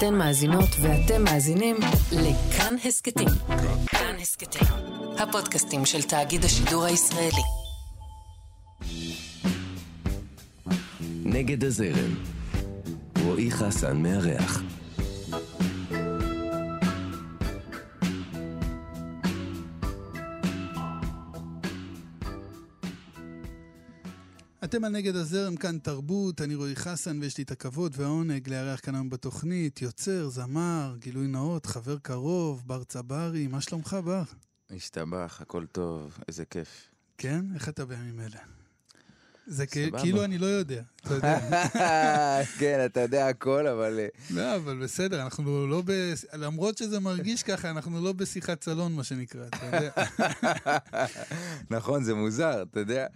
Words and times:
אתן 0.00 0.14
מאזינות 0.14 0.68
ואתם 0.80 1.24
מאזינים 1.24 1.76
לכאן 2.12 2.74
הסכתים. 2.84 3.28
כאן 3.86 4.14
הסכתים, 4.20 4.68
הפודקאסטים 5.18 5.86
של 5.86 6.02
תאגיד 6.02 6.44
השידור 6.44 6.84
הישראלי. 6.84 7.42
נגד 11.24 11.64
הזרם. 11.64 12.14
רועי 13.24 13.50
חסן 13.50 13.96
מארח. 13.96 14.62
אתם 24.70 24.84
על 24.84 24.92
נגד 24.92 25.16
הזרם, 25.16 25.56
כאן 25.56 25.78
תרבות, 25.78 26.40
אני 26.40 26.54
רועי 26.54 26.76
חסן 26.76 27.18
ויש 27.20 27.38
לי 27.38 27.44
את 27.44 27.50
הכבוד 27.50 27.94
והעונג 27.96 28.48
לארח 28.48 28.80
כאן 28.80 28.94
היום 28.94 29.10
בתוכנית, 29.10 29.82
יוצר, 29.82 30.28
זמר, 30.28 30.96
גילוי 30.98 31.26
נאות, 31.26 31.66
חבר 31.66 31.98
קרוב, 32.02 32.62
בר 32.66 32.84
צברי, 32.84 33.46
מה 33.46 33.60
שלומך 33.60 33.96
בר? 34.04 34.22
השתבח, 34.70 35.38
הכל 35.42 35.66
טוב, 35.66 36.18
איזה 36.28 36.44
כיף. 36.44 36.88
כן? 37.18 37.44
איך 37.54 37.68
אתה 37.68 37.84
בימים 37.84 38.20
אלה? 38.20 38.40
זה. 39.46 39.66
כאילו 39.66 40.24
אני 40.24 40.38
לא 40.38 40.46
יודע, 40.46 40.82
אתה 41.00 41.14
יודע. 41.14 41.38
כן, 42.60 42.84
אתה 42.84 43.00
יודע 43.00 43.28
הכל, 43.28 43.66
אבל... 43.66 43.98
אה, 43.98 44.08
לא, 44.30 44.56
אבל 44.56 44.82
בסדר, 44.82 45.22
אנחנו 45.22 45.66
לא 45.66 45.82
ב... 45.84 46.12
למרות 46.32 46.78
שזה 46.78 47.00
מרגיש 47.00 47.42
ככה, 47.42 47.70
אנחנו 47.70 48.04
לא 48.04 48.12
בשיחת 48.12 48.64
סלון, 48.64 48.92
מה 48.92 49.04
שנקרא, 49.04 49.46
אתה 49.46 49.66
יודע. 49.66 49.90
נכון, 51.76 52.04
זה 52.04 52.14
מוזר, 52.14 52.62
אתה 52.62 52.80
יודע? 52.80 53.06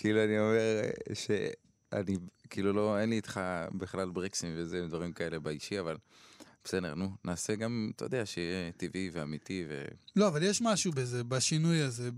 כאילו, 0.00 0.24
אני 0.24 0.38
אומר 0.38 0.56
אה, 0.58 1.14
שאני, 1.14 2.16
כאילו, 2.50 2.72
לא, 2.72 2.98
אין 2.98 3.10
לי 3.10 3.16
איתך 3.16 3.40
בכלל 3.72 4.10
ברקסים 4.10 4.54
וזה, 4.56 4.86
דברים 4.86 5.12
כאלה 5.12 5.38
באישי, 5.38 5.80
אבל 5.80 5.96
בסדר, 6.64 6.94
נו, 6.94 7.10
נעשה 7.24 7.54
גם, 7.54 7.90
אתה 7.96 8.04
יודע, 8.04 8.26
שיהיה 8.26 8.72
טבעי 8.76 9.10
ואמיתי 9.12 9.64
ו... 9.68 9.84
לא, 10.16 10.28
אבל 10.28 10.42
יש 10.42 10.62
משהו 10.62 10.92
בזה, 10.92 11.24
בשינוי 11.24 11.82
הזה, 11.82 12.10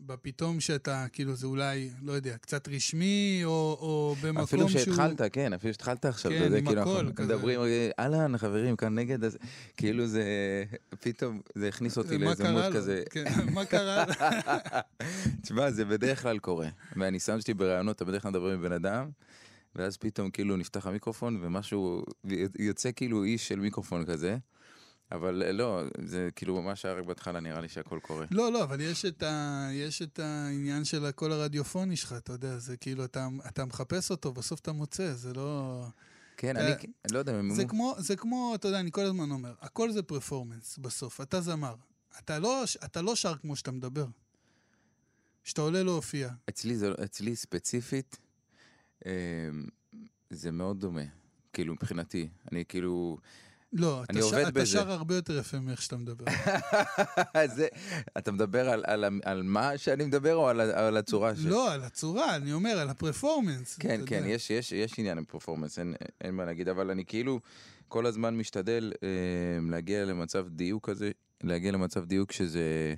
בפתאום 0.00 0.60
שאתה, 0.60 1.06
כאילו, 1.12 1.34
זה 1.34 1.46
אולי, 1.46 1.90
לא 2.02 2.12
יודע, 2.12 2.36
קצת 2.36 2.68
רשמי, 2.68 3.40
או, 3.44 3.50
או 3.80 4.14
במקום 4.22 4.42
אפילו 4.42 4.68
שהוא... 4.68 4.80
שהתחלת, 4.80 5.20
כן, 5.32 5.52
אפילו 5.52 5.72
שהתחלת 5.72 6.04
עכשיו, 6.04 6.32
כן, 6.32 6.54
עם 6.54 6.66
כאילו, 6.66 6.82
אנחנו 6.82 7.14
כזה. 7.14 7.34
מדברים, 7.34 7.60
אה, 7.60 7.90
אהלן, 7.98 8.38
חברים, 8.38 8.76
כאן 8.76 8.94
נגד, 8.94 9.24
אז 9.24 9.38
כאילו 9.76 10.06
זה, 10.06 10.24
פתאום, 11.00 11.40
זה 11.54 11.68
הכניס 11.68 11.98
אותי 11.98 12.18
לאיזה 12.18 12.50
מוד? 12.50 12.72
כזה. 12.72 13.02
כן, 13.10 13.24
מה 13.52 13.64
קרה? 13.64 14.04
תשמע, 15.42 15.70
זה 15.70 15.84
בדרך 15.84 16.22
כלל 16.22 16.38
קורה. 16.38 16.68
מהניסיון 16.96 17.40
שלי 17.40 17.54
בראיונות, 17.54 17.96
אתה 17.96 18.04
בדרך 18.04 18.22
כלל 18.22 18.30
מדבר 18.30 18.52
עם 18.52 18.62
בן 18.62 18.72
אדם, 18.72 19.10
ואז 19.74 19.96
פתאום 19.96 20.30
כאילו 20.30 20.56
נפתח 20.56 20.86
המיקרופון 20.86 21.38
ומשהו, 21.42 22.04
יוצא 22.58 22.90
כאילו 22.96 23.24
איש 23.24 23.48
של 23.48 23.58
מיקרופון 23.60 24.06
כזה, 24.06 24.36
אבל 25.12 25.42
אה, 25.42 25.52
לא, 25.52 25.82
זה 26.04 26.28
כאילו 26.36 26.62
ממש 26.62 26.84
היה 26.84 26.94
רק 26.94 27.04
בהתחלה 27.04 27.40
נראה 27.40 27.60
לי 27.60 27.68
שהכל 27.68 27.98
קורה. 28.02 28.26
לא, 28.30 28.52
לא, 28.52 28.62
אבל 28.62 28.80
יש 28.80 29.04
את, 29.04 29.22
ה... 29.22 29.68
יש 29.72 30.02
את 30.02 30.18
העניין 30.18 30.84
של 30.84 31.04
הקול 31.04 31.32
הרדיופוני 31.32 31.96
שלך, 31.96 32.12
אתה 32.12 32.32
יודע, 32.32 32.58
זה 32.58 32.76
כאילו, 32.76 33.04
אתה, 33.04 33.28
אתה 33.48 33.64
מחפש 33.64 34.10
אותו, 34.10 34.32
בסוף 34.32 34.60
אתה 34.60 34.72
מוצא, 34.72 35.12
זה 35.14 35.32
לא... 35.34 35.84
כן, 36.36 36.56
אה, 36.56 36.74
אני 37.04 37.12
לא 37.12 37.18
יודע, 37.18 37.32
זה 37.32 37.38
אמרו- 37.40 37.68
כמו, 37.68 37.94
זה 37.98 38.16
כמו, 38.16 38.52
אתה 38.54 38.68
יודע, 38.68 38.80
אני 38.80 38.90
כל 38.92 39.00
הזמן 39.04 39.30
אומר, 39.30 39.54
הכל 39.60 39.90
זה 39.92 40.02
פרפורמנס 40.02 40.78
בסוף, 40.78 41.20
אתה 41.20 41.40
זמר. 41.40 41.74
אתה 42.18 42.38
לא, 42.38 42.64
אתה 42.84 43.02
לא 43.02 43.16
שר 43.16 43.34
כמו 43.36 43.56
שאתה 43.56 43.70
מדבר. 43.70 44.06
כשאתה 45.44 45.60
עולה 45.60 45.82
להופיע. 45.82 46.30
אצלי 46.48 46.76
זה, 46.76 46.92
אצלי 47.04 47.36
ספציפית, 47.36 48.16
זה 50.30 50.50
מאוד 50.50 50.80
דומה, 50.80 51.02
כאילו 51.52 51.74
מבחינתי, 51.74 52.28
אני 52.52 52.64
כאילו, 52.64 53.18
לא, 53.72 54.04
אני 54.10 54.18
אתה, 54.18 54.26
עובד 54.26 54.42
שר, 54.42 54.48
אתה. 54.48 54.66
שר 54.66 54.90
הרבה 54.90 55.14
יותר 55.14 55.38
יפה 55.38 55.60
מאיך 55.60 55.82
שאתה 55.82 55.96
מדבר. 55.96 56.24
זה, 57.56 57.68
אתה 58.18 58.32
מדבר 58.32 58.68
על, 58.68 58.84
על, 58.86 59.04
על 59.24 59.42
מה 59.42 59.78
שאני 59.78 60.04
מדבר 60.04 60.34
או 60.34 60.48
על, 60.48 60.60
על 60.60 60.96
הצורה 60.96 61.36
ש... 61.36 61.38
לא, 61.44 61.72
על 61.72 61.82
הצורה, 61.82 62.36
אני 62.36 62.52
אומר, 62.52 62.78
על 62.78 62.88
הפרפורמנס. 62.88 63.76
כן, 63.76 64.00
כן, 64.06 64.16
יודע. 64.16 64.28
יש, 64.28 64.50
יש, 64.50 64.72
יש 64.72 64.98
עניין 64.98 65.18
עם 65.18 65.24
פרפורמנס, 65.24 65.78
אין, 65.78 65.94
אין 66.20 66.34
מה 66.34 66.44
להגיד, 66.44 66.68
אבל 66.68 66.90
אני 66.90 67.04
כאילו 67.04 67.40
כל 67.88 68.06
הזמן 68.06 68.36
משתדל 68.36 68.92
אה, 69.02 69.08
להגיע 69.70 70.04
למצב 70.04 70.48
דיוק 70.48 70.90
כזה, 70.90 71.10
להגיע 71.42 71.72
למצב 71.72 72.04
דיוק 72.04 72.32
שזה, 72.32 72.94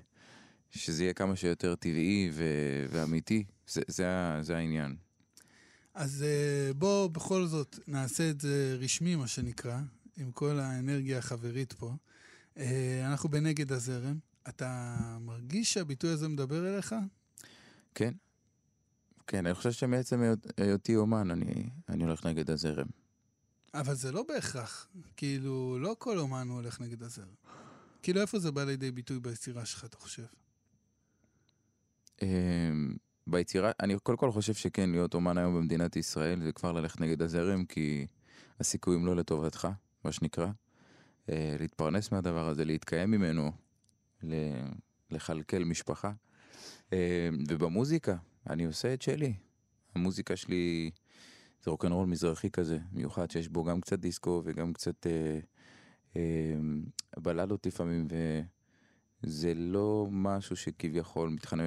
שזה 0.70 1.02
יהיה 1.04 1.12
כמה 1.12 1.36
שיותר 1.36 1.74
טבעי 1.74 2.30
ו, 2.32 2.44
ואמיתי, 2.90 3.44
זה, 3.66 3.82
זה, 3.86 4.06
זה 4.40 4.56
העניין. 4.56 4.96
אז 5.94 6.22
אה, 6.22 6.72
בוא 6.74 7.08
בכל 7.08 7.46
זאת 7.46 7.78
נעשה 7.86 8.30
את 8.30 8.40
זה 8.40 8.76
רשמי, 8.80 9.16
מה 9.16 9.26
שנקרא, 9.26 9.78
עם 10.16 10.32
כל 10.32 10.58
האנרגיה 10.58 11.18
החברית 11.18 11.72
פה. 11.72 11.92
אה, 12.56 13.06
אנחנו 13.10 13.28
בנגד 13.28 13.72
הזרם. 13.72 14.18
אתה 14.48 14.96
מרגיש 15.20 15.72
שהביטוי 15.72 16.10
הזה 16.10 16.28
מדבר 16.28 16.74
אליך? 16.74 16.94
כן, 17.94 18.14
כן, 19.26 19.46
אני 19.46 19.54
חושב 19.54 19.72
שמעצם 19.72 20.20
היות- 20.22 20.46
היותי 20.60 20.96
אומן, 20.96 21.30
אני, 21.30 21.70
אני 21.88 22.04
הולך 22.04 22.26
נגד 22.26 22.50
הזרם. 22.50 22.86
אבל 23.74 23.94
זה 23.94 24.12
לא 24.12 24.22
בהכרח. 24.28 24.88
כאילו, 25.16 25.78
לא 25.80 25.96
כל 25.98 26.18
אומן 26.18 26.48
הוא 26.48 26.56
הולך 26.56 26.80
נגד 26.80 27.02
הזרם. 27.02 27.34
כאילו, 28.02 28.20
איפה 28.20 28.38
זה 28.38 28.50
בא 28.50 28.64
לידי 28.64 28.90
ביטוי 28.90 29.20
ביצירה 29.20 29.64
שלך, 29.66 29.84
אתה 29.84 29.96
חושב? 29.96 30.24
ביצירה, 33.30 33.70
אני 33.80 33.98
קודם 33.98 34.18
כל 34.18 34.30
חושב 34.30 34.54
שכן, 34.54 34.90
להיות 34.90 35.14
אומן 35.14 35.38
היום 35.38 35.54
במדינת 35.54 35.96
ישראל 35.96 36.42
זה 36.42 36.52
כבר 36.52 36.72
ללכת 36.72 37.00
נגד 37.00 37.22
הזרם, 37.22 37.64
כי 37.64 38.06
הסיכויים 38.60 39.06
לא 39.06 39.16
לטובתך, 39.16 39.68
מה 40.04 40.12
שנקרא. 40.12 40.46
אה, 41.30 41.56
להתפרנס 41.60 42.12
מהדבר 42.12 42.48
הזה, 42.48 42.64
להתקיים 42.64 43.10
ממנו, 43.10 43.52
לכלכל 45.10 45.64
משפחה. 45.64 46.12
אה, 46.92 47.28
ובמוזיקה, 47.48 48.16
אני 48.50 48.64
עושה 48.64 48.94
את 48.94 49.02
שלי. 49.02 49.34
המוזיקה 49.94 50.36
שלי 50.36 50.90
זה 51.62 51.70
רוקנרול 51.70 52.06
מזרחי 52.06 52.50
כזה, 52.50 52.78
מיוחד 52.92 53.30
שיש 53.30 53.48
בו 53.48 53.64
גם 53.64 53.80
קצת 53.80 53.98
דיסקו 53.98 54.42
וגם 54.44 54.72
קצת 54.72 55.06
אה, 55.06 55.38
אה, 56.16 56.20
בלדות 57.16 57.66
לפעמים, 57.66 58.08
וזה 59.22 59.54
לא 59.54 60.08
משהו 60.10 60.56
שכביכול 60.56 61.28
מתחנ... 61.28 61.60
אה, 61.60 61.66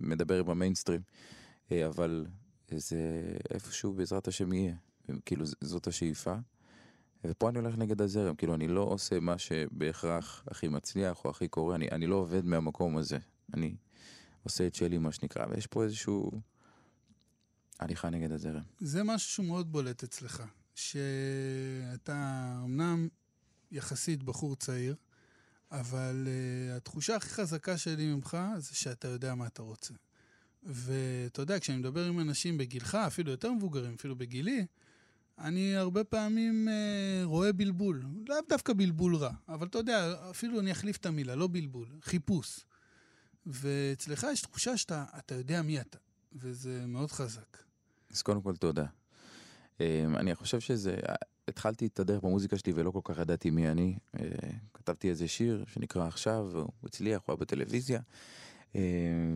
מדבר 0.00 0.40
עם 0.40 0.50
המיינסטרים, 0.50 1.00
אה, 1.72 1.86
אבל 1.86 2.26
זה 2.70 3.32
איפשהו 3.50 3.92
בעזרת 3.92 4.28
השם 4.28 4.52
יהיה, 4.52 4.74
כאילו 5.24 5.44
זאת 5.60 5.86
השאיפה. 5.86 6.34
ופה 7.24 7.48
אני 7.48 7.58
הולך 7.58 7.76
נגד 7.76 8.00
הזרם, 8.02 8.34
כאילו 8.34 8.54
אני 8.54 8.68
לא 8.68 8.80
עושה 8.80 9.20
מה 9.20 9.38
שבהכרח 9.38 10.44
הכי 10.50 10.68
מצליח 10.68 11.24
או 11.24 11.30
הכי 11.30 11.48
קורה, 11.48 11.74
אני, 11.74 11.88
אני 11.92 12.06
לא 12.06 12.16
עובד 12.16 12.44
מהמקום 12.44 12.96
הזה, 12.96 13.18
אני 13.54 13.76
עושה 14.42 14.66
את 14.66 14.74
שלי 14.74 14.98
מה 14.98 15.12
שנקרא, 15.12 15.46
ויש 15.50 15.66
פה 15.66 15.84
איזשהו 15.84 16.30
הליכה 17.80 18.10
נגד 18.10 18.32
הזרם. 18.32 18.62
זה 18.80 19.02
משהו 19.04 19.30
שהוא 19.30 19.46
מאוד 19.46 19.72
בולט 19.72 20.02
אצלך. 20.02 20.42
שאתה 20.76 22.52
אמנם 22.64 23.08
יחסית 23.70 24.22
בחור 24.22 24.56
צעיר, 24.56 24.96
אבל 25.72 26.26
uh, 26.26 26.76
התחושה 26.76 27.16
הכי 27.16 27.28
חזקה 27.28 27.78
שלי 27.78 28.06
ממך 28.06 28.38
זה 28.56 28.74
שאתה 28.74 29.08
יודע 29.08 29.34
מה 29.34 29.46
אתה 29.46 29.62
רוצה. 29.62 29.94
ואתה 30.62 31.42
יודע, 31.42 31.58
כשאני 31.58 31.78
מדבר 31.78 32.04
עם 32.04 32.20
אנשים 32.20 32.58
בגילך, 32.58 32.94
אפילו 32.94 33.30
יותר 33.30 33.52
מבוגרים, 33.52 33.94
אפילו 33.94 34.16
בגילי, 34.16 34.66
אני 35.38 35.76
הרבה 35.76 36.04
פעמים 36.04 36.68
uh, 36.68 37.24
רואה 37.24 37.52
בלבול. 37.52 38.02
לאו 38.28 38.36
דווקא 38.48 38.72
בלבול 38.72 39.16
רע, 39.16 39.32
אבל 39.48 39.66
אתה 39.66 39.78
יודע, 39.78 40.14
אפילו 40.30 40.60
אני 40.60 40.72
אחליף 40.72 40.96
את 40.96 41.06
המילה, 41.06 41.34
לא 41.34 41.48
בלבול, 41.52 41.88
חיפוש. 42.02 42.60
ואצלך 43.46 44.26
יש 44.32 44.40
תחושה 44.40 44.76
שאתה 44.76 45.04
אתה 45.18 45.34
יודע 45.34 45.62
מי 45.62 45.80
אתה, 45.80 45.98
וזה 46.32 46.86
מאוד 46.86 47.12
חזק. 47.12 47.56
אז 48.10 48.22
קודם 48.22 48.42
כל 48.42 48.56
תודה. 48.56 48.86
אמ, 49.80 50.16
אני 50.16 50.34
חושב 50.34 50.60
שזה, 50.60 50.96
התחלתי 51.48 51.86
את 51.86 52.00
הדרך 52.00 52.22
במוזיקה 52.22 52.58
שלי 52.58 52.72
ולא 52.72 52.90
כל 52.90 53.00
כך 53.04 53.18
ידעתי 53.18 53.50
מי 53.50 53.70
אני. 53.70 53.98
אה, 54.20 54.26
כתבתי 54.74 55.10
איזה 55.10 55.28
שיר 55.28 55.64
שנקרא 55.68 56.06
עכשיו, 56.06 56.48
הוא 56.52 56.68
הצליח, 56.84 57.22
הוא 57.26 57.32
היה 57.32 57.36
בטלוויזיה, 57.36 58.00
אמ, 58.74 58.80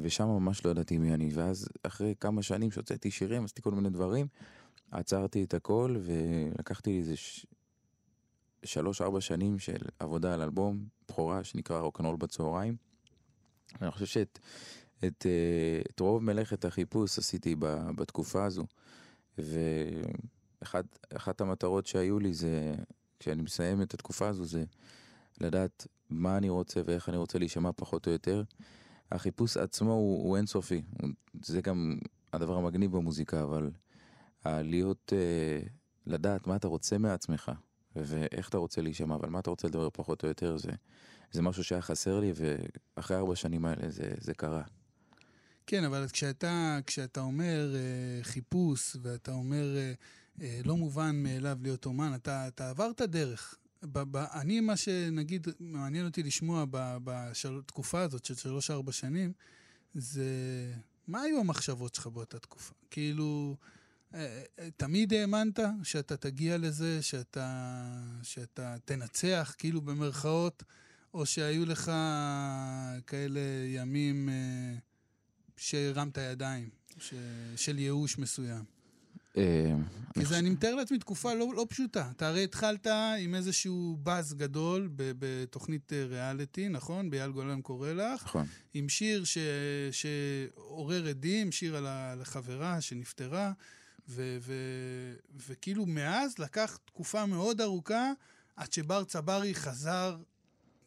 ושם 0.03 0.27
ממש 0.27 0.65
לא 0.65 0.71
ידעתי 0.71 0.99
מי 0.99 1.15
אני. 1.15 1.31
ואז 1.35 1.69
אחרי 1.83 2.15
כמה 2.21 2.43
שנים 2.43 2.71
שהוצאתי 2.71 3.11
שירים, 3.11 3.45
עשיתי 3.45 3.63
כל 3.63 3.73
מיני 3.73 3.91
דברים, 3.91 4.27
עצרתי 4.91 5.45
את 5.45 5.55
הכל 5.55 5.97
ולקחתי 6.01 6.99
איזה 6.99 7.17
ש... 7.17 7.47
שלוש 8.65 9.01
ארבע 9.03 9.21
שנים 9.21 9.59
של 9.59 9.79
עבודה 9.99 10.35
על 10.35 10.43
אלבום 10.43 10.85
בכורה 11.09 11.45
שנקרא 11.45 11.81
רוקנרול 11.81 12.17
בצהריים. 12.17 12.77
אני 13.83 13.91
חושב 13.91 14.07
שאת 14.07 14.39
את, 15.07 15.27
אה, 15.27 15.83
את 15.91 16.01
רוב 16.01 16.23
מלאכת 16.23 16.65
החיפוש 16.65 17.19
עשיתי 17.19 17.57
בתקופה 17.97 18.45
הזו. 18.45 18.65
ואחת 20.63 21.41
המטרות 21.41 21.87
שהיו 21.87 22.19
לי 22.19 22.35
זה, 22.35 22.75
כשאני 23.19 23.43
מסיים 23.43 23.83
את 23.83 23.95
התקופה 23.95 24.29
הזו, 24.29 24.45
זה 24.45 24.65
לדעת 25.41 25.87
מה 26.11 26.37
אני 26.37 26.49
רוצה 26.49 26.81
ואיך 26.85 27.09
אני 27.09 27.17
רוצה 27.17 27.39
להישמע 27.39 27.71
פחות 27.77 28.07
או 28.07 28.13
יותר. 28.13 28.43
החיפוש 29.13 29.57
עצמו 29.57 29.93
הוא, 29.93 30.25
הוא 30.29 30.37
אינסופי, 30.37 30.83
זה 31.43 31.61
גם 31.61 31.99
הדבר 32.33 32.57
המגניב 32.57 32.93
במוזיקה, 32.97 33.43
אבל 33.43 33.71
ה- 34.45 34.63
להיות, 34.63 35.13
אה, 35.17 35.67
לדעת 36.07 36.47
מה 36.47 36.57
אתה 36.57 36.69
רוצה 36.69 36.99
מעצמך, 36.99 37.53
ואיך 37.97 38.49
אתה 38.49 38.59
רוצה 38.59 38.81
להישמע, 38.83 39.17
ועל 39.21 39.31
מה 39.31 39.39
אתה 39.39 39.51
רוצה 39.51 39.69
לדבר 39.69 39.89
פחות 39.93 40.23
או 40.23 40.29
יותר, 40.29 40.57
זה, 40.57 40.71
זה 41.33 41.43
משהו 41.43 41.65
שהיה 41.65 41.83
חסר 41.83 42.21
לי, 42.21 42.33
ואחרי 42.97 43.17
ארבע 43.17 43.37
שנים 43.37 43.65
האלה 43.65 43.91
זה, 43.91 44.13
זה 44.19 44.35
קרה. 44.35 44.63
כן, 45.67 45.85
אבל 45.85 46.07
כשאתה, 46.13 46.79
כשאתה 46.87 47.21
אומר 47.21 47.75
אה, 47.75 48.23
חיפוש, 48.23 48.97
ואתה 49.03 49.33
אומר 49.33 49.77
אה, 49.77 49.81
אה, 49.81 49.93
לא 50.65 50.77
מובן 50.77 51.23
מאליו 51.23 51.59
להיות 51.63 51.87
אומן, 51.87 52.13
אתה, 52.15 52.49
אתה 52.49 52.71
עברת 52.71 53.03
דרך. 53.03 53.55
ב, 53.83 53.99
ב, 53.99 54.17
אני, 54.17 54.61
מה 54.61 54.77
שנגיד, 54.77 55.47
מעניין 55.61 56.07
אותי 56.07 56.23
לשמוע 56.23 56.65
בתקופה 57.05 58.01
הזאת 58.01 58.25
של 58.25 58.35
שלוש-ארבע 58.35 58.93
שנים, 58.93 59.33
זה 59.95 60.25
מה 61.07 61.21
היו 61.21 61.41
המחשבות 61.41 61.95
שלך 61.95 62.07
באותה 62.07 62.39
תקופה? 62.39 62.75
כאילו, 62.91 63.57
אה, 64.15 64.43
אה, 64.59 64.69
תמיד 64.77 65.13
האמנת 65.13 65.59
שאתה 65.83 66.17
תגיע 66.17 66.59
לזה, 66.59 67.03
שאתה, 67.03 67.83
שאתה 68.23 68.77
תנצח, 68.85 69.55
כאילו 69.59 69.81
במרכאות, 69.81 70.63
או 71.15 71.27
שהיו 71.27 71.67
לך 71.67 71.93
כאלה 73.07 73.41
ימים 73.67 74.29
אה, 74.29 74.75
שהרמת 75.57 76.19
ידיים, 76.19 76.71
ש, 76.99 77.15
של 77.57 77.79
ייאוש 77.79 78.19
מסוים? 78.19 78.80
אה, 79.37 79.75
כי 80.15 80.25
זה, 80.25 80.39
אני 80.39 80.51
מתאר 80.51 80.75
לעצמי, 80.75 80.99
תקופה 80.99 81.35
לא, 81.35 81.47
לא 81.55 81.67
פשוטה. 81.69 82.11
אתה 82.17 82.29
הרי 82.29 82.45
התחלת 82.45 82.87
עם 83.19 83.35
איזשהו 83.35 83.97
באז 84.03 84.35
גדול 84.35 84.89
בתוכנית 84.95 85.93
אה, 85.93 86.05
ריאליטי, 86.05 86.69
נכון? 86.69 87.11
באייל 87.11 87.31
גולן 87.31 87.61
קורא 87.61 87.93
לך. 87.93 88.25
נכון. 88.25 88.47
עם 88.75 88.89
שיר 88.89 89.25
ש... 89.25 89.39
שעורר 89.91 91.09
עדים, 91.09 91.53
שיר 91.53 91.77
על 91.77 91.87
החברה 92.21 92.81
שנפטרה, 92.81 93.53
ו... 94.09 94.39
ו... 94.41 94.55
וכאילו 95.47 95.87
מאז 95.87 96.39
לקח 96.39 96.79
תקופה 96.85 97.27
מאוד 97.27 97.61
ארוכה 97.61 98.13
עד 98.57 98.73
שבר 98.73 99.05
צברי 99.05 99.55
חזר 99.55 100.17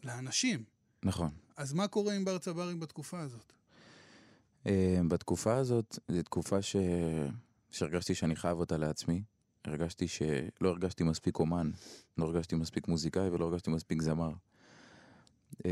לאנשים. 0.04 0.63
נכון. 1.04 1.30
אז 1.57 1.74
מה 1.74 1.88
קורה 1.88 2.13
עם 2.13 2.25
בר 2.25 2.38
צברי 2.38 2.75
בתקופה 2.75 3.19
הזאת? 3.19 3.54
אה, 4.68 5.01
בתקופה 5.07 5.56
הזאת, 5.56 6.00
זו 6.07 6.24
תקופה 6.24 6.62
ש... 6.62 6.75
שהרגשתי 7.74 8.16
שאני 8.16 8.36
חייב 8.36 8.60
אותה 8.60 8.78
לעצמי. 8.78 9.24
הרגשתי 9.66 10.08
שלא 10.08 10.70
הרגשתי 10.70 11.04
מספיק 11.04 11.40
אומן, 11.40 11.72
לא 12.18 12.25
הרגשתי 12.25 12.56
מספיק 12.56 12.88
מוזיקאי 12.88 13.30
ולא 13.30 13.46
הרגשתי 13.46 13.70
מספיק 13.70 14.02
זמר. 14.02 14.31
אה, 15.66 15.72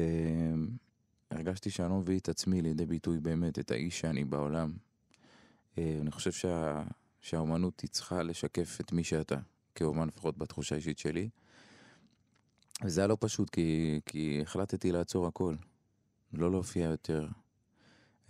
הרגשתי 1.31 1.69
שאני 1.69 1.89
לא 1.89 1.95
מביא 1.95 2.19
את 2.19 2.29
עצמי 2.29 2.61
לידי 2.61 2.85
ביטוי 2.85 3.19
באמת, 3.19 3.59
את 3.59 3.71
האיש 3.71 3.99
שאני 3.99 4.25
בעולם. 4.25 4.73
אה, 5.77 5.97
אני 6.01 6.11
חושב 6.11 6.31
שה... 6.31 6.83
שהאומנות 7.21 7.79
היא 7.79 7.89
צריכה 7.89 8.23
לשקף 8.23 8.77
את 8.81 8.91
מי 8.91 9.03
שאתה, 9.03 9.35
כאומן 9.75 10.07
לפחות 10.07 10.37
בתחושה 10.37 10.75
האישית 10.75 10.99
שלי. 10.99 11.29
וזה 12.83 13.01
היה 13.01 13.07
לא 13.07 13.17
פשוט, 13.19 13.49
כי, 13.49 13.99
כי 14.05 14.39
החלטתי 14.41 14.91
לעצור 14.91 15.27
הכל. 15.27 15.55
לא 16.33 16.51
להופיע 16.51 16.85
יותר, 16.85 17.27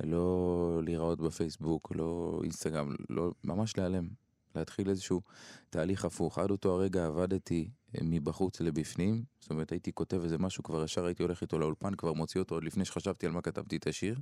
לא 0.03 0.81
להיראות 0.83 1.21
בפייסבוק, 1.21 1.91
לא 1.95 2.39
אינסטגרם, 2.43 2.95
לא, 3.09 3.31
ממש 3.43 3.77
להיעלם. 3.77 4.07
להתחיל 4.55 4.89
איזשהו 4.89 5.21
תהליך 5.69 6.05
הפוך. 6.05 6.37
עד 6.37 6.51
אותו 6.51 6.73
הרגע 6.73 7.05
עבדתי 7.05 7.69
אה, 7.95 8.01
מבחוץ 8.03 8.61
לבפנים, 8.61 9.23
זאת 9.39 9.49
אומרת 9.49 9.71
הייתי 9.71 9.93
כותב 9.93 10.21
איזה 10.23 10.37
משהו, 10.37 10.63
כבר 10.63 10.83
ישר 10.83 11.05
הייתי 11.05 11.23
הולך 11.23 11.41
איתו 11.41 11.59
לאולפן, 11.59 11.95
כבר 11.95 12.13
מוציא 12.13 12.41
אותו 12.41 12.55
עוד 12.55 12.63
לפני 12.63 12.85
שחשבתי 12.85 13.25
על 13.25 13.31
מה 13.31 13.41
כתבתי 13.41 13.77
את 13.77 13.87
השיר. 13.87 14.19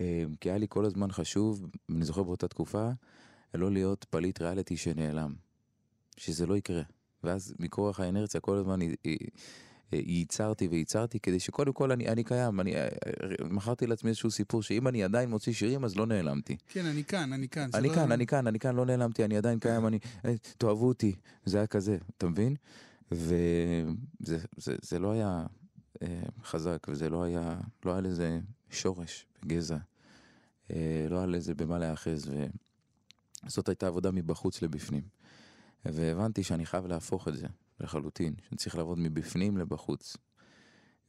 אה, 0.00 0.24
כי 0.40 0.50
היה 0.50 0.58
לי 0.58 0.66
כל 0.68 0.84
הזמן 0.84 1.12
חשוב, 1.12 1.66
אני 1.90 2.04
זוכר 2.04 2.22
באותה 2.22 2.48
תקופה, 2.48 2.90
לא 3.54 3.70
להיות 3.70 4.04
פליט 4.10 4.42
ריאליטי 4.42 4.76
שנעלם. 4.76 5.34
שזה 6.16 6.46
לא 6.46 6.56
יקרה. 6.56 6.82
ואז 7.24 7.54
מכורח 7.58 8.00
האנרציה 8.00 8.40
כל 8.40 8.56
הזמן 8.56 8.78
ייצרתי 10.06 10.68
וייצרתי 10.68 11.20
כדי 11.20 11.40
שקודם 11.40 11.72
כל 11.72 11.92
אני, 11.92 12.08
אני 12.08 12.24
קיים, 12.24 12.60
אני 12.60 12.76
אה, 12.76 12.88
מכרתי 13.44 13.86
לעצמי 13.86 14.08
איזשהו 14.08 14.30
סיפור 14.30 14.62
שאם 14.62 14.88
אני 14.88 15.04
עדיין 15.04 15.30
מוציא 15.30 15.52
שירים 15.52 15.84
אז 15.84 15.96
לא 15.96 16.06
נעלמתי. 16.06 16.56
כן, 16.68 16.86
אני 16.86 17.04
כאן, 17.04 17.32
אני 17.32 17.48
כאן. 17.48 17.70
אני 17.74 17.88
לא... 17.88 17.94
כאן, 17.94 18.12
אני 18.12 18.26
כאן, 18.26 18.46
אני 18.46 18.58
כאן, 18.58 18.76
לא 18.76 18.86
נעלמתי, 18.86 19.24
אני 19.24 19.36
עדיין 19.36 19.58
קיים, 19.58 19.86
אני... 19.86 19.98
אה, 20.24 20.34
תאהבו 20.58 20.88
אותי, 20.88 21.14
זה 21.44 21.58
היה 21.58 21.66
כזה, 21.66 21.98
אתה 22.18 22.26
מבין? 22.28 22.56
וזה 23.12 24.38
זה, 24.56 24.76
זה 24.82 24.98
לא 24.98 25.12
היה 25.12 25.46
אה, 26.02 26.22
חזק, 26.44 26.86
וזה 26.88 27.10
לא 27.10 27.22
היה, 27.22 27.56
לא 27.84 27.92
היה 27.92 28.00
לזה 28.00 28.40
שורש 28.70 29.26
וגזע. 29.42 29.78
אה, 30.70 31.06
לא 31.10 31.16
היה 31.16 31.26
לזה 31.26 31.54
במה 31.54 31.78
להיאחז, 31.78 32.30
וזאת 33.46 33.68
הייתה 33.68 33.86
עבודה 33.86 34.10
מבחוץ 34.10 34.62
לבפנים. 34.62 35.02
והבנתי 35.84 36.42
שאני 36.42 36.66
חייב 36.66 36.86
להפוך 36.86 37.28
את 37.28 37.36
זה. 37.36 37.46
לחלוטין, 37.80 38.34
שאני 38.42 38.56
צריך 38.56 38.76
לעבוד 38.76 38.98
מבפנים 38.98 39.56
לבחוץ. 39.56 40.16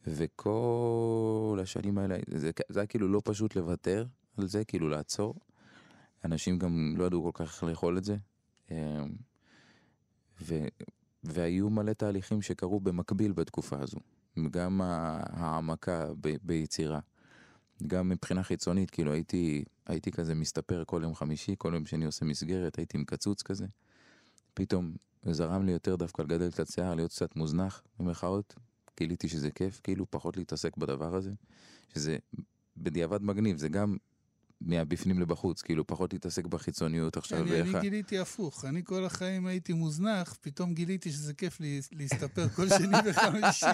וכל 0.07 1.59
השנים 1.61 1.97
האלה, 1.97 2.17
זה, 2.27 2.51
זה 2.69 2.79
היה 2.79 2.87
כאילו 2.87 3.07
לא 3.07 3.21
פשוט 3.23 3.55
לוותר 3.55 4.05
על 4.37 4.47
זה, 4.47 4.65
כאילו 4.65 4.89
לעצור. 4.89 5.35
אנשים 6.25 6.59
גם 6.59 6.93
לא 6.97 7.03
ידעו 7.03 7.31
כל 7.31 7.45
כך 7.45 7.63
לאכול 7.63 7.97
את 7.97 8.03
זה. 8.03 8.17
אמ, 8.71 8.75
ו, 10.41 10.65
והיו 11.23 11.69
מלא 11.69 11.93
תהליכים 11.93 12.41
שקרו 12.41 12.79
במקביל 12.79 13.31
בתקופה 13.31 13.79
הזו. 13.79 13.97
גם 14.51 14.81
העמקה 14.81 16.07
ב, 16.21 16.35
ביצירה. 16.43 16.99
גם 17.87 18.09
מבחינה 18.09 18.43
חיצונית, 18.43 18.89
כאילו 18.91 19.13
הייתי, 19.13 19.63
הייתי 19.85 20.11
כזה 20.11 20.35
מסתפר 20.35 20.83
כל 20.87 21.01
יום 21.03 21.15
חמישי, 21.15 21.55
כל 21.57 21.71
יום 21.73 21.85
שאני 21.85 22.05
עושה 22.05 22.25
מסגרת, 22.25 22.77
הייתי 22.77 22.97
עם 22.97 23.05
קצוץ 23.05 23.41
כזה. 23.41 23.65
פתאום 24.53 24.95
וזרם 25.25 25.65
לי 25.65 25.71
יותר 25.71 25.95
דווקא 25.95 26.21
לגדל 26.21 26.51
קצת 26.51 26.67
שיער, 26.67 26.95
להיות 26.95 27.11
קצת 27.11 27.35
מוזנח, 27.35 27.83
במרכאות. 27.99 28.55
גיליתי 28.97 29.29
שזה 29.29 29.51
כיף, 29.51 29.79
כאילו 29.83 30.05
פחות 30.09 30.37
להתעסק 30.37 30.77
בדבר 30.77 31.15
הזה, 31.15 31.31
שזה 31.93 32.17
בדיעבד 32.77 33.23
מגניב, 33.23 33.57
זה 33.57 33.69
גם 33.69 33.97
מהבפנים 34.61 35.19
לבחוץ, 35.19 35.61
כאילו 35.61 35.87
פחות 35.87 36.13
להתעסק 36.13 36.45
בחיצוניות 36.45 37.17
עכשיו 37.17 37.41
אני, 37.41 37.51
ואיך... 37.51 37.75
אני 37.75 37.81
גיליתי 37.81 38.19
הפוך, 38.19 38.65
אני 38.65 38.83
כל 38.83 39.05
החיים 39.05 39.45
הייתי 39.45 39.73
מוזנח, 39.73 40.37
פתאום 40.41 40.73
גיליתי 40.73 41.11
שזה 41.11 41.33
כיף 41.33 41.59
לי, 41.59 41.81
להסתפר 41.91 42.49
כל 42.49 42.69
שני 42.69 42.97
וחמישי. 43.05 43.65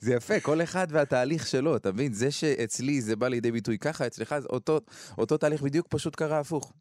זה 0.00 0.14
יפה, 0.14 0.40
כל 0.40 0.62
אחד 0.62 0.86
והתהליך 0.90 1.46
שלו, 1.46 1.76
אתה 1.76 1.92
מבין? 1.92 2.12
זה 2.12 2.30
שאצלי 2.30 3.00
זה 3.00 3.16
בא 3.16 3.28
לידי 3.28 3.52
ביטוי 3.52 3.78
ככה, 3.78 4.06
אצלך 4.06 4.34
אותו, 4.50 4.80
אותו 5.18 5.36
תהליך 5.36 5.62
בדיוק 5.62 5.86
פשוט 5.90 6.16
קרה 6.16 6.40
הפוך. 6.40 6.72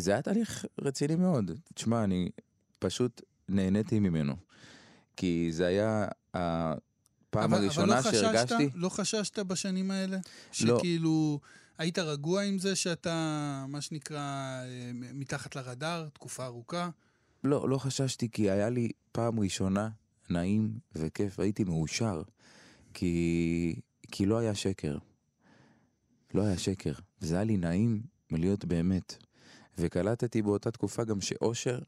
זה 0.00 0.10
היה 0.10 0.22
תהליך 0.22 0.64
רציני 0.80 1.16
מאוד. 1.16 1.50
תשמע, 1.74 2.04
אני 2.04 2.28
פשוט 2.78 3.22
נהניתי 3.48 4.00
ממנו. 4.00 4.36
כי 5.16 5.48
זה 5.52 5.66
היה 5.66 6.08
הפעם 6.34 7.54
אבל, 7.54 7.62
הראשונה 7.62 7.98
אבל 7.98 8.10
לא 8.10 8.20
שהרגשתי... 8.20 8.54
חששת, 8.54 8.70
לא 8.74 8.88
חששת 8.88 9.38
בשנים 9.38 9.90
האלה? 9.90 10.16
לא. 10.16 10.22
שכאילו, 10.52 11.40
היית 11.78 11.98
רגוע 11.98 12.42
עם 12.42 12.58
זה 12.58 12.76
שאתה, 12.76 13.64
מה 13.68 13.80
שנקרא, 13.80 14.18
אה, 14.18 14.90
מתחת 14.94 15.56
לרדאר, 15.56 16.08
תקופה 16.12 16.44
ארוכה? 16.44 16.90
לא, 17.44 17.68
לא 17.68 17.78
חששתי, 17.78 18.28
כי 18.30 18.50
היה 18.50 18.70
לי 18.70 18.88
פעם 19.12 19.40
ראשונה 19.40 19.88
נעים 20.30 20.78
וכיף, 20.94 21.40
הייתי 21.40 21.64
מאושר. 21.64 22.22
כי, 22.94 23.74
כי 24.12 24.26
לא 24.26 24.38
היה 24.38 24.54
שקר. 24.54 24.98
לא 26.34 26.42
היה 26.42 26.58
שקר. 26.58 26.92
וזה 27.22 27.34
היה 27.34 27.44
לי 27.44 27.56
נעים 27.56 28.02
מלהיות 28.30 28.64
באמת. 28.64 29.16
וקלטתי 29.80 30.42
באותה 30.42 30.70
תקופה 30.70 31.04
גם 31.04 31.20
שאושר 31.20 31.78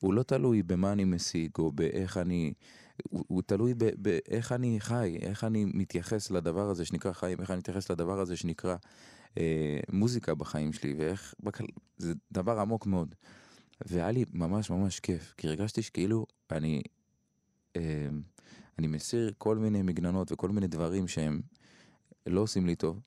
הוא 0.00 0.14
לא 0.14 0.22
תלוי 0.22 0.62
במה 0.62 0.92
אני 0.92 1.04
משיג 1.04 1.50
או 1.58 1.72
באיך 1.72 2.16
אני, 2.16 2.52
הוא, 3.10 3.24
הוא 3.28 3.42
תלוי 3.42 3.74
באיך 3.96 4.52
אני 4.52 4.80
חי, 4.80 5.18
איך 5.22 5.44
אני 5.44 5.64
מתייחס 5.64 6.30
לדבר 6.30 6.70
הזה 6.70 6.84
שנקרא 6.84 7.12
חיים, 7.12 7.40
איך 7.40 7.50
אני 7.50 7.58
מתייחס 7.58 7.90
לדבר 7.90 8.20
הזה 8.20 8.36
שנקרא 8.36 8.76
אה, 9.38 9.80
מוזיקה 9.92 10.34
בחיים 10.34 10.72
שלי, 10.72 10.94
ואיך, 10.98 11.34
בכל, 11.40 11.64
זה 11.98 12.12
דבר 12.32 12.60
עמוק 12.60 12.86
מאוד. 12.86 13.14
והיה 13.86 14.10
לי 14.10 14.24
ממש 14.32 14.70
ממש 14.70 15.00
כיף, 15.00 15.34
כי 15.36 15.48
הרגשתי 15.48 15.82
שכאילו 15.82 16.26
אני, 16.50 16.82
אה, 17.76 18.08
אני 18.78 18.86
מסיר 18.86 19.32
כל 19.38 19.56
מיני 19.58 19.82
מגננות 19.82 20.32
וכל 20.32 20.48
מיני 20.48 20.66
דברים 20.66 21.08
שהם 21.08 21.40
לא 22.26 22.40
עושים 22.40 22.66
לי 22.66 22.76
טוב, 22.76 23.00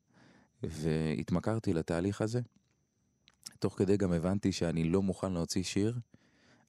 והתמכרתי 0.64 1.74
לתהליך 1.74 2.22
הזה. 2.22 2.42
תוך 3.60 3.78
כדי 3.78 3.98
גם 3.98 4.12
הבנתי 4.12 4.52
שאני 4.52 4.84
לא 4.84 5.02
מוכן 5.02 5.34
להוציא 5.34 5.64
שיר 5.64 6.00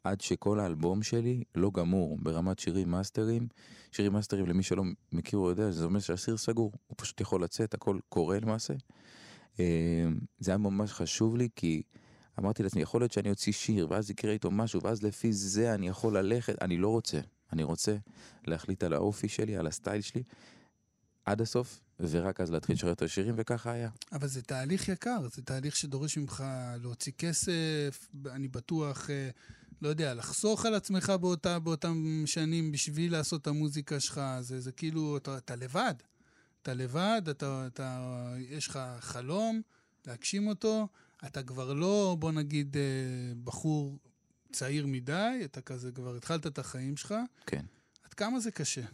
עד 0.04 0.20
שכל 0.20 0.60
האלבום 0.60 1.02
שלי 1.02 1.42
לא 1.54 1.70
גמור 1.74 2.18
ברמת 2.22 2.58
שירים 2.58 2.90
מאסטרים. 2.90 3.48
שירים 3.92 4.12
מאסטרים 4.12 4.46
למי 4.46 4.62
שלא 4.62 4.82
מכיר 5.12 5.38
או 5.38 5.50
יודע, 5.50 5.70
זה 5.70 5.84
אומר 5.84 6.00
שהשיר 6.00 6.36
סגור, 6.36 6.72
הוא 6.86 6.94
פשוט 6.98 7.20
יכול 7.20 7.44
לצאת, 7.44 7.74
הכל 7.74 7.98
קורה 8.08 8.40
למעשה. 8.40 8.74
אה, 9.60 10.04
זה 10.38 10.50
היה 10.50 10.58
ממש 10.58 10.92
חשוב 10.92 11.36
לי 11.36 11.48
כי 11.56 11.82
אמרתי 12.38 12.62
לעצמי, 12.62 12.82
יכול 12.82 13.00
להיות 13.00 13.12
שאני 13.12 13.30
אוציא 13.30 13.52
שיר 13.52 13.86
ואז 13.90 14.10
יקרה 14.10 14.32
איתו 14.32 14.50
משהו 14.50 14.82
ואז 14.82 15.02
לפי 15.02 15.32
זה 15.32 15.74
אני 15.74 15.88
יכול 15.88 16.18
ללכת, 16.18 16.62
אני 16.62 16.76
לא 16.78 16.88
רוצה. 16.88 17.20
אני 17.52 17.62
רוצה 17.62 17.96
להחליט 18.46 18.82
על 18.82 18.92
האופי 18.92 19.28
שלי, 19.28 19.56
על 19.56 19.66
הסטייל 19.66 20.00
שלי, 20.00 20.22
עד 21.24 21.40
הסוף, 21.40 21.80
ורק 22.10 22.40
אז 22.40 22.50
להתחיל 22.50 22.74
לשרת 22.74 22.96
את 22.96 23.02
השירים, 23.02 23.34
וככה 23.36 23.72
היה. 23.72 23.90
אבל 24.12 24.28
זה 24.28 24.42
תהליך 24.42 24.88
יקר, 24.88 25.28
זה 25.34 25.42
תהליך 25.42 25.76
שדורש 25.76 26.18
ממך 26.18 26.44
להוציא 26.82 27.12
כסף, 27.18 28.08
אני 28.26 28.48
בטוח 28.48 29.10
אה, 29.10 29.30
לא 29.82 29.88
יודע, 29.88 30.14
לחסוך 30.14 30.66
על 30.66 30.74
עצמך 30.74 31.12
באותה, 31.20 31.58
באותם 31.58 32.22
שנים 32.26 32.72
בשביל 32.72 33.12
לעשות 33.12 33.42
את 33.42 33.46
המוזיקה 33.46 34.00
שלך, 34.00 34.20
זה, 34.40 34.60
זה 34.60 34.72
כאילו, 34.72 35.16
אתה, 35.16 35.38
אתה 35.38 35.56
לבד. 35.56 35.94
אתה 36.62 36.74
לבד, 36.74 37.22
אתה, 37.30 37.64
אתה, 37.66 38.26
יש 38.38 38.68
לך 38.68 38.78
חלום 39.00 39.62
להגשים 40.06 40.48
אותו, 40.48 40.88
אתה 41.26 41.42
כבר 41.42 41.72
לא, 41.72 42.16
בוא 42.18 42.32
נגיד, 42.32 42.76
אה, 42.76 42.82
בחור 43.44 43.98
צעיר 44.52 44.86
מדי, 44.86 45.40
אתה 45.44 45.60
כזה 45.60 45.92
כבר 45.92 46.16
התחלת 46.16 46.46
את 46.46 46.58
החיים 46.58 46.96
שלך. 46.96 47.14
כן. 47.46 47.64
עד 48.04 48.14
כמה 48.14 48.40
זה 48.40 48.50
קשה, 48.50 48.84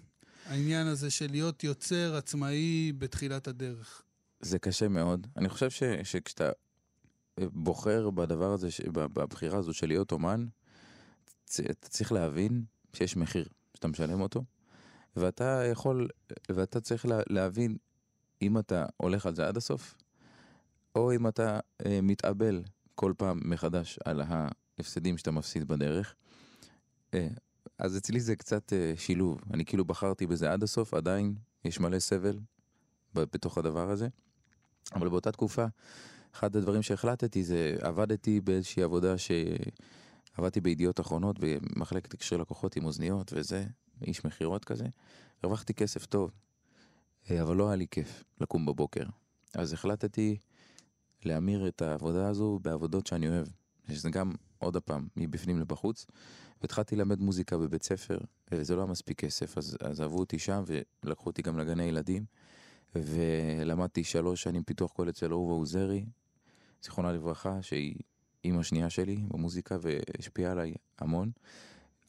העניין 0.46 0.86
הזה 0.86 1.10
של 1.10 1.30
להיות 1.30 1.64
יוצר 1.64 2.16
עצמאי 2.16 2.92
בתחילת 2.98 3.48
הדרך? 3.48 4.02
זה 4.40 4.58
קשה 4.58 4.88
מאוד. 4.88 5.26
אני 5.36 5.48
חושב 5.48 5.70
ש, 5.70 5.82
שכשאתה 6.02 6.50
בוחר 7.40 8.10
בדבר 8.10 8.52
הזה, 8.52 8.70
ש- 8.70 8.80
בבחירה 8.92 9.58
הזו 9.58 9.72
של 9.72 9.86
להיות 9.86 10.12
אומן, 10.12 10.46
אתה 11.44 11.88
צריך 11.88 12.12
להבין 12.12 12.64
שיש 12.92 13.16
מחיר 13.16 13.48
שאתה 13.74 13.88
משלם 13.88 14.20
אותו, 14.20 14.44
ואתה 15.16 15.62
יכול, 15.72 16.08
ואתה 16.48 16.80
צריך 16.80 17.06
לה, 17.06 17.20
להבין 17.30 17.76
אם 18.42 18.58
אתה 18.58 18.86
הולך 18.96 19.26
על 19.26 19.34
זה 19.34 19.48
עד 19.48 19.56
הסוף, 19.56 19.94
או 20.94 21.14
אם 21.14 21.28
אתה 21.28 21.60
אה, 21.86 22.00
מתאבל 22.02 22.62
כל 22.94 23.12
פעם 23.16 23.40
מחדש 23.44 23.98
על 24.04 24.22
ההפסדים 24.26 25.18
שאתה 25.18 25.30
מפסיד 25.30 25.68
בדרך. 25.68 26.14
אה, 27.14 27.28
אז 27.78 27.96
אצלי 27.96 28.20
זה 28.20 28.36
קצת 28.36 28.72
אה, 28.72 28.92
שילוב. 28.96 29.40
אני 29.54 29.64
כאילו 29.64 29.84
בחרתי 29.84 30.26
בזה 30.26 30.52
עד 30.52 30.62
הסוף, 30.62 30.94
עדיין 30.94 31.34
יש 31.64 31.80
מלא 31.80 31.98
סבל 31.98 32.38
בתוך 33.14 33.58
הדבר 33.58 33.90
הזה. 33.90 34.08
אבל 34.94 35.08
באותה 35.08 35.32
תקופה, 35.32 35.66
אחד 36.34 36.56
הדברים 36.56 36.82
שהחלטתי 36.82 37.44
זה, 37.44 37.76
עבדתי 37.80 38.40
באיזושהי 38.40 38.82
עבודה 38.82 39.14
שעבדתי 39.18 40.60
בידיעות 40.60 41.00
אחרונות, 41.00 41.36
במחלקת 41.40 42.14
קשרי 42.14 42.38
לקוחות 42.38 42.76
עם 42.76 42.84
אוזניות 42.84 43.32
וזה, 43.36 43.66
איש 44.02 44.24
מכירות 44.24 44.64
כזה. 44.64 44.86
הרווחתי 45.42 45.74
כסף 45.74 46.06
טוב, 46.06 46.30
אה, 47.30 47.42
אבל 47.42 47.56
לא 47.56 47.66
היה 47.66 47.76
לי 47.76 47.86
כיף 47.90 48.24
לקום 48.40 48.66
בבוקר. 48.66 49.04
אז 49.54 49.72
החלטתי 49.72 50.36
להמיר 51.24 51.68
את 51.68 51.82
העבודה 51.82 52.28
הזו 52.28 52.58
בעבודות 52.62 53.06
שאני 53.06 53.28
אוהב. 53.28 53.46
שזה 53.88 54.10
גם, 54.10 54.32
עוד 54.58 54.76
הפעם, 54.76 55.08
מבפנים 55.16 55.58
לבחוץ. 55.60 56.06
והתחלתי 56.62 56.96
ללמד 56.96 57.20
מוזיקה 57.20 57.58
בבית 57.58 57.82
ספר, 57.82 58.18
וזה 58.52 58.76
לא 58.76 58.80
היה 58.80 58.90
מספיק 58.90 59.20
כסף, 59.20 59.58
אז, 59.58 59.76
אז 59.80 60.00
העבירו 60.00 60.18
אותי 60.18 60.38
שם 60.38 60.62
ולקחו 61.02 61.26
אותי 61.26 61.42
גם 61.42 61.58
לגני 61.58 61.84
ילדים. 61.84 62.24
ולמדתי 62.94 64.04
שלוש 64.04 64.42
שנים 64.42 64.62
פיתוח 64.62 64.92
קול 64.92 65.08
אצל 65.08 65.32
אהובה 65.32 65.52
עוזרי, 65.52 66.04
זיכרונה 66.82 67.12
לברכה, 67.12 67.62
שהיא 67.62 67.96
אימא 68.44 68.62
שנייה 68.62 68.90
שלי 68.90 69.16
במוזיקה 69.28 69.76
והשפיעה 69.80 70.52
עליי 70.52 70.74
המון. 70.98 71.30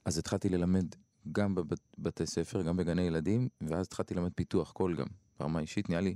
אז 0.06 0.18
התחלתי 0.18 0.50
ללמד 0.50 0.86
גם 1.32 1.56
בבתי 1.98 2.26
ספר, 2.26 2.62
גם 2.62 2.78
בגני 2.78 3.02
ילדים, 3.02 3.48
ואז 3.62 3.86
התחלתי 3.86 4.14
ללמד 4.14 4.32
פיתוח 4.36 4.72
קול 4.72 4.96
גם, 4.96 5.08
ברמה 5.40 5.60
אישית, 5.60 5.90
נהיה 5.90 6.02
לי 6.02 6.16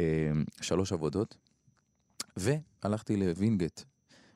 אה, 0.00 0.32
שלוש 0.60 0.92
עבודות. 0.92 1.36
והלכתי 2.36 3.16
לווינגייט, 3.16 3.80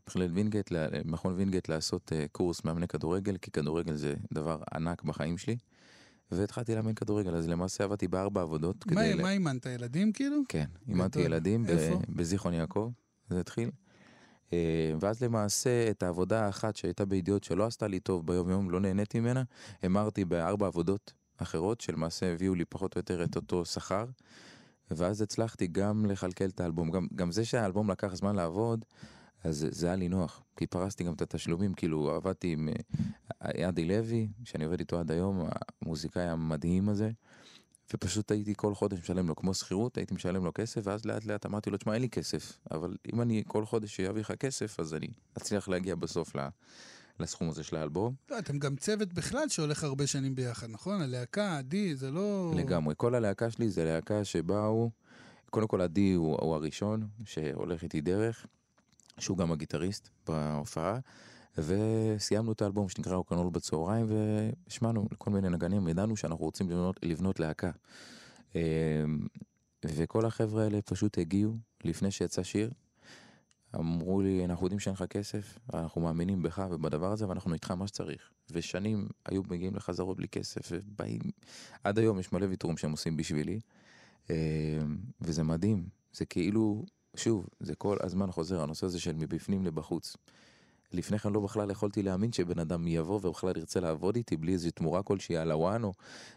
מכללת 0.09 0.31
וינגייט, 0.35 0.71
למכון 0.71 1.35
וינגייט 1.37 1.69
לעשות 1.69 2.13
אה, 2.13 2.25
קורס 2.33 2.65
מאמני 2.65 2.89
כדורגל, 2.89 3.37
כי 3.37 3.51
כדורגל 3.51 3.95
זה 3.95 4.15
דבר 4.33 4.59
ענק 4.75 5.03
בחיים 5.03 5.39
שלי. 5.39 5.57
והתחלתי 6.33 6.75
לאמן 6.75 6.95
כדורגל, 6.95 7.35
אז 7.35 7.49
למעשה 7.49 7.85
עבדתי 7.85 8.09
בארבע 8.09 8.41
עבודות. 8.43 8.87
מה, 8.87 8.93
כדי 8.93 9.15
ל- 9.15 9.23
מה 9.23 9.31
אימנת, 9.33 9.67
ילדים 9.67 10.13
כאילו? 10.13 10.37
כן, 10.49 10.65
אימנתי. 10.89 11.21
ילדים 11.21 11.67
איפה? 11.67 12.01
בזיכרון 12.09 12.55
יעקב, 12.55 12.91
זה 13.31 13.41
התחיל. 13.41 13.71
אה, 14.53 14.59
ואז 15.01 15.23
למעשה 15.23 15.91
את 15.91 16.03
העבודה 16.03 16.47
האחת 16.47 16.77
שהייתה 16.77 17.05
בידיעות 17.05 17.45
שלא 17.45 17.67
עשתה 17.67 17.87
לי 17.89 18.01
טוב 18.01 18.27
ביום 18.27 18.51
יום, 18.51 18.71
לא 18.71 18.81
נהניתי 18.81 19.21
ממנה, 19.21 19.43
המרתי 19.83 20.25
בארבע 20.25 20.67
עבודות 20.67 21.13
אחרות 21.37 21.81
שלמעשה 21.81 22.33
הביאו 22.33 22.55
לי 22.55 22.65
פחות 22.65 22.95
או 22.95 22.99
יותר 22.99 23.25
את 23.25 23.37
אותו 23.37 23.65
שכר. 23.65 24.05
ואז 24.91 25.23
הצלחתי 25.23 25.67
גם 25.67 26.07
לכלכל 26.07 26.45
את 26.45 26.61
האלבום, 26.61 26.91
גם, 26.91 27.07
גם 27.15 27.33
זה 27.33 27.45
שהאלבום 27.45 27.91
לקח 27.91 28.15
זמן 28.15 28.37
לעבוד, 28.37 28.85
אז 29.45 29.67
זה- 29.71 29.87
היה 29.87 29.97
לי 29.97 30.09
נוח, 30.09 30.43
כי 30.57 30.67
פרסתי 30.67 31.05
גם 31.05 31.15
את 31.15 31.23
התשלומים, 31.23 31.75
כאילו 31.75 32.11
עבדתי 32.11 32.53
עם 32.53 32.69
אה, 33.43 33.69
אדי 33.69 33.85
לוי, 33.85 34.29
שאני 34.45 34.65
עובד 34.65 34.79
איתו 34.81 34.99
עד 35.01 35.11
היום, 35.11 35.49
המוזיקאי 35.83 36.23
המדהים 36.29 36.89
הזה, 36.89 37.11
ופשוט 37.95 38.31
הייתי 38.31 38.55
כל 38.57 38.75
חודש 38.75 38.99
משלם 38.99 39.29
לו, 39.29 39.37
כמו 39.37 39.55
שכירות, 39.55 39.97
הייתי 39.97 40.15
משלם 40.15 40.45
לו 40.45 40.51
כסף, 40.55 40.81
ואז 40.85 41.05
לאט 41.05 41.25
לאט 41.25 41.47
אמרתי 41.47 41.71
לו, 41.71 41.77
תשמע, 41.77 41.95
אין 41.95 42.03
לי 42.03 42.09
כסף, 42.09 42.59
אבל 42.71 42.97
אם 43.13 43.21
אני 43.21 43.43
כל 43.47 43.67
חודש 43.67 44.01
אביא 44.01 44.21
לך 44.21 44.33
כסף, 44.33 44.81
אז 44.81 44.95
אני 44.95 45.09
אצליח 45.39 45.69
להגיע 45.69 45.95
בסוף 45.95 46.37
ל- 46.37 46.49
לסכום 47.21 47.49
הזה 47.49 47.63
של 47.63 47.77
האלבום. 47.77 48.15
לא, 48.31 48.39
אתם 48.39 48.59
גם 48.59 48.77
צוות 48.77 49.13
בכלל 49.13 49.49
שהולך 49.49 49.85
הרבה 49.85 50.07
שנים 50.07 50.35
ביחד, 50.35 50.67
נכון? 50.71 51.01
הלהקה, 51.03 51.59
עדי, 51.59 51.97
זה 51.97 52.11
לא... 52.11 52.53
לגמרי. 52.57 52.95
כל 52.97 53.15
הלהקה 53.15 53.51
שלי 53.51 53.71
זה 53.71 53.85
להקה 53.85 54.25
שבאו, 54.25 54.91
קודם 55.51 55.67
כל 55.69 55.81
עדי 55.81 56.13
הוא, 56.13 56.37
הוא 56.41 56.55
הראשון 56.55 57.09
שהולך 57.25 57.83
איתי 57.83 58.01
דרך, 58.01 58.47
שהוא 59.19 59.39
גם 59.39 59.53
הגיטריסט 59.53 60.09
בהופעה, 60.27 60.99
וסיימנו 61.59 62.53
את 62.53 62.63
האלבום 62.63 62.89
שנקרא 62.89 63.17
רוקנול 63.17 63.51
בצהריים, 63.51 64.07
והשמענו 64.09 65.09
לכל 65.13 65.31
מיני 65.31 65.49
נגנים, 65.49 65.89
ידענו 65.89 66.17
שאנחנו 66.17 66.45
רוצים 66.45 66.71
לבנות, 66.71 67.01
לבנות 67.03 67.41
להקה. 67.41 67.71
אה, 68.57 69.05
וכל 69.85 70.25
החבר'ה 70.25 70.65
האלה 70.65 70.83
פשוט 70.83 71.19
הגיעו 71.19 71.57
לפני 71.85 72.11
שיצא 72.11 72.43
שיר, 72.43 72.71
אמרו 73.75 74.21
לי, 74.21 74.45
אנחנו 74.45 74.67
יודעים 74.67 74.81
שאין 74.81 74.95
לך 74.95 75.03
כסף, 75.03 75.59
אנחנו 75.75 76.01
מאמינים 76.01 76.43
בך 76.43 76.63
ובדבר 76.71 77.13
הזה, 77.13 77.29
ואנחנו 77.29 77.55
איתך 77.55 77.71
מה 77.71 77.87
שצריך. 77.87 78.31
ושנים 78.51 79.09
היו 79.27 79.43
מגיעים 79.51 79.77
לחזרות 79.77 80.17
בלי 80.17 80.29
כסף, 80.29 80.61
ובאים... 80.71 81.21
עד 81.85 81.99
היום 81.99 82.19
יש 82.19 82.33
מלא 82.33 82.47
ויתורים 82.47 82.77
שהם 82.77 82.91
עושים 82.91 83.17
בשבילי, 83.17 83.61
אה, 84.31 84.37
וזה 85.21 85.43
מדהים. 85.43 85.89
זה 86.13 86.25
כאילו, 86.25 86.85
שוב, 87.17 87.47
זה 87.61 87.75
כל 87.75 87.97
הזמן 88.01 88.33
חוזר, 88.33 88.63
הנושא 88.63 88.87
הזה 88.87 89.01
של 89.01 89.13
מבפנים 89.13 89.65
לבחוץ. 89.65 90.17
לפני 90.93 91.19
כן 91.19 91.33
לא 91.33 91.41
בכלל 91.41 91.71
יכולתי 91.71 92.03
להאמין 92.03 92.33
שבן 92.33 92.59
אדם 92.59 92.87
יבוא 92.87 93.21
ובכלל 93.27 93.57
ירצה 93.57 93.81
לעבוד 93.81 94.17
איתי 94.17 94.37
בלי 94.37 94.53
איזו 94.53 94.71
תמורה 94.71 95.03
כלשהי 95.03 95.37
על 95.37 95.51
הוואן 95.51 95.85
או 95.85 95.93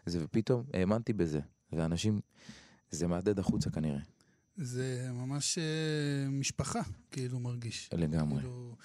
זה, 0.05 0.23
ופתאום 0.23 0.63
האמנתי 0.73 1.13
בזה. 1.13 1.39
ואנשים, 1.71 2.19
זה 2.89 3.07
מהדהד 3.07 3.39
החוצה 3.39 3.69
כנראה, 3.69 3.99
זה 4.57 5.09
ממש 5.13 5.57
אה, 5.57 6.29
משפחה, 6.29 6.81
כאילו, 7.11 7.39
מרגיש. 7.39 7.89
לגמרי. 7.93 8.39
כאילו, 8.39 8.75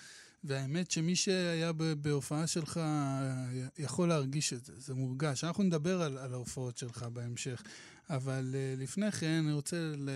והאמת 0.45 0.91
שמי 0.91 1.17
שהיה 1.17 1.73
בהופעה 2.01 2.47
שלך 2.47 2.77
אה, 2.77 3.47
יכול 3.79 4.09
להרגיש 4.09 4.53
את 4.53 4.65
זה, 4.65 4.73
זה 4.77 4.95
מורגש. 4.95 5.45
אנחנו 5.45 5.65
נדבר 5.65 6.03
על, 6.03 6.19
על 6.19 6.33
ההופעות 6.33 6.79
שלך 6.79 7.03
בהמשך, 7.03 7.63
אבל 8.11 8.55
uh, 8.55 8.81
לפני 8.81 9.13
כן 9.13 9.43
אני 9.45 9.53
רוצה 9.53 9.77
ל... 9.97 10.11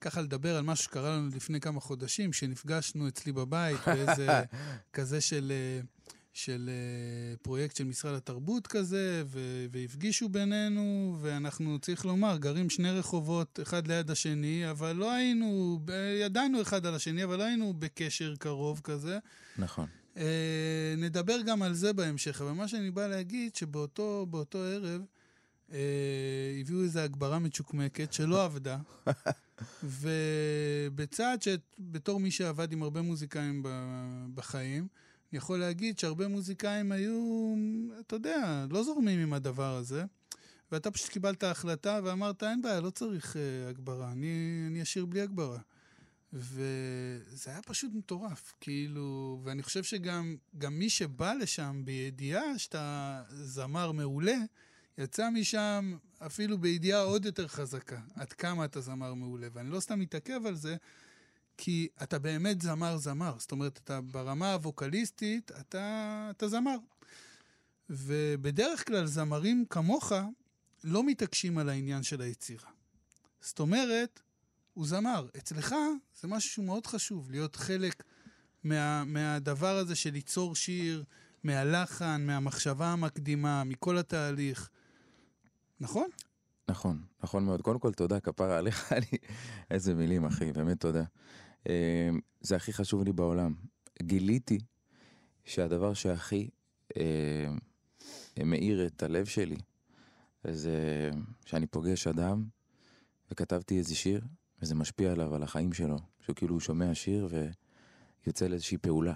ככה 0.00 0.20
לדבר 0.20 0.56
על 0.56 0.64
משהו 0.64 0.84
שקרה 0.84 1.16
לנו 1.16 1.28
לפני 1.36 1.60
כמה 1.60 1.80
חודשים, 1.80 2.32
שנפגשנו 2.32 3.08
אצלי 3.08 3.32
בבית 3.32 3.78
באיזה 3.86 4.42
כזה 4.92 5.20
של, 5.20 5.52
אה, 5.54 5.80
של 6.32 6.70
אה, 6.72 7.36
פרויקט 7.36 7.76
של 7.76 7.84
משרד 7.84 8.14
התרבות 8.14 8.66
כזה, 8.66 9.22
ו- 9.26 9.66
והפגישו 9.72 10.28
בינינו, 10.28 11.16
ואנחנו, 11.20 11.78
צריך 11.78 12.04
לומר, 12.04 12.36
גרים 12.36 12.70
שני 12.70 12.90
רחובות 12.90 13.60
אחד 13.62 13.88
ליד 13.88 14.10
השני, 14.10 14.70
אבל 14.70 14.92
לא 14.92 15.12
היינו, 15.12 15.80
ב- 15.84 16.16
ידענו 16.20 16.62
אחד 16.62 16.86
על 16.86 16.94
השני, 16.94 17.24
אבל 17.24 17.36
לא 17.38 17.44
היינו 17.44 17.74
בקשר 17.78 18.34
קרוב 18.38 18.80
כזה. 18.84 19.18
נכון. 19.58 19.86
אה, 20.16 20.94
נדבר 20.96 21.40
גם 21.46 21.62
על 21.62 21.74
זה 21.74 21.92
בהמשך, 21.92 22.40
אבל 22.42 22.52
מה 22.52 22.68
שאני 22.68 22.90
בא 22.90 23.06
להגיד, 23.06 23.54
שבאותו 23.56 24.26
באותו 24.30 24.58
ערב 24.58 25.00
אה, 25.00 25.17
הביאו 26.60 26.82
איזו 26.82 27.00
הגברה 27.00 27.38
מצ'וקמקת 27.38 28.12
שלא 28.12 28.42
עבדה, 28.44 28.78
ובצעד 29.82 31.42
שבתור 31.42 32.20
מי 32.20 32.30
שעבד 32.30 32.72
עם 32.72 32.82
הרבה 32.82 33.02
מוזיקאים 33.02 33.62
בחיים, 34.34 34.86
אני 35.32 35.38
יכול 35.38 35.58
להגיד 35.58 35.98
שהרבה 35.98 36.28
מוזיקאים 36.28 36.92
היו, 36.92 37.54
אתה 38.00 38.16
יודע, 38.16 38.66
לא 38.70 38.82
זורמים 38.82 39.20
עם 39.20 39.32
הדבר 39.32 39.76
הזה. 39.76 40.04
ואתה 40.72 40.90
פשוט 40.90 41.08
קיבלת 41.08 41.44
החלטה 41.44 42.00
ואמרת, 42.04 42.42
אין 42.42 42.62
בעיה, 42.62 42.80
לא 42.80 42.90
צריך 42.90 43.32
uh, 43.32 43.70
הגברה, 43.70 44.12
אני, 44.12 44.64
אני 44.66 44.82
אשאיר 44.82 45.06
בלי 45.06 45.20
הגברה. 45.20 45.58
וזה 46.32 47.50
היה 47.50 47.62
פשוט 47.62 47.92
מטורף, 47.94 48.54
כאילו, 48.60 49.40
ואני 49.44 49.62
חושב 49.62 49.82
שגם 49.82 50.36
גם 50.58 50.78
מי 50.78 50.90
שבא 50.90 51.32
לשם 51.34 51.82
בידיעה 51.84 52.58
שאתה 52.58 53.22
זמר 53.30 53.92
מעולה, 53.92 54.36
יצא 54.98 55.30
משם 55.30 55.96
אפילו 56.18 56.58
בידיעה 56.58 57.00
עוד 57.00 57.24
יותר 57.24 57.48
חזקה, 57.48 58.00
עד 58.14 58.32
כמה 58.32 58.64
אתה 58.64 58.80
זמר 58.80 59.14
מעולה. 59.14 59.48
ואני 59.52 59.70
לא 59.70 59.80
סתם 59.80 60.00
מתעכב 60.00 60.46
על 60.46 60.54
זה, 60.54 60.76
כי 61.56 61.88
אתה 62.02 62.18
באמת 62.18 62.60
זמר-זמר. 62.60 63.34
זאת 63.38 63.52
אומרת, 63.52 63.80
אתה 63.84 64.00
ברמה 64.00 64.52
הווקליסטית, 64.52 65.50
אתה, 65.60 66.28
אתה 66.30 66.48
זמר. 66.48 66.76
ובדרך 67.90 68.86
כלל 68.86 69.06
זמרים 69.06 69.64
כמוך 69.70 70.12
לא 70.84 71.04
מתעקשים 71.04 71.58
על 71.58 71.68
העניין 71.68 72.02
של 72.02 72.20
היצירה. 72.20 72.70
זאת 73.40 73.58
אומרת, 73.58 74.20
הוא 74.74 74.86
זמר. 74.86 75.26
אצלך 75.36 75.74
זה 76.20 76.28
משהו 76.28 76.50
שהוא 76.50 76.64
מאוד 76.64 76.86
חשוב, 76.86 77.30
להיות 77.30 77.56
חלק 77.56 78.02
מה, 78.64 79.04
מהדבר 79.04 79.76
הזה 79.76 79.94
של 79.94 80.10
ליצור 80.10 80.54
שיר, 80.54 81.04
מהלחן, 81.44 82.26
מהמחשבה 82.26 82.86
המקדימה, 82.86 83.64
מכל 83.64 83.98
התהליך. 83.98 84.70
נכון? 85.80 86.08
נכון, 86.68 87.02
נכון 87.22 87.44
מאוד. 87.44 87.62
קודם 87.62 87.78
כל, 87.78 87.92
תודה, 87.92 88.20
כפרה 88.20 88.58
עליך, 88.58 88.92
אני... 88.96 89.18
איזה 89.70 89.94
מילים, 89.94 90.24
אחי, 90.24 90.52
באמת 90.52 90.80
תודה. 90.80 91.04
אה, 91.68 92.10
זה 92.40 92.56
הכי 92.56 92.72
חשוב 92.72 93.04
לי 93.04 93.12
בעולם. 93.12 93.54
גיליתי 94.02 94.58
שהדבר 95.44 95.94
שהכי 95.94 96.48
אה, 96.96 97.46
מאיר 98.44 98.86
את 98.86 99.02
הלב 99.02 99.26
שלי, 99.26 99.56
זה 100.44 101.10
שאני 101.46 101.66
פוגש 101.66 102.06
אדם, 102.06 102.44
וכתבתי 103.30 103.78
איזה 103.78 103.94
שיר, 103.94 104.24
וזה 104.62 104.74
משפיע 104.74 105.12
עליו, 105.12 105.34
על 105.34 105.42
החיים 105.42 105.72
שלו. 105.72 105.98
שהוא 106.20 106.36
כאילו 106.36 106.60
שומע 106.60 106.94
שיר 106.94 107.28
ויוצא 108.24 108.46
לאיזושהי 108.46 108.78
פעולה. 108.78 109.14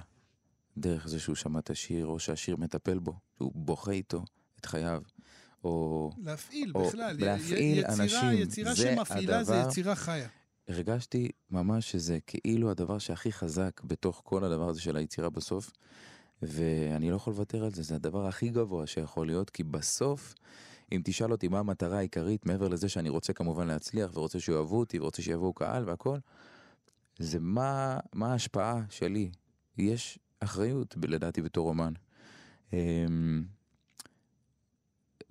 דרך 0.76 1.08
זה 1.08 1.20
שהוא 1.20 1.36
שמע 1.36 1.58
את 1.58 1.70
השיר, 1.70 2.06
או 2.06 2.18
שהשיר 2.18 2.56
מטפל 2.56 2.98
בו, 2.98 3.14
שהוא 3.36 3.52
בוכה 3.54 3.90
איתו 3.90 4.24
את 4.60 4.66
חייו. 4.66 5.02
או... 5.64 6.10
להפעיל 6.24 6.72
או 6.74 6.88
בכלל. 6.88 7.16
להפעיל 7.18 7.78
יצירה, 7.78 7.94
אנשים. 8.02 8.32
יצירה 8.32 8.74
זה 8.74 8.82
שמפעילה 8.82 9.44
זה 9.44 9.54
הדבר- 9.58 9.68
יצירה 9.70 9.94
חיה. 9.94 10.28
הרגשתי 10.68 11.28
ממש 11.50 11.90
שזה 11.90 12.18
כאילו 12.26 12.70
הדבר 12.70 12.98
שהכי 12.98 13.32
חזק 13.32 13.80
בתוך 13.84 14.22
כל 14.24 14.44
הדבר 14.44 14.68
הזה 14.68 14.80
של 14.80 14.96
היצירה 14.96 15.30
בסוף, 15.30 15.70
ואני 16.42 17.10
לא 17.10 17.16
יכול 17.16 17.32
לוותר 17.32 17.64
על 17.64 17.70
זה, 17.70 17.82
זה 17.82 17.94
הדבר 17.94 18.26
הכי 18.26 18.48
גבוה 18.48 18.86
שיכול 18.86 19.26
להיות, 19.26 19.50
כי 19.50 19.62
בסוף, 19.62 20.34
אם 20.92 21.00
תשאל 21.04 21.32
אותי 21.32 21.48
מה 21.48 21.58
המטרה 21.58 21.98
העיקרית, 21.98 22.46
מעבר 22.46 22.68
לזה 22.68 22.88
שאני 22.88 23.08
רוצה 23.08 23.32
כמובן 23.32 23.66
להצליח, 23.66 24.10
ורוצה 24.14 24.40
שאוהבו 24.40 24.78
אותי, 24.78 24.98
ורוצה 24.98 25.22
שיבואו 25.22 25.52
קהל 25.52 25.88
והכל, 25.88 26.18
זה 27.18 27.38
מה, 27.40 27.98
מה 28.12 28.32
ההשפעה 28.32 28.82
שלי. 28.90 29.30
יש 29.78 30.18
אחריות, 30.40 30.96
לדעתי, 31.08 31.42
בתור 31.42 31.68
אומן. 31.68 31.92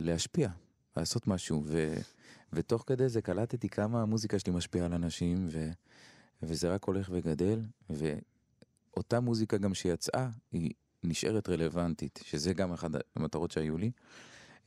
להשפיע, 0.02 0.50
לעשות 0.98 1.28
משהו, 1.28 1.64
ו... 1.66 1.94
ותוך 2.54 2.84
כדי 2.88 3.10
זה 3.10 3.22
קלטתי 3.22 3.70
כמה 3.70 4.02
המוזיקה 4.02 4.40
שלי 4.40 4.54
משפיעה 4.54 4.86
על 4.86 4.94
אנשים, 4.94 5.48
ו... 5.52 5.72
וזה 6.44 6.74
רק 6.74 6.84
הולך 6.84 7.10
וגדל, 7.12 7.62
ואותה 7.90 9.20
מוזיקה 9.20 9.58
גם 9.58 9.74
שיצאה, 9.74 10.30
היא 10.52 10.72
נשארת 11.04 11.50
רלוונטית, 11.50 12.20
שזה 12.24 12.54
גם 12.54 12.74
אחת 12.74 12.92
המטרות 13.16 13.52
שהיו 13.52 13.78
לי. 13.78 13.92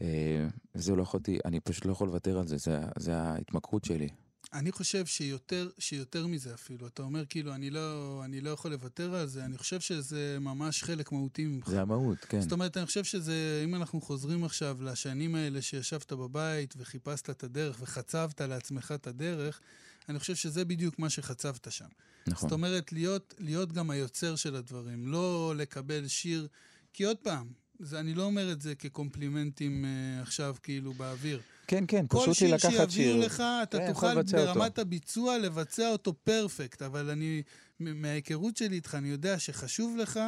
אה, 0.03 0.47
וזה 0.75 0.97
לא 0.97 1.03
יכולתי, 1.03 1.39
אני 1.45 1.61
פשוט 1.61 1.85
לא 1.85 1.93
יכול 1.93 2.09
לוותר 2.09 2.39
על 2.39 2.47
זה, 2.47 2.57
זה, 2.57 2.81
זה 2.99 3.17
ההתמכרות 3.17 3.85
שלי. 3.85 4.09
אני 4.53 4.73
חושב 4.73 5.07
שיותר, 5.07 5.71
שיותר 5.79 6.27
מזה 6.27 6.55
אפילו. 6.55 6.87
אתה 6.87 7.03
אומר 7.03 7.27
כאילו, 7.27 7.55
אני 7.55 7.71
לא, 7.71 8.21
אני 8.25 8.41
לא 8.41 8.51
יכול 8.51 8.71
לוותר 8.71 9.15
על 9.15 9.27
זה, 9.27 9.45
אני 9.45 9.59
חושב 9.59 9.81
שזה 9.81 10.39
ממש 10.41 10.83
חלק 10.83 11.13
מהותי 11.13 11.45
ממך. 11.45 11.69
זה 11.69 11.83
המהות, 11.83 12.19
כן. 12.19 12.41
זאת 12.41 12.53
אומרת, 12.53 12.77
אני 12.77 12.87
חושב 12.87 13.05
שזה, 13.05 13.63
אם 13.65 13.75
אנחנו 13.75 14.01
חוזרים 14.01 14.45
עכשיו 14.45 14.79
לשנים 14.83 15.35
האלה 15.35 15.63
שישבת 15.63 16.13
בבית 16.13 16.75
וחיפשת 16.77 17.31
את 17.31 17.45
הדרך 17.45 17.77
וחצבת 17.81 18.41
לעצמך 18.41 18.93
את 18.95 19.07
הדרך, 19.07 19.61
אני 20.09 20.19
חושב 20.19 20.35
שזה 20.35 20.65
בדיוק 20.65 20.99
מה 20.99 21.11
שחצבת 21.11 21.67
שם. 21.71 21.89
נכון. 22.27 22.49
זאת 22.49 22.53
אומרת, 22.53 22.93
להיות, 22.93 23.35
להיות 23.39 23.73
גם 23.73 23.91
היוצר 23.91 24.37
של 24.37 24.57
הדברים, 24.57 25.07
לא 25.07 25.55
לקבל 25.57 26.09
שיר, 26.09 26.49
כי 26.93 27.05
עוד 27.05 27.17
פעם, 27.17 27.64
זה, 27.79 28.01
אני 28.01 28.15
לא 28.15 28.23
אומר 28.23 28.53
את 28.53 28.61
זה 28.61 28.75
כקומפלימנטים 28.75 29.85
אה, 29.85 30.23
עכשיו 30.23 30.55
כאילו 30.63 30.93
באוויר. 30.93 31.41
כן, 31.67 31.85
כן, 31.89 32.07
כל 32.07 32.19
פשוט 32.19 32.29
לי 32.29 32.35
שיר 32.35 32.55
לקחת 32.55 32.71
שיר. 32.71 32.89
שיביאו 32.89 33.27
לך, 33.27 33.43
אתה 33.63 33.79
כן, 33.79 33.93
תוכל 33.93 34.15
לבצע 34.15 34.41
אותו. 34.41 34.55
ברמת 34.55 34.79
הביצוע 34.79 35.39
לבצע 35.39 35.89
אותו 35.89 36.15
פרפקט, 36.25 36.83
אבל 36.83 37.11
אני, 37.11 37.43
מההיכרות 37.81 38.57
שלי 38.57 38.77
איתך, 38.77 38.95
אני 38.95 39.09
יודע 39.09 39.39
שחשוב 39.39 39.97
לך 39.97 40.21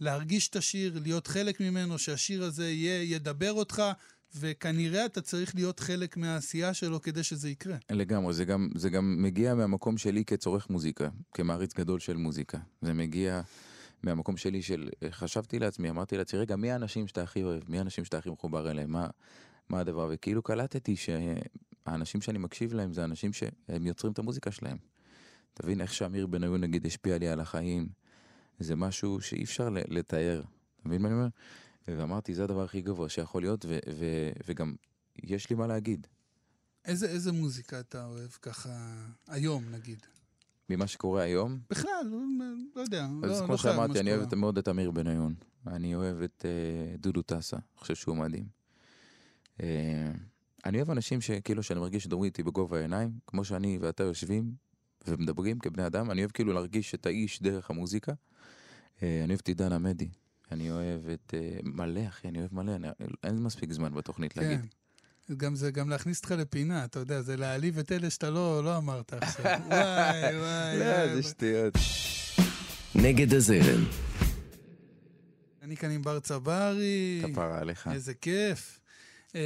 להרגיש 0.00 0.48
את 0.48 0.56
השיר, 0.56 1.00
להיות 1.02 1.26
חלק 1.26 1.60
ממנו, 1.60 1.98
שהשיר 1.98 2.44
הזה 2.44 2.70
יהיה, 2.70 3.14
ידבר 3.14 3.52
אותך, 3.52 3.82
וכנראה 4.36 5.06
אתה 5.06 5.20
צריך 5.20 5.54
להיות 5.54 5.80
חלק 5.80 6.16
מהעשייה 6.16 6.74
שלו 6.74 7.02
כדי 7.02 7.22
שזה 7.22 7.50
יקרה. 7.50 7.76
לגמרי, 7.90 8.34
זה 8.34 8.44
גם, 8.44 8.68
זה 8.74 8.90
גם 8.90 9.22
מגיע 9.22 9.54
מהמקום 9.54 9.98
שלי 9.98 10.24
כצורך 10.24 10.70
מוזיקה, 10.70 11.08
כמעריץ 11.34 11.74
גדול 11.74 12.00
של 12.00 12.16
מוזיקה. 12.16 12.58
זה 12.82 12.92
מגיע 12.92 13.40
מהמקום 14.02 14.36
שלי 14.36 14.62
של, 14.62 14.88
חשבתי 15.10 15.58
לעצמי, 15.58 15.90
אמרתי 15.90 16.16
לעצמי, 16.16 16.40
רגע, 16.40 16.56
מי 16.56 16.70
האנשים 16.70 17.08
שאתה 17.08 17.22
הכי 17.22 17.42
אוהב? 17.42 17.62
מי 17.68 17.78
האנשים 17.78 18.04
שאתה 18.04 18.18
הכי 18.18 18.30
מחובר 18.30 18.70
אליהם? 18.70 18.90
מה, 18.90 19.06
מה 19.68 19.80
הדבר? 19.80 20.08
וכאילו 20.12 20.42
קלטתי 20.42 20.94
שהאנשים 20.96 22.20
שאני 22.20 22.38
מקשיב 22.38 22.74
להם 22.74 22.92
זה 22.92 23.04
אנשים 23.04 23.32
שהם 23.32 23.86
יוצרים 23.86 24.12
את 24.12 24.18
המוזיקה 24.18 24.50
שלהם. 24.50 24.78
תבין 25.54 25.80
איך 25.80 25.94
שאמיר 25.94 26.26
בניון 26.26 26.60
נגיד 26.60 26.86
השפיע 26.86 27.18
לי 27.18 27.28
על 27.28 27.40
החיים, 27.40 27.88
זה 28.60 28.76
משהו 28.76 29.20
שאי 29.20 29.44
אפשר 29.44 29.68
לתאר. 29.70 30.42
אתה 30.80 30.88
מבין 30.88 31.02
מה 31.02 31.08
אני 31.08 31.16
אומר? 31.16 31.28
ואמרתי, 31.88 32.34
זה 32.34 32.44
הדבר 32.44 32.64
הכי 32.64 32.80
גבוה 32.80 33.08
שיכול 33.08 33.42
להיות, 33.42 33.64
ו- 33.64 33.78
ו- 33.94 34.30
וגם 34.46 34.74
יש 35.22 35.50
לי 35.50 35.56
מה 35.56 35.66
להגיד. 35.66 36.06
איזה, 36.84 37.06
איזה 37.06 37.32
מוזיקה 37.32 37.80
אתה 37.80 38.06
אוהב 38.06 38.30
ככה 38.30 39.04
היום, 39.28 39.64
נגיד? 39.70 40.06
ממה 40.70 40.86
שקורה 40.86 41.22
היום, 41.22 41.58
בכלל, 41.70 41.90
לא, 42.04 42.18
לא 42.76 42.80
יודע. 42.80 43.06
אז 43.22 43.30
לא, 43.30 43.44
כמו 43.44 43.52
לא 43.52 43.56
שאמרתי, 43.56 44.00
אני 44.00 44.14
אוהב 44.14 44.34
מאוד 44.34 44.58
את 44.58 44.68
אמיר 44.68 44.90
בניון. 44.90 45.34
אני 45.66 45.94
אוהב 45.94 46.22
את 46.22 46.44
אה, 46.48 46.96
דודו 46.96 47.22
טסה, 47.22 47.56
אני 47.56 47.78
חושב 47.78 47.94
שהוא 47.94 48.16
מדהים. 48.16 48.44
אה, 49.62 50.12
אני 50.66 50.78
אוהב 50.78 50.90
אנשים 50.90 51.20
שכאילו 51.20 51.62
שאני 51.62 51.80
מרגיש 51.80 52.04
שדברו 52.04 52.24
איתי 52.24 52.42
בגובה 52.42 52.78
העיניים, 52.78 53.10
כמו 53.26 53.44
שאני 53.44 53.78
ואתה 53.80 54.02
יושבים 54.02 54.54
ומדברים 55.06 55.58
כבני 55.58 55.86
אדם, 55.86 56.10
אני 56.10 56.20
אוהב 56.20 56.30
כאילו 56.30 56.52
להרגיש 56.52 56.94
את 56.94 57.06
האיש 57.06 57.42
דרך 57.42 57.70
המוזיקה. 57.70 58.12
אה, 59.02 59.20
אני 59.24 59.28
אוהב 59.28 59.40
את 59.42 59.48
עידן 59.48 59.72
עמדי, 59.72 60.08
אני 60.52 60.70
אוהב 60.70 61.08
את 61.08 61.34
אה, 61.34 61.58
מלא, 61.62 62.06
אחי, 62.08 62.28
אני 62.28 62.38
אוהב 62.38 62.54
מלא, 62.54 62.74
אני, 62.74 62.88
אין 63.24 63.42
מספיק 63.42 63.72
זמן 63.72 63.94
בתוכנית 63.94 64.32
כן. 64.32 64.40
להגיד. 64.40 64.66
גם 65.36 65.54
זה 65.54 65.70
גם 65.70 65.88
להכניס 65.88 66.18
אותך 66.18 66.30
לפינה, 66.30 66.84
אתה 66.84 66.98
יודע, 66.98 67.20
זה 67.22 67.36
להעליב 67.36 67.78
את 67.78 67.92
אלה 67.92 68.10
שאתה 68.10 68.30
לא, 68.30 68.64
לא 68.64 68.76
אמרת 68.76 69.12
עכשיו. 69.12 69.44
וואי, 69.68 70.36
וואי. 70.36 70.78
לא. 70.78 71.14
זה 71.14 71.22
שטויות. 71.22 71.74
נגד 72.94 73.34
הזרם, 73.34 73.84
אני 75.62 75.76
כאן 75.76 75.90
עם 75.90 76.02
בר 76.02 76.20
צברי. 76.20 77.22
כפרה 77.32 77.58
עליך. 77.58 77.88
איזה 77.92 78.14
כיף. 78.14 78.80
אה, 79.34 79.40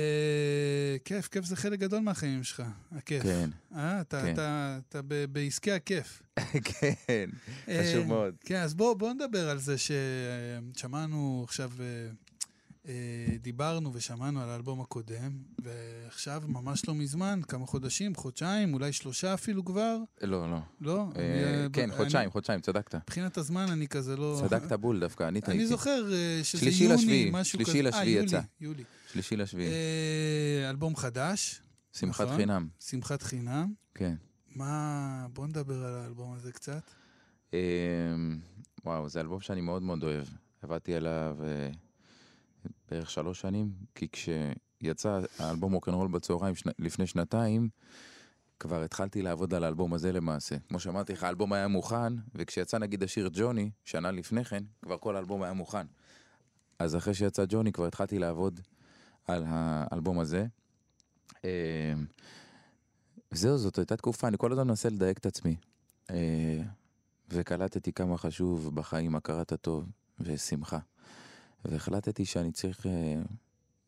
כיף, 1.04 1.28
כיף 1.28 1.44
זה 1.44 1.56
חלק 1.56 1.78
גדול 1.78 2.00
מהחיים 2.00 2.42
שלך, 2.44 2.62
הכיף. 2.92 3.22
כן, 3.22 3.50
אה, 3.76 4.00
אתה, 4.00 4.22
כן. 4.22 4.32
אתה, 4.32 4.78
אתה 4.88 5.00
ב- 5.08 5.24
בעסקי 5.32 5.72
הכיף. 5.72 6.22
כן, 6.64 7.30
אה, 7.68 7.82
חשוב 7.84 8.06
מאוד. 8.06 8.34
כן, 8.40 8.60
אז 8.62 8.74
בואו 8.74 8.94
בוא 8.98 9.12
נדבר 9.12 9.50
על 9.50 9.58
זה 9.58 9.74
ששמענו 9.78 11.42
עכשיו, 11.44 11.70
אה, 11.80 11.84
אה, 11.84 12.10
דיברנו 13.40 13.90
ושמענו 13.94 14.40
על 14.40 14.48
האלבום 14.48 14.80
הקודם, 14.80 15.38
ועכשיו, 15.58 16.42
ממש 16.48 16.88
לא 16.88 16.94
מזמן, 16.94 17.40
כמה 17.48 17.66
חודשים, 17.66 18.14
חודשיים, 18.14 18.74
אולי 18.74 18.92
שלושה 18.92 19.34
אפילו 19.34 19.64
כבר, 19.64 19.96
לא, 20.22 20.50
לא. 20.50 20.58
לא? 20.80 21.06
אה, 21.16 21.66
כן, 21.72 21.90
חודשיים, 21.96 22.30
חודשיים, 22.30 22.60
צדקת. 22.60 22.94
מבחינת 22.94 23.38
הזמן 23.38 23.66
אני 23.70 23.88
כזה 23.88 24.16
לא... 24.16 24.42
צדקת 24.48 24.72
בול 24.72 25.00
דווקא, 25.00 25.28
אני 25.28 25.40
טעיתי. 25.40 25.58
אני 25.58 25.66
זוכר 25.66 26.12
אה, 26.12 26.40
שזה 26.42 26.60
שלישי 26.60 26.84
יוני, 26.84 26.96
לשביעי, 26.96 27.30
משהו 27.32 27.58
שלישי 27.58 27.70
כזה. 27.70 27.82
לשביעי 27.82 28.18
אה, 28.18 28.22
יצא. 28.22 28.40
יולי. 28.60 28.84
שלישי 29.12 29.36
לשביעי. 29.36 29.68
אה, 29.68 30.70
אלבום 30.70 30.96
חדש, 30.96 31.62
שמחת 31.92 32.24
נכון. 32.24 32.36
חינם. 32.36 32.68
שמחת 32.80 33.22
חינם. 33.22 33.72
כן. 33.94 34.14
מה... 34.54 35.26
בוא 35.32 35.46
נדבר 35.46 35.84
על 35.84 35.94
האלבום 35.94 36.32
הזה 36.32 36.52
קצת. 36.52 36.90
וואו, 38.84 39.08
זה 39.08 39.20
אלבום 39.20 39.40
שאני 39.40 39.60
מאוד 39.60 39.82
מאוד 39.82 40.02
אוהב. 40.02 40.26
עבדתי 40.62 40.94
עליו 40.94 41.36
אה, 41.44 41.70
בערך 42.90 43.10
שלוש 43.10 43.40
שנים, 43.40 43.72
כי 43.94 44.08
כשיצא 44.12 45.20
האלבום 45.38 45.72
רוקנרול 45.72 46.08
בצהריים 46.08 46.54
שני- 46.54 46.72
לפני 46.78 47.06
שנתיים, 47.06 47.68
כבר 48.60 48.82
התחלתי 48.82 49.22
לעבוד 49.22 49.54
על 49.54 49.64
האלבום 49.64 49.94
הזה 49.94 50.12
למעשה. 50.12 50.56
כמו 50.68 50.80
שאמרתי 50.80 51.12
לך, 51.12 51.22
האלבום 51.24 51.52
היה 51.52 51.68
מוכן, 51.68 52.12
וכשיצא 52.34 52.78
נגיד 52.78 53.02
השיר 53.02 53.30
ג'וני, 53.32 53.70
שנה 53.84 54.10
לפני 54.10 54.44
כן, 54.44 54.64
כבר 54.82 54.98
כל 54.98 55.16
האלבום 55.16 55.42
היה 55.42 55.52
מוכן. 55.52 55.86
אז 56.78 56.96
אחרי 56.96 57.14
שיצא 57.14 57.44
ג'וני, 57.48 57.72
כבר 57.72 57.86
התחלתי 57.86 58.18
לעבוד 58.18 58.60
על 59.26 59.44
האלבום 59.46 60.18
הזה. 60.20 60.46
אמ, 61.44 61.48
זהו, 63.30 63.58
זאת 63.58 63.78
הייתה 63.78 63.96
תקופה, 63.96 64.28
אני 64.28 64.36
כל 64.38 64.52
הזמן 64.52 64.66
מנסה 64.66 64.88
לדייק 64.88 65.18
את 65.18 65.26
עצמי. 65.26 65.56
אה, 66.10 66.62
וקלטתי 67.30 67.92
כמה 67.92 68.18
חשוב 68.18 68.74
בחיים 68.74 69.16
הכרת 69.16 69.52
הטוב 69.52 69.86
ושמחה. 70.20 70.78
והחלטתי 71.64 72.24
שאני 72.24 72.52
צריך 72.52 72.86
אה, 72.86 73.22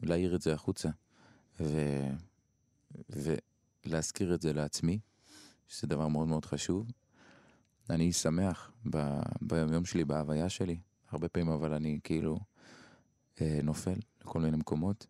להעיר 0.01 0.35
את 0.35 0.43
זה 0.43 0.55
החוצה. 0.55 0.89
ו... 1.61 1.81
ולהזכיר 3.87 4.35
את 4.35 4.43
זה 4.43 4.53
לעצמי, 4.53 4.99
שזה 5.69 5.87
דבר 5.87 6.09
מאוד 6.09 6.29
מאוד 6.29 6.45
חשוב. 6.45 6.91
אני 7.91 8.13
שמח 8.13 8.73
ב... 8.91 9.21
ביום 9.41 9.85
שלי, 9.85 10.05
בהוויה 10.05 10.49
שלי, 10.49 10.79
הרבה 11.11 11.29
פעמים 11.29 11.53
אבל 11.53 11.73
אני 11.73 11.99
כאילו 12.05 12.39
אה, 13.41 13.61
נופל 13.63 13.99
לכל 14.21 14.41
מיני 14.41 14.57
מקומות, 14.57 15.07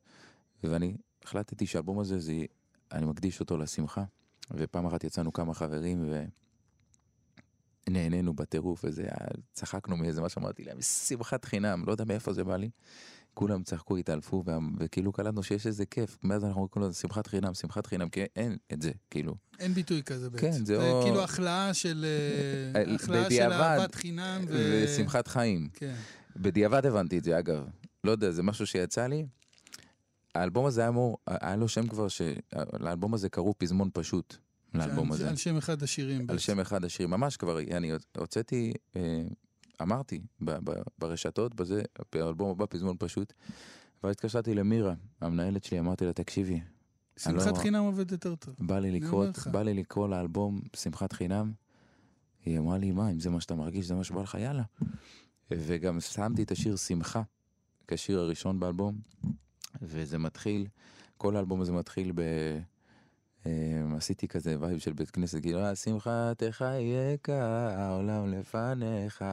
ואני 0.65 0.97
החלטתי 1.23 1.67
שהאלבום 1.67 1.99
הזה, 1.99 2.19
זה... 2.19 2.45
אני 2.93 3.07
מקדיש 3.07 3.41
אותו 3.41 3.59
לשמחה, 3.59 4.05
ופעם 4.51 4.87
אחת 4.87 5.05
יצאנו 5.05 5.33
כמה 5.33 5.55
חברים, 5.55 6.05
נהנינו 7.90 8.35
בטירוף 8.35 8.85
וזה, 8.85 9.03
היה- 9.03 9.29
צחקנו 9.53 9.96
מאיזה 9.96 10.20
משהו, 10.22 10.40
אמרתי 10.42 10.64
להם, 10.64 10.83
שמחת 10.83 11.44
חינם, 11.44 11.85
לא 11.87 11.92
יודע 11.92 12.05
מאיפה 12.05 12.33
זה 12.33 12.44
בא 12.44 12.57
לי. 12.57 12.70
כולם 13.35 13.62
צחקו, 13.62 13.96
התעלפו, 13.96 14.42
וה- 14.46 14.59
וכאילו 14.79 15.12
קלטנו 15.12 15.42
שיש 15.42 15.66
איזה 15.66 15.87
כיף. 15.87 16.18
מאז 16.22 16.44
אנחנו 16.44 16.68
קוראים 16.68 16.90
לזה 16.90 17.01
שמחת 17.01 17.27
חינם, 17.27 17.55
שמחת 17.55 17.87
חינם, 17.87 18.09
כי 18.09 18.25
אין 18.37 18.57
את 18.72 18.83
זה, 18.83 18.90
כאילו. 19.11 19.35
אין 19.59 19.75
ביטוי 19.75 20.03
כזה 20.03 20.31
בעצם. 20.31 20.46
כן, 20.53 20.64
זה 20.64 20.77
או- 20.90 21.03
כאילו 21.05 21.22
החלאה 21.25 21.75
של... 21.75 22.05
אה, 22.75 22.81
אה, 22.88 22.94
החלאה 22.94 23.31
של 23.31 23.53
אהבת 23.53 23.94
חינם 23.94 24.44
ו... 24.49 24.83
ושמחת 24.85 25.29
חיים. 25.29 25.68
כן. 25.75 25.94
בדיעבד 26.37 26.87
הבנתי 26.87 27.18
את 27.18 27.25
זה, 27.25 27.38
אגב. 27.38 27.64
לא 28.05 28.11
יודע, 28.11 28.31
זה 28.31 28.42
משהו 28.42 28.66
שיצא 28.66 29.07
לי. 29.07 29.27
האלבום 30.35 30.66
הזה 30.66 30.81
היה 30.81 30.88
אמור, 30.88 31.18
היה 31.27 31.57
לו 31.57 31.68
שם 31.68 31.87
כבר, 31.88 32.09
ש... 32.09 32.22
לאלבום 32.81 33.14
הזה 33.14 33.29
קראו 33.29 33.55
פזמון 33.59 33.90
פשוט, 33.92 34.37
לאלבום 34.79 35.12
הזה. 35.12 35.29
על 35.31 35.37
שם 35.37 35.57
אחד 35.57 35.83
השירים. 35.83 36.21
על 36.21 36.27
בעצם. 36.27 36.39
שם 36.39 36.61
אחד 36.61 36.85
השיר, 36.85 37.07
ממש 37.09 37.37
כבר, 37.37 37.61
אני 37.61 37.91
הוצאתי, 38.19 38.73
אה, 38.97 39.23
אמרתי 39.83 40.21
ב- 40.41 40.71
ב- 40.71 40.83
ברשתות, 40.99 41.55
בזה, 41.55 41.83
באלבום 42.12 42.51
הבא 42.51 42.65
פזמון 42.69 42.97
פשוט, 42.99 43.33
ואז 44.03 44.12
התקשרתי 44.12 44.55
למירה, 44.55 44.95
המנהלת 45.21 45.65
שלי, 45.65 45.79
אמרתי 45.79 46.05
לה, 46.05 46.12
תקשיבי, 46.12 46.61
שמחת 47.17 47.47
לא- 47.47 47.59
חינם 47.62 47.83
עובד 47.83 48.12
יותר 48.12 48.35
טוב. 48.35 48.55
לי 48.79 48.91
לקרוא. 48.91 49.27
בא 49.53 49.62
לי 49.62 49.75
לקרוא 49.75 50.09
לאלבום 50.09 50.61
שמחת 50.77 51.12
חינם. 51.12 51.53
היא 52.45 52.59
אמרה 52.59 52.79
לי, 52.79 52.91
מה, 52.93 53.11
אם 53.11 53.21
זה 53.21 53.31
מה 53.31 53.41
שאתה 53.41 53.55
מרגיש, 53.55 53.87
זה 53.87 53.95
מה 53.95 54.05
שבא 54.05 54.23
לך, 54.23 54.37
יאללה. 54.41 54.62
וגם 55.51 56.01
שמתי 56.01 56.43
את 56.43 56.51
השיר 56.51 56.77
שמחה, 56.77 57.23
כשיר 57.89 58.21
הראשון 58.21 58.61
באלבום, 58.61 58.99
וזה 59.83 60.19
מתחיל, 60.19 60.67
כל 61.17 61.37
האלבום 61.37 61.61
הזה 61.61 61.73
מתחיל 61.73 62.12
ב... 62.15 62.21
אה, 63.47 63.97
עשיתי 63.97 64.29
כזה 64.29 64.57
vibe 64.61 64.79
של 64.79 64.93
בית 64.93 65.11
כנסת, 65.11 65.43
כאילו, 65.43 65.61
"אה, 65.65 65.75
שמחה 65.75 66.33
תחייך, 66.37 67.29
העולם 67.29 68.33
לפניך, 68.33 69.25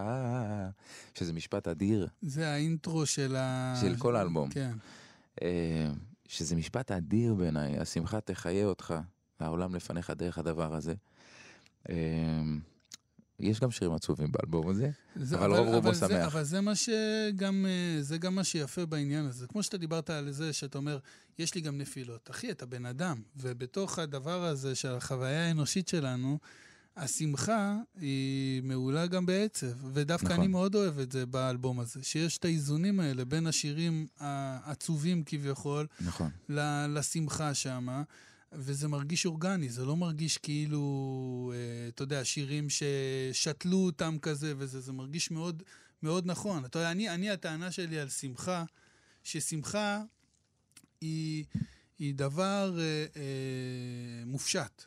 שזה 1.13 1.33
משפט 1.33 1.67
אדיר, 1.67 2.07
זה 2.21 2.49
האינטרו 2.49 3.05
של 3.05 3.35
ה... 3.35 3.75
של 3.81 3.95
כל 3.97 4.15
האלבום. 4.15 4.49
כן. 4.49 4.71
אה, 5.41 5.89
שזה 6.27 6.55
משפט 6.55 6.91
אדיר 6.91 7.33
בעיניי, 7.33 7.79
השמחה 7.79 8.21
תחיה 8.21 8.65
אותך, 8.65 8.93
העולם 9.39 9.75
לפניך 9.75 10.09
דרך 10.09 10.37
הדבר 10.37 10.75
הזה. 10.75 10.93
יש 13.43 13.59
גם 13.59 13.71
שירים 13.71 13.93
עצובים 13.93 14.31
באלבום 14.31 14.69
הזה, 14.69 14.89
זה, 15.15 15.35
אבל 15.35 15.51
רוב 15.51 15.67
רובו 15.67 15.93
זה, 15.93 16.07
שמח. 16.07 16.33
אבל 16.33 16.43
זה 16.43 16.61
מה 16.61 16.75
שגם, 16.75 17.65
אה, 17.69 18.01
זה 18.01 18.17
גם 18.17 18.35
מה 18.35 18.43
שיפה 18.43 18.85
בעניין 18.85 19.25
הזה. 19.25 19.47
כמו 19.47 19.63
שאתה 19.63 19.77
דיברת 19.77 20.09
על 20.09 20.31
זה, 20.31 20.53
שאתה 20.53 20.77
אומר, 20.77 20.99
יש 21.39 21.55
לי 21.55 21.61
גם 21.61 21.77
נפילות. 21.77 22.29
אחי, 22.29 22.51
אתה 22.51 22.65
בן 22.65 22.85
אדם, 22.85 23.21
ובתוך 23.37 23.99
הדבר 23.99 24.43
הזה 24.43 24.75
של 24.75 24.91
החוויה 24.95 25.47
האנושית 25.47 25.87
שלנו, 25.87 26.37
השמחה 26.97 27.77
היא 27.99 28.63
מעולה 28.63 29.07
גם 29.07 29.25
בעצב, 29.25 29.67
ודווקא 29.93 30.25
נכון. 30.25 30.39
אני 30.39 30.47
מאוד 30.47 30.75
אוהב 30.75 30.99
את 30.99 31.11
זה 31.11 31.25
באלבום 31.25 31.79
הזה, 31.79 32.03
שיש 32.03 32.37
את 32.37 32.45
האיזונים 32.45 32.99
האלה 32.99 33.25
בין 33.25 33.47
השירים 33.47 34.07
העצובים 34.19 35.23
כביכול, 35.25 35.87
נכון. 36.01 36.29
לשמחה 36.89 37.53
שמה, 37.53 38.03
וזה 38.55 38.87
מרגיש 38.87 39.25
אורגני, 39.25 39.69
זה 39.69 39.85
לא 39.85 39.97
מרגיש 39.97 40.37
כאילו, 40.37 41.53
אה, 41.55 41.87
אתה 41.87 42.03
יודע, 42.03 42.25
שירים 42.25 42.67
ששתלו 42.69 43.77
אותם 43.77 44.17
כזה 44.21 44.53
וזה, 44.57 44.81
זה 44.81 44.91
מרגיש 44.91 45.31
מאוד, 45.31 45.63
מאוד 46.03 46.25
נכון. 46.25 46.65
אתה 46.65 46.79
יודע, 46.79 46.91
אני, 46.91 47.09
אני 47.09 47.29
הטענה 47.29 47.71
שלי 47.71 47.99
על 47.99 48.09
שמחה, 48.09 48.63
ששמחה 49.23 50.01
היא, 51.01 51.45
היא 51.99 52.15
דבר 52.15 52.77
אה, 52.79 53.05
אה, 53.15 54.25
מופשט. 54.25 54.83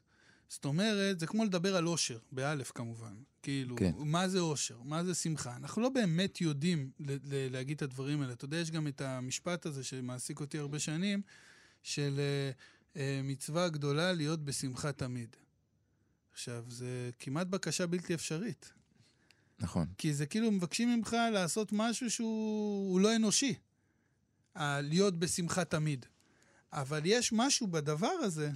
זאת 0.49 0.65
אומרת, 0.65 1.21
זה 1.21 1.27
כמו 1.27 1.45
לדבר 1.45 1.77
על 1.77 1.87
אושר, 1.87 2.19
באלף 2.33 2.73
כמובן. 2.75 3.15
כאילו, 3.43 3.77
כן. 3.77 3.93
מה 3.99 4.29
זה 4.29 4.39
אושר? 4.41 4.83
מה 4.85 5.05
זה 5.05 5.15
שמחה? 5.15 5.57
אנחנו 5.57 5.83
לא 5.83 5.89
באמת 5.89 6.41
יודעים 6.41 6.91
ל- 7.01 7.13
ל- 7.13 7.53
להגיד 7.53 7.77
את 7.77 7.83
הדברים 7.83 8.23
האלה. 8.23 8.33
אתה 8.33 8.45
יודע, 8.45 8.57
יש 8.57 8.71
גם 8.71 8.87
את 8.87 9.01
המשפט 9.01 9.67
הזה 9.67 9.85
שמעסיק 9.85 10.41
אותי 10.41 10.59
הרבה 10.59 10.79
שנים, 10.79 11.23
של 11.83 12.15
אה, 12.19 12.51
מצווה 13.25 13.69
גדולה 13.69 14.13
להיות 14.13 14.45
בשמחה 14.45 14.93
תמיד. 14.93 15.37
עכשיו, 16.33 16.65
זה 16.69 17.11
כמעט 17.19 17.47
בקשה 17.47 17.87
בלתי 17.87 18.15
אפשרית. 18.15 18.73
נכון. 19.59 19.87
כי 19.99 20.15
זה 20.15 20.27
כאילו 20.27 20.51
מבקשים 20.51 20.97
ממך 20.97 21.17
לעשות 21.33 21.73
משהו 21.73 22.11
שהוא 22.11 22.91
הוא 22.93 23.01
לא 23.01 23.17
אנושי. 23.17 23.55
להיות 24.61 25.19
בשמחה 25.19 25.65
תמיד. 25.65 26.07
אבל 26.73 27.01
יש 27.05 27.33
משהו 27.33 27.67
בדבר 27.67 28.07
הזה, 28.23 28.51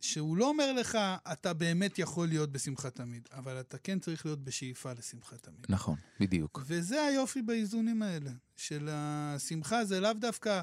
שהוא 0.00 0.36
לא 0.36 0.48
אומר 0.48 0.72
לך, 0.72 0.98
אתה 1.32 1.52
באמת 1.52 1.98
יכול 1.98 2.28
להיות 2.28 2.52
בשמחה 2.52 2.90
תמיד, 2.90 3.28
אבל 3.32 3.60
אתה 3.60 3.78
כן 3.78 3.98
צריך 3.98 4.26
להיות 4.26 4.44
בשאיפה 4.44 4.92
לשמחה 4.92 5.36
תמיד. 5.36 5.66
נכון, 5.68 5.96
בדיוק. 6.20 6.60
וזה 6.66 7.02
היופי 7.02 7.42
באיזונים 7.42 8.02
האלה, 8.02 8.30
של 8.56 8.88
השמחה 8.92 9.84
זה 9.84 10.00
לאו 10.00 10.12
דווקא 10.12 10.60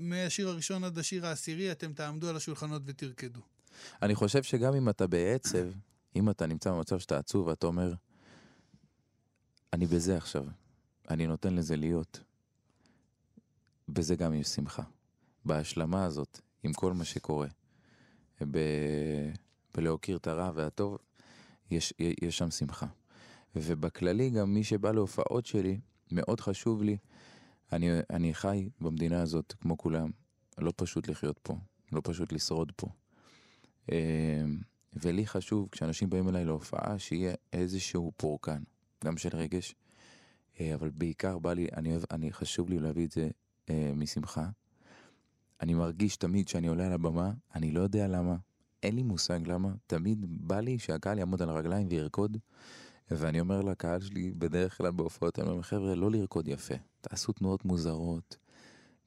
מהשיר 0.00 0.48
הראשון 0.48 0.84
עד 0.84 0.98
השיר 0.98 1.26
העשירי, 1.26 1.72
אתם 1.72 1.92
תעמדו 1.92 2.28
על 2.28 2.36
השולחנות 2.36 2.82
ותרקדו. 2.84 3.40
אני 4.02 4.14
חושב 4.14 4.42
שגם 4.42 4.74
אם 4.74 4.88
אתה 4.88 5.06
בעצב, 5.06 5.68
אם 6.16 6.30
אתה 6.30 6.46
נמצא 6.46 6.70
במצב 6.70 6.98
שאתה 6.98 7.18
עצוב 7.18 7.46
ואתה 7.46 7.66
אומר, 7.66 7.94
אני 9.72 9.86
בזה 9.86 10.16
עכשיו, 10.16 10.44
אני 11.10 11.26
נותן 11.26 11.54
לזה 11.54 11.76
להיות, 11.76 12.20
בזה 13.88 14.16
גם 14.16 14.34
יש 14.34 14.48
שמחה. 14.48 14.82
בהשלמה 15.44 16.04
הזאת, 16.04 16.40
עם 16.62 16.72
כל 16.72 16.92
מה 16.92 17.04
שקורה, 17.04 17.48
ב... 18.50 18.58
בלהוקיר 19.74 20.16
את 20.16 20.26
הרע 20.26 20.50
והטוב, 20.54 20.98
יש, 21.70 21.94
יש 22.22 22.38
שם 22.38 22.50
שמחה. 22.50 22.86
ובכללי, 23.56 24.30
גם 24.30 24.54
מי 24.54 24.64
שבא 24.64 24.92
להופעות 24.92 25.46
שלי, 25.46 25.80
מאוד 26.12 26.40
חשוב 26.40 26.82
לי, 26.82 26.96
אני, 27.72 27.90
אני 28.10 28.34
חי 28.34 28.68
במדינה 28.80 29.22
הזאת 29.22 29.54
כמו 29.60 29.78
כולם, 29.78 30.10
לא 30.58 30.72
פשוט 30.76 31.08
לחיות 31.08 31.38
פה, 31.42 31.56
לא 31.92 32.00
פשוט 32.04 32.32
לשרוד 32.32 32.72
פה. 32.76 32.86
אה, 33.92 34.44
ולי 34.92 35.26
חשוב, 35.26 35.68
כשאנשים 35.72 36.10
באים 36.10 36.28
אליי 36.28 36.44
להופעה, 36.44 36.98
שיהיה 36.98 37.34
איזשהו 37.52 38.12
פורקן, 38.16 38.62
גם 39.04 39.16
של 39.16 39.28
רגש, 39.32 39.74
אה, 40.60 40.74
אבל 40.74 40.90
בעיקר 40.90 41.38
בא 41.38 41.52
לי, 41.52 41.66
אני 41.76 41.90
אוהב, 41.90 42.02
אני, 42.10 42.32
חשוב 42.32 42.70
לי 42.70 42.78
להביא 42.78 43.06
את 43.06 43.12
זה 43.12 43.28
אה, 43.70 43.92
משמחה. 43.96 44.48
אני 45.60 45.74
מרגיש 45.74 46.16
תמיד 46.16 46.48
שאני 46.48 46.66
עולה 46.66 46.86
על 46.86 46.92
הבמה, 46.92 47.32
אני 47.54 47.70
לא 47.70 47.80
יודע 47.80 48.08
למה, 48.08 48.36
אין 48.82 48.94
לי 48.94 49.02
מושג 49.02 49.40
למה, 49.46 49.72
תמיד 49.86 50.24
בא 50.28 50.60
לי 50.60 50.78
שהקהל 50.78 51.18
יעמוד 51.18 51.42
על 51.42 51.48
הרגליים 51.48 51.86
וירקוד, 51.90 52.36
ואני 53.10 53.40
אומר 53.40 53.60
לקהל 53.60 54.00
שלי, 54.00 54.32
בדרך 54.38 54.76
כלל 54.76 54.90
בהופעות, 54.90 55.38
אני 55.38 55.50
אומר, 55.50 55.62
חבר'ה, 55.62 55.94
לא 55.94 56.10
לרקוד 56.10 56.48
יפה, 56.48 56.74
תעשו 57.00 57.32
תנועות 57.32 57.64
מוזרות, 57.64 58.36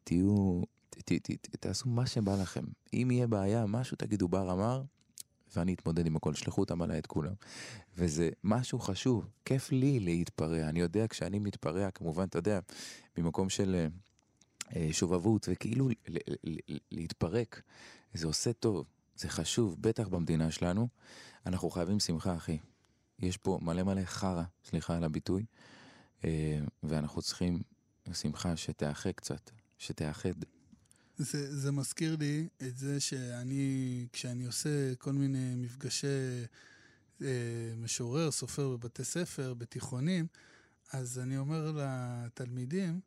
תהיו, 0.03 0.61
ת, 0.89 0.97
ת, 0.97 1.11
ת, 1.11 1.31
ת, 1.31 1.55
תעשו 1.55 1.89
מה 1.89 2.07
שבא 2.07 2.41
לכם. 2.41 2.63
אם 2.93 3.09
יהיה 3.11 3.27
בעיה, 3.27 3.65
משהו, 3.65 3.97
תגידו 3.97 4.27
בר 4.27 4.53
אמר, 4.53 4.81
ואני 5.55 5.73
אתמודד 5.73 6.05
עם 6.05 6.15
הכל, 6.15 6.33
שלחו 6.33 6.61
אותם 6.61 6.81
עליי 6.81 6.99
את 6.99 7.07
כולם. 7.07 7.33
וזה 7.97 8.29
משהו 8.43 8.79
חשוב, 8.79 9.27
כיף 9.45 9.71
לי 9.71 9.99
להתפרע. 9.99 10.69
אני 10.69 10.79
יודע, 10.79 11.07
כשאני 11.07 11.39
מתפרע, 11.39 11.91
כמובן, 11.91 12.23
אתה 12.23 12.37
יודע, 12.37 12.59
ממקום 13.17 13.49
של 13.49 13.75
אה, 13.75 13.87
אה, 14.75 14.93
שובבות, 14.93 15.47
וכאילו 15.51 15.89
ל- 15.89 15.93
ל- 16.07 16.57
ל- 16.69 16.77
להתפרק, 16.91 17.61
זה 18.13 18.27
עושה 18.27 18.53
טוב, 18.53 18.85
זה 19.15 19.29
חשוב, 19.29 19.77
בטח 19.81 20.07
במדינה 20.07 20.51
שלנו. 20.51 20.87
אנחנו 21.45 21.69
חייבים 21.69 21.99
שמחה, 21.99 22.35
אחי. 22.35 22.57
יש 23.21 23.37
פה 23.37 23.59
מלא 23.61 23.83
מלא 23.83 24.05
חרא, 24.05 24.43
סליחה 24.65 24.97
על 24.97 25.03
הביטוי, 25.03 25.45
אה, 26.23 26.59
ואנחנו 26.83 27.21
צריכים 27.21 27.61
שמחה 28.13 28.55
שתאחה 28.55 29.11
קצת, 29.11 29.51
שתאחד. 29.77 30.33
זה, 31.17 31.59
זה 31.59 31.71
מזכיר 31.71 32.15
לי 32.19 32.47
את 32.67 32.77
זה 32.77 32.99
שאני, 32.99 34.07
כשאני 34.13 34.45
עושה 34.45 34.95
כל 34.95 35.13
מיני 35.13 35.55
מפגשי 35.55 36.07
אה, 37.21 37.27
משורר, 37.77 38.31
סופר 38.31 38.69
בבתי 38.69 39.03
ספר, 39.03 39.53
בתיכונים, 39.53 40.27
אז 40.93 41.19
אני 41.19 41.37
אומר 41.37 41.71
לתלמידים, 41.75 42.99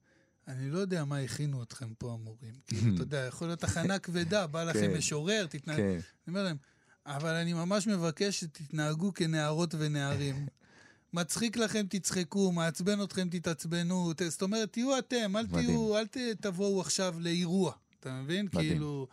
אני 0.48 0.70
לא 0.70 0.78
יודע 0.78 1.04
מה 1.04 1.18
הכינו 1.18 1.62
אתכם 1.62 1.94
פה 1.94 2.12
המורים. 2.12 2.54
כאילו, 2.66 2.94
אתה 2.94 3.02
יודע, 3.02 3.18
יכול 3.18 3.48
להיות 3.48 3.64
הכנה 3.64 3.98
כבדה, 3.98 4.46
בא 4.46 4.64
לכם 4.64 4.80
כן. 4.80 4.96
משורר, 4.96 5.46
תתנהג... 5.46 5.76
כן, 5.76 5.88
אני 5.88 6.00
אומר 6.28 6.42
להם, 6.42 6.56
אבל 7.06 7.34
אני 7.34 7.52
ממש 7.52 7.86
מבקש 7.86 8.40
שתתנהגו 8.40 9.14
כנערות 9.14 9.74
ונערים. 9.78 10.46
מצחיק 11.12 11.56
לכם, 11.56 11.86
תצחקו, 11.88 12.52
מעצבן 12.52 13.02
אתכם, 13.02 13.28
תתעצבנו. 13.30 14.12
זאת 14.28 14.42
אומרת, 14.42 14.72
תהיו 14.72 14.98
אתם, 14.98 15.36
אל 15.36 15.42
מדהים. 15.42 15.66
תהיו, 15.66 15.98
אל 15.98 16.06
ת, 16.06 16.16
תבואו 16.40 16.80
עכשיו 16.80 17.14
לאירוע, 17.20 17.72
אתה 18.00 18.12
מבין? 18.22 18.46
מדהים. 18.46 18.70
כאילו... 18.70 19.08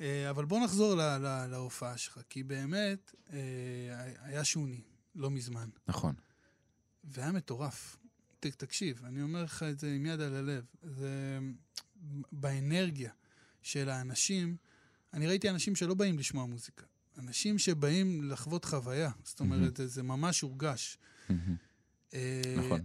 אה, 0.00 0.30
אבל 0.30 0.44
בוא 0.44 0.64
נחזור 0.64 0.94
ל- 0.94 1.00
ל- 1.00 1.46
להופעה 1.50 1.98
שלך, 1.98 2.20
כי 2.28 2.42
באמת 2.42 3.14
אה, 3.32 3.38
היה 4.22 4.44
שוני, 4.44 4.80
לא 5.14 5.30
מזמן, 5.30 5.68
נכון. 5.88 6.14
והיה 7.04 7.32
מטורף. 7.32 7.96
ת- 8.40 8.46
תקשיב, 8.46 9.02
אני 9.04 9.22
אומר 9.22 9.42
לך 9.42 9.62
את 9.62 9.78
זה 9.78 9.92
עם 9.92 10.06
יד 10.06 10.20
על 10.20 10.34
הלב. 10.34 10.64
זה 10.82 11.38
באנרגיה 12.32 13.10
של 13.62 13.88
האנשים, 13.88 14.56
אני 15.14 15.26
ראיתי 15.26 15.50
אנשים 15.50 15.76
שלא 15.76 15.94
באים 15.94 16.18
לשמוע 16.18 16.46
מוזיקה. 16.46 16.84
אנשים 17.18 17.58
שבאים 17.58 18.30
לחוות 18.30 18.64
חוויה. 18.64 19.10
זאת 19.24 19.40
אומרת, 19.40 19.76
זה, 19.76 19.86
זה 19.86 20.02
ממש 20.02 20.40
הורגש. 20.40 20.98
אה, 22.14 22.54
נכון. 22.56 22.80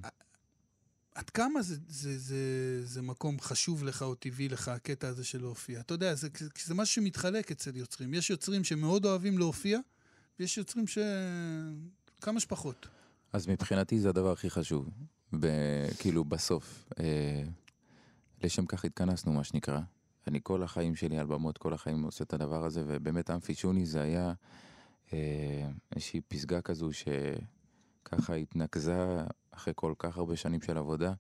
עד 1.15 1.29
כמה 1.29 1.61
זה, 1.61 1.75
זה, 1.87 2.19
זה, 2.19 2.81
זה 2.85 3.01
מקום 3.01 3.39
חשוב 3.39 3.83
לך 3.83 4.01
או 4.01 4.15
טבעי 4.15 4.49
לך, 4.49 4.67
הקטע 4.67 5.07
הזה 5.07 5.23
של 5.23 5.41
להופיע? 5.41 5.79
אתה 5.79 5.93
יודע, 5.93 6.15
זה, 6.15 6.27
זה, 6.37 6.49
זה 6.65 6.73
משהו 6.73 7.03
שמתחלק 7.03 7.51
אצל 7.51 7.75
יוצרים. 7.75 8.13
יש 8.13 8.29
יוצרים 8.29 8.63
שמאוד 8.63 9.05
אוהבים 9.05 9.37
להופיע, 9.37 9.79
ויש 10.39 10.57
יוצרים 10.57 10.87
ש... 10.87 10.97
כמה 12.21 12.39
שפחות. 12.39 12.87
אז 13.33 13.47
מבחינתי 13.47 13.99
זה 13.99 14.09
הדבר 14.09 14.31
הכי 14.31 14.49
חשוב. 14.49 14.89
ב- 15.39 15.89
כאילו 15.99 16.23
בסוף. 16.23 16.89
אה, 16.99 17.43
לשם 18.43 18.65
כך 18.65 18.85
התכנסנו, 18.85 19.33
מה 19.33 19.43
שנקרא. 19.43 19.79
אני 20.27 20.39
כל 20.43 20.63
החיים 20.63 20.95
שלי 20.95 21.17
על 21.17 21.25
במות, 21.25 21.57
כל 21.57 21.73
החיים 21.73 22.03
עושה 22.03 22.23
את 22.23 22.33
הדבר 22.33 22.65
הזה, 22.65 22.83
ובאמת 22.87 23.29
אמפי 23.29 23.53
שוני 23.53 23.85
זה 23.85 24.01
היה 24.01 24.33
אה, 25.13 25.69
איזושהי 25.95 26.21
פסגה 26.21 26.61
כזו 26.61 26.89
שככה 26.93 28.35
התנקזה 28.35 29.25
אחרי 29.51 29.73
כל 29.75 29.93
כך 29.99 30.17
הרבה 30.17 30.35
שנים 30.35 30.61
של 30.61 30.77
עבודה. 30.77 31.13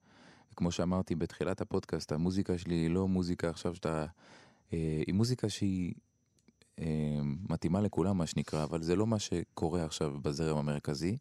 וכמו 0.51 0.71
שאמרתי 0.71 1.15
בתחילת 1.15 1.61
הפודקאסט, 1.61 2.11
המוזיקה 2.11 2.57
שלי 2.57 2.75
היא 2.75 2.89
לא 2.89 3.07
מוזיקה 3.07 3.49
עכשיו 3.49 3.75
שאתה... 3.75 4.05
אה, 4.73 5.03
היא 5.07 5.13
מוזיקה 5.13 5.49
שהיא 5.49 5.93
אה, 6.79 7.19
מתאימה 7.49 7.81
לכולם, 7.81 8.17
מה 8.17 8.25
שנקרא, 8.25 8.63
אבל 8.63 8.81
זה 8.81 8.95
לא 8.95 9.07
מה 9.07 9.19
שקורה 9.19 9.85
עכשיו 9.85 10.19
בזרם 10.21 10.57
המרכזי. 10.57 11.17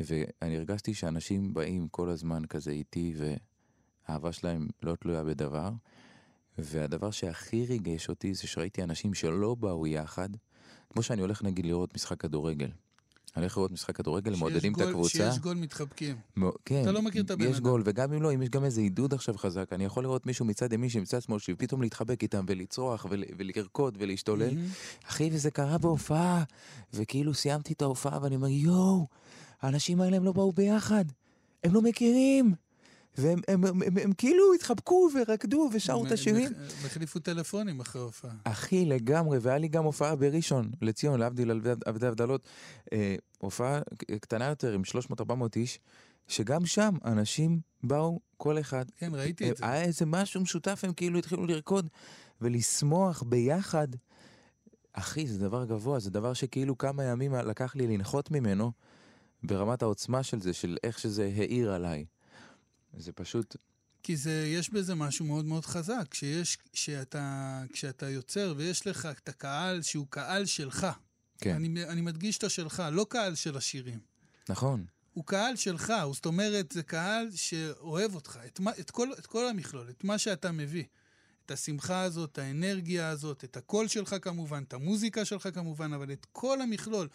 ואני 0.00 0.56
הרגשתי 0.56 0.94
שאנשים 0.94 1.54
באים 1.54 1.88
כל 1.88 2.08
הזמן 2.08 2.46
כזה 2.46 2.70
איתי, 2.70 3.14
והאהבה 3.16 4.32
שלהם 4.32 4.68
לא 4.82 4.94
תלויה 4.94 5.24
בדבר. 5.24 5.70
והדבר 6.58 7.10
שהכי 7.10 7.66
ריגש 7.66 8.08
אותי 8.08 8.34
זה 8.34 8.46
שראיתי 8.46 8.82
אנשים 8.82 9.14
שלא 9.14 9.54
באו 9.54 9.86
יחד, 9.86 10.28
כמו 10.92 11.02
שאני 11.02 11.20
הולך 11.20 11.42
נגיד 11.42 11.66
לראות 11.66 11.94
משחק 11.94 12.20
כדורגל. 12.20 12.68
אני 13.36 13.42
הולך 13.44 13.56
לראות 13.56 13.70
משחק 13.72 13.96
כדורגל, 13.96 14.34
מעודדים 14.36 14.72
את 14.74 14.80
הקבוצה. 14.80 15.08
שיש 15.30 15.38
גול 15.38 15.56
מתחבקים. 15.56 16.16
מו- 16.36 16.52
כן, 16.64 16.82
אתה 16.82 16.92
לא 16.92 17.02
מכיר 17.02 17.22
את 17.22 17.30
הבן 17.30 17.44
יש 17.44 17.56
אדם. 17.56 17.62
גול, 17.64 17.82
וגם 17.84 18.12
אם 18.12 18.22
לא, 18.22 18.34
אם 18.34 18.42
יש 18.42 18.48
גם 18.48 18.64
איזה 18.64 18.80
עידוד 18.80 19.14
עכשיו 19.14 19.38
חזק, 19.38 19.72
אני 19.72 19.84
יכול 19.84 20.02
לראות 20.02 20.26
מישהו 20.26 20.44
מצד 20.44 20.72
ימין 20.72 20.88
שמצד 20.88 21.22
שמאל, 21.22 21.38
שפתאום 21.38 21.82
להתחבק 21.82 22.22
איתם 22.22 22.44
ולצרוח 22.48 23.06
ול- 23.10 23.24
ולרקוד 23.38 23.96
ולהשתולל. 24.00 24.54
מהמם. 24.54 24.68
אחי, 25.08 25.30
וזה 25.32 25.50
קרה 25.50 25.78
בהופעה, 25.78 26.44
וכאילו 26.92 27.34
סיימתי 27.34 27.72
את 27.72 27.82
ההופעה 27.82 28.18
ואני 28.22 28.36
אומר, 28.36 28.48
יואו, 28.48 29.06
האנשים 29.62 30.00
האלה 30.00 30.16
הם 30.16 30.24
לא 30.24 30.32
באו 30.32 30.52
ביחד, 30.52 31.04
הם 31.64 31.74
לא 31.74 31.82
מכירים. 31.82 32.54
והם 33.18 33.38
הם, 33.48 33.64
הם, 33.64 33.82
הם, 33.82 33.98
הם 34.02 34.12
כאילו 34.12 34.54
התחבקו 34.54 35.08
ורקדו 35.14 35.70
ושרו 35.72 36.06
את 36.06 36.12
השירים. 36.12 36.46
הם 36.46 36.86
החליפו 36.86 37.18
טלפונים 37.18 37.80
אחרי 37.80 38.02
ההופעה. 38.02 38.30
אחי, 38.44 38.84
לגמרי, 38.84 39.38
והיה 39.38 39.58
לי 39.58 39.68
גם 39.68 39.84
הופעה 39.84 40.16
בראשון 40.16 40.70
לציון, 40.82 41.20
להבדיל 41.20 41.50
אלפי 41.50 41.68
הבדלות. 41.86 42.46
אה, 42.92 43.16
הופעה 43.38 43.80
קטנה 44.20 44.46
יותר 44.46 44.72
עם 44.72 44.82
300-400 45.20 45.32
איש, 45.56 45.78
שגם 46.28 46.66
שם 46.66 46.94
אנשים 47.04 47.60
באו, 47.82 48.20
כל 48.36 48.60
אחד. 48.60 48.84
כן, 48.96 49.14
ראיתי 49.14 49.50
את 49.50 49.56
זה. 49.56 49.66
היה 49.66 49.82
איזה 49.82 50.06
משהו 50.06 50.40
משותף, 50.40 50.80
הם 50.82 50.92
כאילו 50.92 51.18
התחילו 51.18 51.46
לרקוד 51.46 51.88
ולשמוח 52.40 53.22
ביחד. 53.22 53.88
אחי, 54.92 55.26
זה 55.26 55.38
דבר 55.38 55.64
גבוה, 55.64 55.98
זה 55.98 56.10
דבר 56.10 56.32
שכאילו 56.32 56.78
כמה 56.78 57.04
ימים 57.04 57.34
לקח 57.34 57.76
לי 57.76 57.86
לנחות 57.86 58.30
ממנו 58.30 58.72
ברמת 59.42 59.82
העוצמה 59.82 60.22
של 60.22 60.40
זה, 60.40 60.52
של 60.52 60.76
איך 60.84 60.98
שזה 60.98 61.30
האיר 61.36 61.72
עליי. 61.72 62.04
זה 62.96 63.12
פשוט, 63.12 63.56
כי 64.02 64.16
זה, 64.16 64.46
יש 64.48 64.70
בזה 64.70 64.94
משהו 64.94 65.24
מאוד 65.24 65.44
מאוד 65.44 65.66
חזק, 65.66 66.04
כשיש, 66.10 66.58
כשאתה, 66.72 67.62
כשאתה 67.72 68.08
יוצר 68.10 68.54
ויש 68.56 68.86
לך 68.86 69.08
את 69.22 69.28
הקהל 69.28 69.82
שהוא 69.82 70.06
קהל 70.10 70.46
שלך. 70.46 70.86
כן, 71.40 71.54
אני, 71.54 71.84
אני 71.84 72.00
מדגיש 72.00 72.38
את 72.38 72.44
השלך, 72.44 72.82
לא 72.92 73.06
קהל 73.10 73.34
של 73.34 73.56
השירים. 73.56 73.98
נכון. 74.48 74.84
הוא 75.12 75.24
קהל 75.24 75.56
שלך, 75.56 75.92
הוא- 76.04 76.14
זאת 76.14 76.26
אומרת, 76.26 76.72
זה 76.72 76.82
קהל 76.82 77.28
שאוהב 77.34 78.14
אותך, 78.14 78.38
את, 78.46 78.60
מה, 78.60 78.70
את, 78.80 78.90
כל, 78.90 79.08
את 79.18 79.26
כל 79.26 79.48
המכלול, 79.48 79.90
את 79.90 80.04
מה 80.04 80.18
שאתה 80.18 80.52
מביא. 80.52 80.84
את 81.46 81.50
השמחה 81.50 82.02
הזאת, 82.02 82.32
את 82.32 82.38
האנרגיה 82.38 83.08
הזאת, 83.08 83.44
את 83.44 83.56
הקול 83.56 83.88
שלך 83.88 84.16
כמובן, 84.22 84.62
את 84.68 84.72
המוזיקה 84.72 85.24
שלך 85.24 85.48
כמובן, 85.54 85.92
אבל 85.92 86.12
את 86.12 86.26
כל 86.32 86.60
המכלול. 86.60 87.08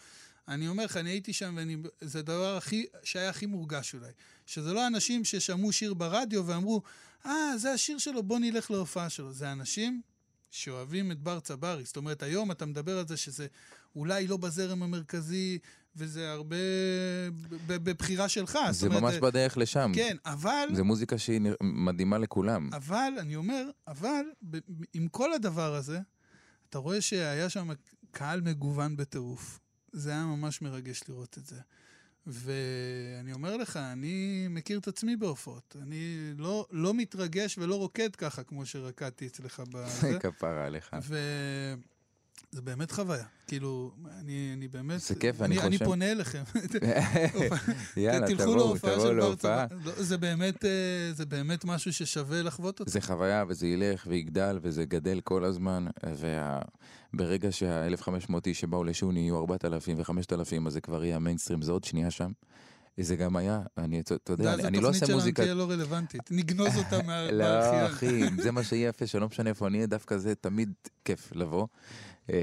אני 0.50 0.68
אומר 0.68 0.84
לך, 0.84 0.96
אני 0.96 1.10
הייתי 1.10 1.32
שם, 1.32 1.58
וזה 2.02 2.18
הדבר 2.18 2.56
הכי, 2.56 2.86
שהיה 3.02 3.30
הכי 3.30 3.46
מורגש 3.46 3.94
אולי. 3.94 4.10
שזה 4.46 4.72
לא 4.72 4.86
אנשים 4.86 5.24
ששמעו 5.24 5.72
שיר 5.72 5.94
ברדיו 5.94 6.46
ואמרו, 6.46 6.82
אה, 7.26 7.58
זה 7.58 7.72
השיר 7.72 7.98
שלו, 7.98 8.22
בוא 8.22 8.38
נלך 8.38 8.70
להופעה 8.70 9.08
שלו. 9.08 9.32
זה 9.32 9.52
אנשים 9.52 10.00
שאוהבים 10.50 11.12
את 11.12 11.20
בר 11.20 11.40
צברי. 11.40 11.84
זאת 11.84 11.96
אומרת, 11.96 12.22
היום 12.22 12.50
אתה 12.50 12.66
מדבר 12.66 12.98
על 12.98 13.08
זה 13.08 13.16
שזה 13.16 13.46
אולי 13.96 14.26
לא 14.26 14.36
בזרם 14.36 14.82
המרכזי, 14.82 15.58
וזה 15.96 16.32
הרבה 16.32 16.56
בבחירה 17.66 18.28
שלך. 18.28 18.58
זה 18.70 18.86
אומרת, 18.86 19.02
ממש 19.02 19.14
בדרך 19.14 19.58
לשם. 19.58 19.92
כן, 19.94 20.16
אבל... 20.26 20.68
זה 20.72 20.82
מוזיקה 20.82 21.18
שהיא 21.18 21.40
מדהימה 21.62 22.18
לכולם. 22.18 22.70
אבל, 22.72 23.12
אני 23.18 23.36
אומר, 23.36 23.70
אבל, 23.88 24.24
עם 24.94 25.08
כל 25.08 25.32
הדבר 25.32 25.74
הזה, 25.74 26.00
אתה 26.68 26.78
רואה 26.78 27.00
שהיה 27.00 27.50
שם 27.50 27.68
קהל 28.10 28.40
מגוון 28.40 28.96
בטירוף. 28.96 29.60
זה 29.92 30.10
היה 30.10 30.24
ממש 30.24 30.62
מרגש 30.62 31.02
לראות 31.08 31.38
את 31.38 31.46
זה. 31.46 31.60
ואני 32.26 33.32
אומר 33.32 33.56
לך, 33.56 33.76
אני 33.76 34.46
מכיר 34.50 34.78
את 34.78 34.88
עצמי 34.88 35.16
בהופעות. 35.16 35.76
אני 35.82 36.32
לא, 36.38 36.66
לא 36.70 36.94
מתרגש 36.94 37.58
ולא 37.58 37.74
רוקד 37.74 38.16
ככה, 38.16 38.42
כמו 38.42 38.66
שרקדתי 38.66 39.26
אצלך 39.26 39.62
בזה. 39.70 40.18
כפרה 40.22 40.66
עליך. 40.66 40.94
וזה 42.52 42.62
באמת 42.62 42.90
חוויה. 42.90 43.24
כאילו, 43.46 43.90
אני, 44.20 44.50
אני 44.56 44.68
באמת... 44.68 45.00
זה 45.00 45.14
כיף, 45.14 45.42
אני 45.42 45.58
אני 45.60 45.70
חושב- 45.76 45.84
פונה 45.84 46.12
אליכם. 46.12 46.42
יאללה, 47.96 48.26
תבואו, 48.26 48.56
להופעה 48.56 48.94
תבואו 48.94 49.12
להופעה. 49.12 49.66
לא, 49.84 49.92
זה 50.02 50.18
באמת, 50.18 50.64
אה, 50.64 50.70
זה 51.12 51.26
באמת 51.26 51.64
משהו 51.64 51.92
ששווה 51.92 52.42
לחוות 52.42 52.80
אותו. 52.80 52.90
זה 52.90 53.00
חוויה 53.00 53.44
וזה 53.48 53.66
ילך 53.66 54.06
ויגדל 54.08 54.58
וזה 54.62 54.84
גדל 54.84 55.20
כל 55.20 55.44
הזמן 55.44 55.86
וברגע 57.14 57.52
שה-1500 57.52 58.34
איש 58.46 58.60
שבאו 58.60 58.84
לשוני 58.84 59.20
יהיו 59.20 59.38
4,000 59.38 59.98
ו-5,000 59.98 60.66
אז 60.66 60.72
זה 60.72 60.80
כבר 60.80 61.04
יהיה 61.04 61.16
המיינסטרים 61.16 61.62
זה 61.62 61.72
עוד 61.72 61.84
שנייה 61.84 62.10
שם. 62.10 62.30
זה 63.02 63.16
גם 63.16 63.36
היה, 63.36 63.62
אני, 63.78 64.00
אתה 64.00 64.32
יודע, 64.32 64.54
אני, 64.54 64.80
לא 64.80 64.88
עושה 64.88 64.96
התוכנית 64.98 65.14
מוזיקה, 65.16 65.42
שלנו 65.44 65.54
תהיה 65.66 65.66
לא 65.66 65.82
רלוונטית. 65.82 66.20
נגנוז 66.30 66.76
אותה 66.76 66.98
לא 66.98 67.02
מהארכיון. 67.06 67.84
אחי, 67.84 68.42
זה 68.42 68.50
מה 68.50 68.62
שיהיה 68.64 68.88
יפה 68.88 69.06
שלא 69.06 69.26
משנה 69.26 69.50
איפה 69.50 69.66
אני 69.66 69.76
אהיה 69.76 69.86
דווקא 69.86 70.16
זה 70.16 70.34
תמיד 70.34 70.72
כיף 71.04 71.32
לבוא. 71.34 71.66
אמ, 72.28 72.34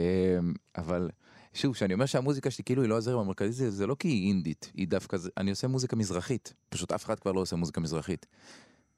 אבל 0.78 1.10
שוב, 1.54 1.74
כשאני 1.74 1.94
אומר 1.94 2.06
שהמוזיקה 2.06 2.52
שלי 2.52 2.64
כאילו 2.64 2.82
היא 2.82 2.90
לא 2.90 2.98
הזרם 2.98 3.20
המרכזי 3.20 3.52
זה, 3.52 3.70
זה 3.72 3.88
לא 3.88 3.96
כי 4.00 4.08
היא 4.08 4.28
אינדית, 4.28 4.72
היא 4.74 4.88
דווקא, 4.88 5.18
זה- 5.18 5.30
אני 5.38 5.50
עושה 5.50 5.68
מוזיקה 5.68 5.96
מזרחית, 5.96 6.54
פשוט 6.70 6.92
אף 6.92 7.06
אחד 7.06 7.20
כבר 7.20 7.32
לא 7.32 7.40
עושה 7.42 7.56
מוזיקה 7.56 7.82
מזרחית. 7.82 8.26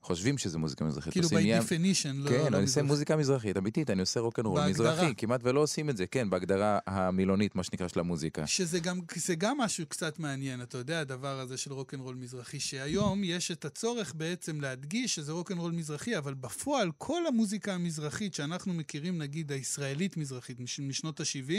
חושבים 0.01 0.37
שזה 0.37 0.57
מוזיקה 0.57 0.85
מזרחית, 0.85 1.13
כאילו 1.13 1.27
by 1.27 1.31
definition, 1.31 2.13
לא... 2.13 2.29
כן, 2.29 2.51
לא 2.51 2.57
אני 2.57 2.65
עושה. 2.65 2.83
מוזיקה 2.83 3.15
מזרחית, 3.15 3.57
אמיתית, 3.57 3.89
אני 3.89 4.01
עושה 4.01 4.19
רוקנרול. 4.19 4.67
מזרחי, 4.69 5.13
כמעט 5.17 5.41
ולא 5.43 5.59
עושים 5.59 5.89
את 5.89 5.97
זה, 5.97 6.07
כן, 6.07 6.29
בהגדרה 6.29 6.79
המילונית, 6.87 7.55
מה 7.55 7.63
שנקרא, 7.63 7.87
של 7.87 7.99
המוזיקה. 7.99 8.47
שזה 8.47 8.79
גם, 9.37 9.57
משהו 9.57 9.85
קצת 9.87 10.19
מעניין, 10.19 10.61
אתה 10.61 10.77
יודע, 10.77 10.99
הדבר 10.99 11.39
הזה 11.39 11.57
של 11.57 11.73
רוקנרול 11.73 12.15
מזרחי, 12.15 12.59
שהיום 12.59 13.23
יש 13.23 13.51
את 13.51 13.65
הצורך 13.65 14.13
בעצם 14.15 14.61
להדגיש 14.61 15.15
שזה 15.15 15.31
רוקנרול 15.31 15.71
מזרחי, 15.71 16.17
אבל 16.17 16.33
בפועל 16.33 16.91
כל 16.97 17.27
המוזיקה 17.27 17.73
המזרחית 17.73 18.33
שאנחנו 18.33 18.73
מכירים, 18.73 19.17
נגיד 19.17 19.51
הישראלית 19.51 20.17
מזרחית 20.17 20.59
מש- 20.59 20.79
משנות 20.79 21.19
ה-70, 21.19 21.53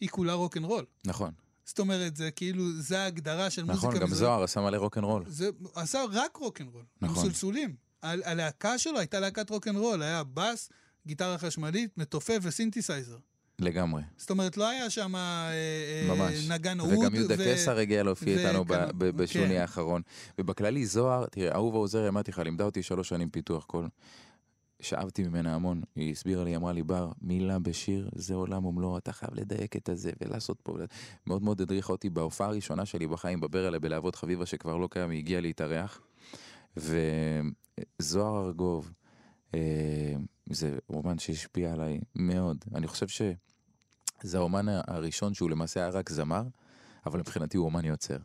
היא 0.00 0.08
כולה 0.08 0.32
רוקנרול. 0.32 0.84
נכון, 1.06 1.30
זאת 1.64 1.78
אומרת, 1.78 2.16
זה 2.16 2.30
כאילו, 2.30 2.72
זה 2.80 3.00
ההגדרה 3.00 3.50
של 3.50 3.62
מוזיקה 3.64 3.78
נכון, 3.78 3.90
מזרחית. 3.94 4.08
גם 4.10 4.16
זוהר 4.16 4.42
עשה 4.42 4.60
מלא 4.60 4.76
רוקנרול. 4.76 5.24
זה 5.26 5.48
עשה 5.74 5.98
רק 6.12 6.36
רוקנרול, 6.36 6.84
נכון. 7.02 7.16
עם 7.16 7.22
סולסולים. 7.22 7.83
הלהקה 8.04 8.78
שלו 8.78 8.98
הייתה 8.98 9.20
להקת 9.20 9.50
רוקנרול, 9.50 10.02
היה 10.02 10.22
בס, 10.34 10.70
גיטרה 11.06 11.38
חשמלית, 11.38 11.98
מתופף 11.98 12.38
וסינתסייזר. 12.42 13.16
לגמרי, 13.58 14.02
זאת 14.16 14.30
אומרת, 14.30 14.56
לא 14.56 14.68
היה 14.68 14.90
שם 14.90 15.16
אה, 15.16 15.50
אה, 15.50 16.14
ממש. 16.14 16.48
נגן 16.50 16.80
אהוד. 16.80 16.92
וגם 16.92 17.14
יהודה 17.14 17.34
ו- 17.38 17.52
קסר 17.54 17.78
הגיע 17.78 18.02
להופיע 18.02 18.38
איתנו 18.38 18.64
ב- 18.64 18.74
ב- 18.74 19.22
בשוני 19.22 19.48
כן. 19.48 19.60
האחרון. 19.60 20.02
ובכללי, 20.38 20.86
זוהר, 20.86 21.26
תראה, 21.26 21.54
אהובה 21.54 21.78
עוזרי, 21.78 22.08
אמרתי 22.08 22.30
לך, 22.30 22.38
לימדה 22.38 22.64
אותי 22.64 22.82
שלוש 22.82 23.08
שנים 23.08 23.30
פיתוח 23.30 23.64
קול. 23.64 23.88
שאבתי 24.80 25.22
ממנה 25.22 25.54
המון, 25.54 25.82
היא 25.96 26.12
הסבירה 26.12 26.44
לי, 26.44 26.56
אמרה 26.56 26.72
לי, 26.72 26.82
בר, 26.82 27.12
מילה 27.22 27.58
בשיר 27.58 28.10
זה 28.14 28.34
עולם 28.34 28.64
ומלואו, 28.64 28.98
אתה 28.98 29.12
חייב 29.12 29.34
לדייק 29.34 29.76
את 29.76 29.88
הזה 29.88 30.10
ולעשות 30.20 30.60
פה. 30.62 30.76
מאוד 31.26 31.42
מאוד 31.42 31.60
הדריכה 31.60 31.92
אותי 31.92 32.10
בהופעה 32.10 32.48
הראשונה 32.48 32.86
שלי 32.86 33.06
בחיים, 33.06 33.40
בברלה, 33.40 33.78
בלהבות 33.78 34.16
חביבה, 34.16 34.46
שכבר 34.46 34.76
לא 34.76 34.88
קיים, 34.90 35.10
היא 35.10 35.18
הגיעה 35.18 35.40
להתארח. 35.40 36.00
וזוהר 38.00 38.46
ארגוב, 38.46 38.92
אה, 39.54 40.14
זה 40.50 40.78
רומן 40.88 41.18
שהשפיע 41.18 41.72
עליי 41.72 42.00
מאוד. 42.14 42.64
אני 42.74 42.86
חושב 42.86 43.08
שזה 43.08 44.38
האומן 44.38 44.66
הראשון 44.68 45.34
שהוא 45.34 45.50
למעשה 45.50 45.80
היה 45.80 45.88
רק 45.88 46.10
זמר, 46.10 46.42
אבל 47.06 47.18
מבחינתי 47.18 47.56
הוא 47.56 47.66
אומן 47.66 47.84
יוצר. 47.84 48.18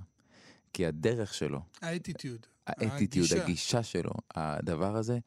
כי 0.74 0.86
הדרך 0.86 1.34
שלו, 1.34 1.60
האטיטיוד. 1.82 2.46
האטיטיוד, 2.68 3.26
הגישה. 3.26 3.44
הגישה 3.44 3.84
שלו, 3.84 4.12
הדבר 4.36 4.96
הזה, 4.96 5.20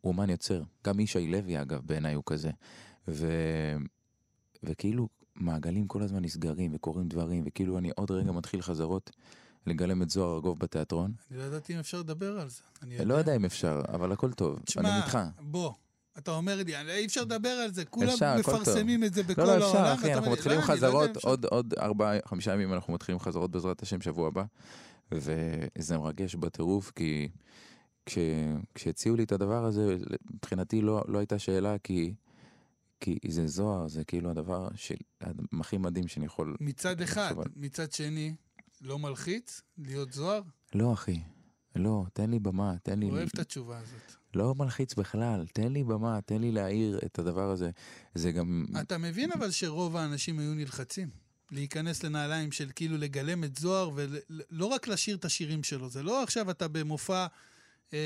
הוא 0.00 0.12
אומן 0.12 0.30
יוצר. 0.30 0.62
גם 0.86 1.00
ישי 1.00 1.26
לוי, 1.26 1.62
אגב, 1.62 1.80
בעיניי 1.86 2.14
הוא 2.14 2.22
כזה. 2.26 2.50
ו... 3.08 3.26
וכאילו, 4.62 5.08
מעגלים 5.34 5.86
כל 5.86 6.02
הזמן 6.02 6.24
נסגרים 6.24 6.70
וקורים 6.74 7.08
דברים, 7.08 7.42
וכאילו 7.46 7.78
אני 7.78 7.90
עוד 7.96 8.10
רגע 8.10 8.32
מתחיל 8.32 8.62
חזרות 8.62 9.10
לגלם 9.66 10.02
את 10.02 10.10
זוהר 10.10 10.34
ארגוב 10.34 10.58
בתיאטרון. 10.58 11.12
אני 11.30 11.38
לא 11.38 11.44
ידעתי 11.44 11.74
אם 11.74 11.78
אפשר 11.78 11.98
לדבר 12.00 12.40
על 12.40 12.48
זה. 12.48 12.62
אני 12.82 13.04
לא 13.04 13.14
יודע 13.14 13.36
אם 13.36 13.44
אפשר, 13.44 13.82
אבל 13.88 14.12
הכל 14.12 14.32
טוב. 14.32 14.58
תשמע, 14.64 14.82
אני 14.82 15.02
איתך. 15.02 15.18
בוא, 15.40 15.72
אתה 16.18 16.30
אומר 16.30 16.56
לי, 16.56 16.76
אי 16.76 17.06
אפשר 17.06 17.22
לדבר 17.22 17.48
על 17.48 17.72
זה, 17.72 17.84
כולם 17.84 18.08
אפשר. 18.08 18.36
מפרסמים 18.38 19.04
את 19.04 19.14
זה 19.14 19.22
בכל 19.22 19.42
לא, 19.42 19.50
העולם. 19.50 19.60
לא, 19.60 19.66
אפשר, 19.68 19.78
ואתה 19.78 19.94
אחי, 19.94 20.14
אנחנו 20.14 20.26
לי, 20.26 20.32
מתחילים 20.32 20.58
לא, 20.58 20.64
לא 20.64 20.68
חזרות, 20.68 21.16
אפשר. 21.16 21.28
עוד, 21.28 21.44
עוד 21.44 21.74
ארבעה, 21.78 22.16
חמישה 22.26 22.52
ימים 22.54 22.72
אנחנו 22.72 22.92
מתחילים 22.92 23.18
חזרות 23.18 23.50
בעזרת 23.50 23.82
השם 23.82 24.00
שבוע 24.00 24.28
הבא, 24.28 24.44
וזה 25.12 25.98
מרגש 25.98 26.34
בטירוף, 26.34 26.92
כי 26.94 27.28
כש, 28.06 28.18
כשהציעו 28.74 29.16
לי 29.16 29.24
את 29.24 29.32
הדבר 29.32 29.64
הזה, 29.64 29.96
מבחינתי 30.34 30.80
לא, 30.80 31.04
לא 31.08 31.18
הייתה 31.18 31.38
שאלה, 31.38 31.76
כי, 31.78 32.14
כי 33.00 33.18
זה 33.28 33.46
זוהר, 33.46 33.88
זה 33.88 34.04
כאילו 34.04 34.30
הדבר 34.30 34.68
של, 34.74 34.96
הכי 35.60 35.78
מדהים 35.78 36.08
שאני 36.08 36.26
יכול... 36.26 36.56
מצד 36.60 37.00
אחד, 37.00 37.34
מצד 37.56 37.92
שני, 37.92 38.34
לא 38.80 38.98
מלחיץ 38.98 39.62
להיות 39.78 40.12
זוהר? 40.12 40.42
לא, 40.74 40.92
אחי, 40.92 41.20
לא, 41.76 42.04
תן 42.12 42.30
לי 42.30 42.38
במה, 42.38 42.74
תן 42.82 42.98
לי... 42.98 43.10
אוהב 43.10 43.28
את 43.34 43.38
התשובה 43.38 43.78
הזאת. 43.78 44.12
לא 44.34 44.54
מלחיץ 44.54 44.94
בכלל, 44.94 45.46
תן 45.52 45.72
לי 45.72 45.84
במה, 45.84 46.20
תן 46.20 46.40
לי 46.40 46.52
להעיר 46.52 46.98
את 47.06 47.18
הדבר 47.18 47.50
הזה. 47.50 47.70
זה 48.14 48.32
גם... 48.32 48.64
אתה 48.80 48.98
מבין 48.98 49.32
אבל 49.32 49.50
שרוב 49.50 49.96
האנשים 49.96 50.38
היו 50.38 50.54
נלחצים. 50.54 51.08
להיכנס 51.50 52.02
לנעליים 52.02 52.52
של 52.52 52.70
כאילו 52.74 52.98
לגלם 52.98 53.44
את 53.44 53.56
זוהר, 53.56 53.90
ולא 53.94 54.66
רק 54.66 54.88
לשיר 54.88 55.16
את 55.16 55.24
השירים 55.24 55.62
שלו, 55.62 55.90
זה 55.90 56.02
לא 56.02 56.22
עכשיו 56.22 56.50
אתה 56.50 56.68
במופע, 56.68 57.26
אה, 57.94 57.98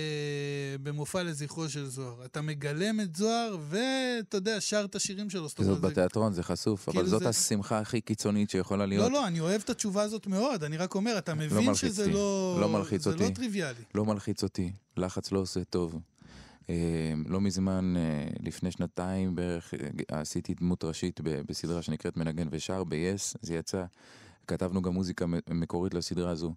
במופע 0.83 1.23
לזכרו 1.23 1.68
של 1.68 1.87
זוהר. 1.87 2.25
אתה 2.25 2.40
מגלם 2.42 3.01
את 3.01 3.16
זוהר, 3.16 3.57
ואתה 3.68 4.37
יודע, 4.37 4.61
שר 4.61 4.85
את 4.85 4.95
השירים 4.95 5.31
שלו. 5.31 5.49
זאת 5.49 5.59
אומרת, 5.59 5.81
זה- 5.81 5.88
בתיאטרון, 5.88 6.33
זה 6.33 6.42
חשוף, 6.42 6.88
אבל 6.88 6.97
כאילו 6.97 7.09
זאת 7.11 7.23
זה- 7.23 7.29
השמחה 7.29 7.79
הכי 7.79 8.01
קיצונית 8.01 8.51
שיכולה 8.51 8.87
להיות. 8.87 9.05
לא, 9.07 9.21
לא, 9.21 9.27
אני 9.27 9.40
אוהב 9.40 9.61
את 9.64 9.71
התשובה 9.71 10.03
הזאת 10.03 10.27
מאוד, 10.27 10.64
אני 10.64 10.77
רק 10.77 10.95
אומר, 10.95 11.18
אתה 11.18 11.35
מבין 11.35 11.64
מלחיץ 11.66 11.77
שזה 11.90 12.11
לא... 12.11 12.59
לא 12.61 12.68
מלחיץ 12.68 13.05
זה 13.05 13.11
אותי. 13.11 13.25
לא 13.25 13.29
טריוויאלי. 13.35 13.83
לא 13.95 14.05
מלחיץ 14.05 14.42
אותי, 14.42 14.73
לחץ 14.97 15.33
לא 15.33 15.38
עושה 15.38 15.64
טוב. 15.64 15.99
אה, 16.71 16.75
לא 17.27 17.40
מזמן, 17.40 17.95
אה, 17.97 18.03
לפני 18.40 18.71
שנתיים 18.71 19.35
בערך, 19.35 19.75
אה, 19.75 19.79
עשיתי 20.21 20.55
דמות 20.55 20.85
ראשית 20.85 21.21
בסדרה 21.25 21.83
שנקראת 21.83 22.16
מנגן 22.16 22.49
ושר 22.51 22.85
ב-yes, 22.85 23.37
זה 23.42 23.55
יצא. 23.55 23.85
כתבנו 24.47 24.83
גם 24.83 24.92
מוזיקה 24.95 25.27
מקורית 25.51 25.95
לסדרה 25.95 26.31
הזו. 26.31 26.55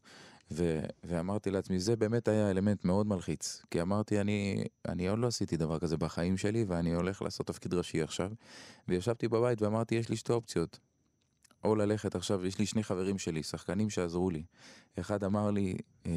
ו- 0.52 0.86
ואמרתי 1.04 1.52
לעצמי, 1.52 1.80
זה 1.80 1.96
באמת 1.96 2.28
היה 2.28 2.52
אלמנט 2.52 2.86
מאוד 2.86 3.08
מלחיץ. 3.08 3.62
כי 3.72 3.82
אמרתי, 3.82 4.22
אני, 4.22 4.64
אני 4.88 5.08
עוד 5.08 5.20
לא 5.20 5.28
עשיתי 5.28 5.58
דבר 5.58 5.80
כזה 5.80 5.98
בחיים 5.98 6.38
שלי, 6.38 6.66
ואני 6.68 6.94
הולך 6.96 7.22
לעשות 7.22 7.48
תפקיד 7.48 7.74
ראשי 7.74 8.02
עכשיו. 8.02 8.32
וישבתי 8.88 9.28
בבית 9.28 9.62
ואמרתי, 9.62 9.96
יש 9.96 10.10
לי 10.10 10.16
שתי 10.16 10.34
אופציות. 10.34 10.80
או 11.64 11.76
ללכת 11.76 12.16
עכשיו, 12.16 12.46
יש 12.46 12.60
לי 12.60 12.66
שני 12.66 12.84
חברים 12.84 13.18
שלי, 13.18 13.44
שחקנים 13.44 13.90
שעזרו 13.90 14.30
לי. 14.30 14.44
אחד 15.00 15.24
אמר 15.24 15.52
לי, 15.52 15.78
אה, 16.06 16.12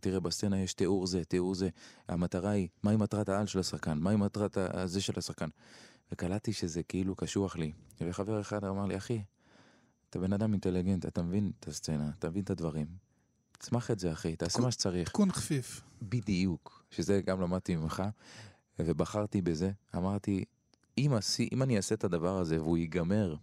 תראה, 0.00 0.20
בסצנה 0.20 0.60
יש 0.60 0.74
תיאור 0.74 1.06
זה, 1.06 1.24
תיאור 1.24 1.54
זה. 1.54 1.68
המטרה 2.08 2.50
היא, 2.50 2.68
מהי 2.82 2.96
מטרת 2.96 3.28
העל 3.28 3.46
של 3.46 3.58
השחקן? 3.58 3.98
מהי 3.98 4.16
מטרת 4.16 4.56
ה- 4.56 4.86
זה 4.86 5.00
של 5.00 5.12
השחקן? 5.16 5.48
וקלטתי 6.12 6.52
שזה 6.52 6.82
כאילו 6.82 7.14
קשוח 7.14 7.56
לי. 7.56 7.72
וחבר 8.00 8.40
אחד 8.40 8.64
אמר 8.64 8.86
לי, 8.86 8.96
אחי, 8.96 9.22
אתה 10.10 10.18
בן 10.18 10.32
אדם 10.32 10.52
אינטליגנט, 10.52 11.06
אתה 11.06 11.22
מבין 11.22 11.50
את 11.60 11.68
הסצנה, 11.68 12.10
אתה 12.18 12.30
מבין 12.30 12.42
את 12.42 12.50
הדברים. 12.50 13.09
תצמח 13.60 13.90
את 13.90 13.98
זה, 13.98 14.12
אחי, 14.12 14.36
תעשה 14.36 14.58
קו- 14.58 14.62
מה 14.64 14.70
שצריך. 14.70 15.08
תיקון 15.08 15.32
חפיף. 15.32 15.80
בדיוק, 16.02 16.84
שזה 16.90 17.20
גם 17.26 17.40
למדתי 17.40 17.76
ממך, 17.76 18.02
ובחרתי 18.78 19.40
בזה. 19.42 19.70
אמרתי, 19.96 20.44
אם, 20.98 21.12
עשי, 21.16 21.48
אם 21.52 21.62
אני 21.62 21.76
אעשה 21.76 21.94
את 21.94 22.04
הדבר 22.04 22.38
הזה 22.38 22.60
והוא 22.62 22.78
ייגמר, 22.78 23.34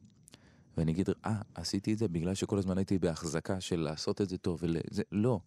ואני 0.78 0.92
אגיד, 0.92 1.10
אה, 1.26 1.42
עשיתי 1.56 1.94
את 1.94 1.98
זה 1.98 2.08
בגלל 2.08 2.34
שכל 2.34 2.58
הזמן 2.58 2.78
הייתי 2.78 2.98
בהחזקה 2.98 3.62
של 3.62 3.80
לעשות 3.80 4.22
את 4.22 4.30
זה 4.30 4.38
טוב, 4.38 4.60
וזה, 4.64 5.02
לא, 5.12 5.40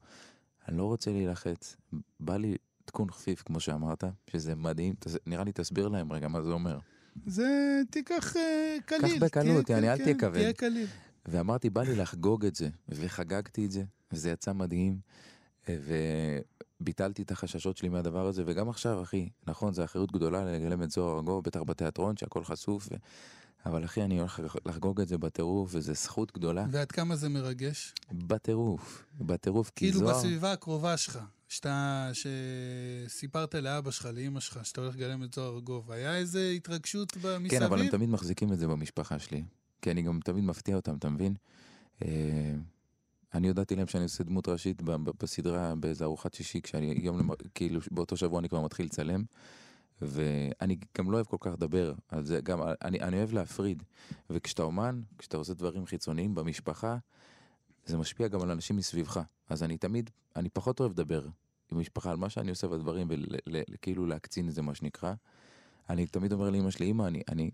אני 0.69 0.77
לא 0.79 0.85
רוצה 0.85 1.11
להילחץ. 1.11 1.77
בא 2.21 2.37
לי 2.37 2.57
תיקון 2.85 3.11
חפיף, 3.11 3.43
כמו 3.43 3.61
שאמרת, 3.61 4.05
שזה 4.31 4.55
מדהים. 4.55 4.95
תס, 4.99 5.17
נראה 5.27 5.45
לי 5.45 5.53
תסביר 5.53 5.89
להם 5.89 6.13
רגע 6.13 6.29
מה 6.29 6.43
זה 6.43 6.51
אומר. 6.51 6.79
זה 7.27 7.49
תיקח 7.91 8.37
אה, 8.37 8.77
קליל. 8.87 9.19
בקלות, 9.21 9.65
תהיה- 9.67 9.77
יעני, 9.77 9.93
אל 9.93 9.99
כן, 9.99 10.05
תהיה 10.05 10.19
כבד. 10.19 10.33
תהיה 10.33 10.53
קליל. 10.53 10.87
ואמרתי, 11.27 11.71
בא 11.71 11.83
לי 11.83 11.95
לחגוג 11.97 12.47
את 12.47 12.55
זה, 12.57 12.69
וחגגתי 12.89 13.67
את 13.67 13.71
זה, 13.71 13.85
וזה 14.13 14.31
יצא 14.31 14.53
מדהים, 14.53 14.99
וביטלתי 15.69 17.23
את 17.23 17.31
החששות 17.31 17.77
שלי 17.77 17.89
מהדבר 17.89 18.27
הזה, 18.27 18.43
וגם 18.47 18.69
עכשיו, 18.69 19.03
אחי, 19.03 19.29
נכון, 19.47 19.73
זו 19.73 19.85
אחריות 19.85 20.13
גדולה 20.13 20.45
לגלם 20.45 20.83
את 20.83 20.91
זוהר 20.91 21.17
ארגוב, 21.17 21.45
בטח 21.45 21.61
בתיאטרון, 21.61 22.17
שהכל 22.17 22.45
חשוף, 22.45 22.89
ו... 22.93 22.95
אבל 23.67 23.85
אחי, 23.85 24.03
אני 24.03 24.19
הולך 24.19 24.41
לחגוג 24.67 25.01
את 25.01 25.09
זה 25.09 25.19
בטירוף, 25.19 25.71
וזו 25.75 25.95
זכות 25.95 26.33
גדולה. 26.33 26.67
ועד 26.71 26.93
כמה 26.93 27.17
זה 27.17 27.29
מרגש? 27.29 27.95
בטירוף, 28.13 29.05
בטירוף, 29.21 29.71
כי 29.77 29.87
כאילו 29.87 29.99
זוהר... 29.99 30.19
בסביבה 30.19 30.53
הקרובה 30.53 30.97
שלך, 30.97 31.19
שאתה, 31.49 32.11
שסיפרת 33.09 33.55
לאבא 33.55 33.91
שלך, 33.91 34.09
לאמא 34.15 34.41
שלך, 34.41 34.67
שאתה 34.67 34.81
הולך 34.81 34.97
לגלם 34.97 35.23
את 35.23 35.35
זוהר 35.35 35.55
ארגוב, 35.55 35.91
היה 35.93 36.17
איזה 36.17 36.53
התרגשות 36.57 37.17
מסביב? 37.17 37.51
כן, 37.51 37.63
אבל 37.63 37.81
הם 37.81 37.89
תמיד 37.89 38.09
מחזיקים 38.09 38.53
את 38.53 38.59
זה 38.59 38.67
במשפחה 38.67 39.19
שלי. 39.19 39.45
כי 39.83 39.91
אני 39.91 40.03
גם 40.03 40.21
תמיד 40.25 40.45
מפתיע 40.45 40.77
אותם, 40.77 40.97
אתה 40.97 41.09
מבין? 41.09 41.35
אני 43.35 43.49
הודעתי 43.49 43.77
להם 43.77 43.87
שאני 43.87 44.03
עושה 44.03 44.25
דמות 44.25 44.49
ראשית 44.49 44.83
בסדרה 45.21 45.75
באיזה 45.75 46.05
ארוחת 46.05 46.35
שישי, 46.35 46.61
כשאני 46.61 46.95
יום, 47.03 47.31
כאילו 47.55 47.81
באותו 47.91 48.17
שבוע 48.17 48.41
אני 48.41 48.49
כבר 48.49 48.61
מתחיל 48.61 48.87
לצלם. 48.87 49.25
ואני 50.03 50.77
גם 50.99 51.11
לא 51.11 51.17
אוהב 51.17 51.27
כל 51.27 51.37
כך 51.41 51.51
לדבר 51.53 51.95
על 52.09 52.25
זה, 52.25 52.41
גם 52.41 52.61
אני, 52.83 53.01
אני 53.01 53.17
אוהב 53.17 53.33
להפריד. 53.33 53.83
וכשאתה 54.31 54.63
אומן, 54.63 55.01
כשאתה 55.19 55.37
עושה 55.37 55.55
דברים 55.55 55.87
חיצוניים 55.87 56.35
במשפחה, 56.35 56.97
זה 57.87 57.99
משפיע 57.99 58.29
גם 58.29 58.43
על 58.43 58.51
אנשים 58.51 58.77
מסביבך. 58.77 59.21
אז 59.49 59.63
אני 59.63 59.79
תמיד, 59.79 60.11
אני 60.37 60.49
פחות 60.49 60.81
אוהב 60.81 60.93
לדבר 60.93 61.27
עם 61.73 61.79
המשפחה 61.79 62.11
על 62.11 62.17
מה 62.17 62.31
שאני 62.31 62.51
עושה 62.51 62.69
בדברים, 62.69 63.09
וכאילו 63.71 64.07
להקצין 64.07 64.49
את 64.49 64.55
זה, 64.55 64.63
מה 64.63 64.75
שנקרא. 64.75 65.15
אני 65.91 66.07
תמיד 66.07 66.33
אומר 66.33 66.51
לאמא 66.51 66.71
שלי, 66.71 66.91
אמא, 66.91 67.03
אני, 67.03 67.23
אני, 67.29 67.51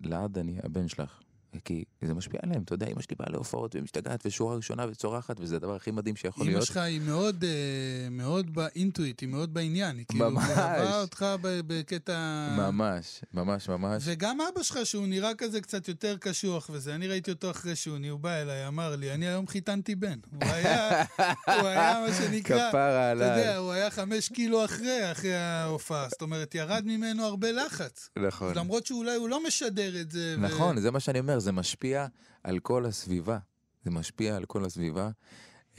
לעד 0.00 0.38
אני 0.38 0.58
הבן 0.62 0.88
שלך. 0.88 1.20
כי 1.64 1.84
זה 2.02 2.14
משפיע 2.14 2.40
עליהם, 2.42 2.62
אתה 2.62 2.74
יודע, 2.74 2.86
אמא 2.86 3.02
שלי 3.02 3.16
באה 3.18 3.28
להופעות 3.30 3.76
ומשתגעת 3.76 4.26
ושורה 4.26 4.56
ראשונה 4.56 4.86
וצורחת, 4.90 5.36
וזה 5.40 5.56
הדבר 5.56 5.74
הכי 5.74 5.90
מדהים 5.90 6.16
שיכול 6.16 6.42
אמא 6.46 6.52
להיות. 6.52 6.66
שלך 6.66 6.76
היא 6.76 7.00
מאוד, 7.00 7.44
אה, 7.44 8.10
מאוד 8.10 8.54
באינטואיט, 8.54 9.20
היא 9.20 9.28
מאוד 9.28 9.54
בעניין. 9.54 9.98
היא 9.98 10.06
כאילו. 10.08 10.30
מלווה 10.30 11.00
אותך 11.00 11.26
בקטע... 11.42 12.48
ממש, 12.56 13.20
ממש, 13.34 13.68
ממש. 13.68 14.02
וגם 14.06 14.38
אבא 14.40 14.62
שלך, 14.62 14.78
שהוא 14.84 15.06
נראה 15.06 15.34
כזה 15.34 15.60
קצת 15.60 15.88
יותר 15.88 16.16
קשוח 16.20 16.70
וזה, 16.72 16.94
אני 16.94 17.08
ראיתי 17.08 17.30
אותו 17.30 17.50
אחרי 17.50 17.76
שהוא 17.76 17.98
הוא 18.10 18.20
בא 18.20 18.30
אליי, 18.30 18.68
אמר 18.68 18.96
לי, 18.96 19.14
אני 19.14 19.28
היום 19.28 19.46
חיתנתי 19.46 19.94
בן. 19.94 20.18
הוא 20.30 20.50
היה, 20.50 21.04
הוא 21.46 21.66
היה 21.66 22.04
מה 22.06 22.14
שנקרא, 22.14 22.68
כפרה 22.68 23.12
אתה 23.12 23.20
יודע, 23.24 23.32
עליי. 23.34 23.56
הוא 23.56 23.72
היה 23.72 23.90
חמש 23.90 24.28
קילו 24.28 24.64
אחרי, 24.64 25.12
אחרי 25.12 25.34
ההופעה. 25.34 26.08
זאת 26.08 26.22
אומרת, 26.22 26.54
ירד 26.54 26.82
ממנו 26.86 27.24
הרבה 27.24 27.52
לחץ. 27.52 28.10
נכון. 28.18 28.52
למרות 28.54 28.86
שאולי 28.86 29.14
הוא 29.14 29.28
לא 29.28 29.46
משדר 29.46 30.00
את 30.00 30.10
זה. 30.10 30.34
ו- 30.38 30.40
נכון, 30.42 30.80
זה 30.80 30.90
מה 30.90 31.00
שאני 31.00 31.18
אומר, 31.18 31.37
זה 31.40 31.52
משפיע 31.52 32.06
על 32.44 32.58
כל 32.58 32.86
הסביבה. 32.86 33.38
זה 33.84 33.90
משפיע 33.90 34.36
על 34.36 34.44
כל 34.44 34.64
הסביבה. 34.64 35.10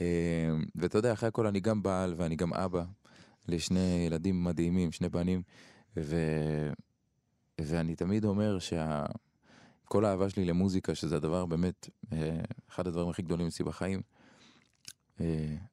אה, 0.00 0.50
ואתה 0.74 0.98
יודע, 0.98 1.12
אחרי 1.12 1.28
הכל 1.28 1.46
אני 1.46 1.60
גם 1.60 1.82
בעל 1.82 2.14
ואני 2.16 2.36
גם 2.36 2.54
אבא 2.54 2.84
לשני 3.48 4.04
ילדים 4.06 4.44
מדהימים, 4.44 4.92
שני 4.92 5.08
בנים, 5.08 5.42
ו... 5.96 6.16
ואני 7.60 7.96
תמיד 7.96 8.24
אומר 8.24 8.58
שה... 8.58 9.06
כל 9.84 10.04
האהבה 10.04 10.30
שלי 10.30 10.44
למוזיקה, 10.44 10.94
שזה 10.94 11.16
הדבר 11.16 11.46
באמת, 11.46 11.88
אה, 12.12 12.40
אחד 12.70 12.86
הדברים 12.86 13.08
הכי 13.08 13.22
גדולים 13.22 13.46
אצלי 13.46 13.64
בחיים, 13.64 14.02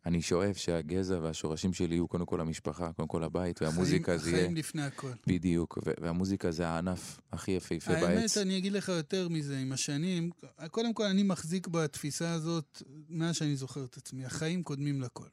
אני 0.05 0.21
שואף 0.21 0.57
שהגזע 0.57 1.19
והשורשים 1.19 1.73
שלי 1.73 1.95
יהיו 1.95 2.07
קודם 2.07 2.25
כל 2.25 2.41
המשפחה, 2.41 2.93
קודם 2.93 3.07
כל 3.07 3.23
הבית, 3.23 3.61
והמוזיקה 3.61 4.17
זה 4.17 4.29
יהיה... 4.29 4.41
חיים 4.41 4.55
לפני 4.55 4.81
הכל. 4.81 5.11
בדיוק, 5.27 5.77
והמוזיקה 6.01 6.51
זה 6.51 6.67
הענף 6.67 7.19
הכי 7.31 7.51
יפהפה 7.51 7.91
האמת, 7.91 8.07
בעץ. 8.07 8.37
אני 8.37 8.57
אגיד 8.57 8.73
לך 8.73 8.89
יותר 8.89 9.29
מזה, 9.29 9.57
עם 9.57 9.71
השנים, 9.71 10.29
קודם 10.71 10.93
כל 10.93 11.05
אני 11.05 11.23
מחזיק 11.23 11.67
בתפיסה 11.67 12.31
הזאת 12.31 12.81
מאז 13.09 13.35
שאני 13.35 13.55
זוכר 13.55 13.83
את 13.85 13.97
עצמי, 13.97 14.25
החיים 14.25 14.63
קודמים 14.63 15.01
לכל. 15.01 15.27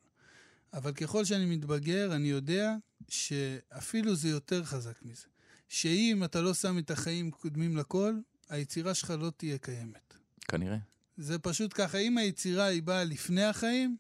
אבל 0.75 0.93
ככל 0.93 1.25
שאני 1.25 1.57
מתבגר, 1.57 2.15
אני 2.15 2.29
יודע 2.29 2.75
שאפילו 3.09 4.15
זה 4.15 4.29
יותר 4.29 4.65
חזק 4.65 5.03
מזה. 5.03 5.27
שאם 5.69 6.25
אתה 6.25 6.41
לא 6.41 6.55
שם 6.55 6.79
את 6.79 6.91
החיים 6.91 7.31
קודמים 7.31 7.77
לכל, 7.77 8.15
היצירה 8.49 8.95
שלך 8.95 9.15
לא 9.21 9.33
תהיה 9.37 9.59
קיימת. 9.59 10.15
כנראה. 10.49 10.79
זה 11.17 11.39
פשוט 11.39 11.73
ככה, 11.75 11.99
אם 11.99 12.19
היצירה 12.19 12.65
היא 12.65 12.83
באה 12.83 13.05
לפני 13.05 13.45
החיים, 13.45 13.97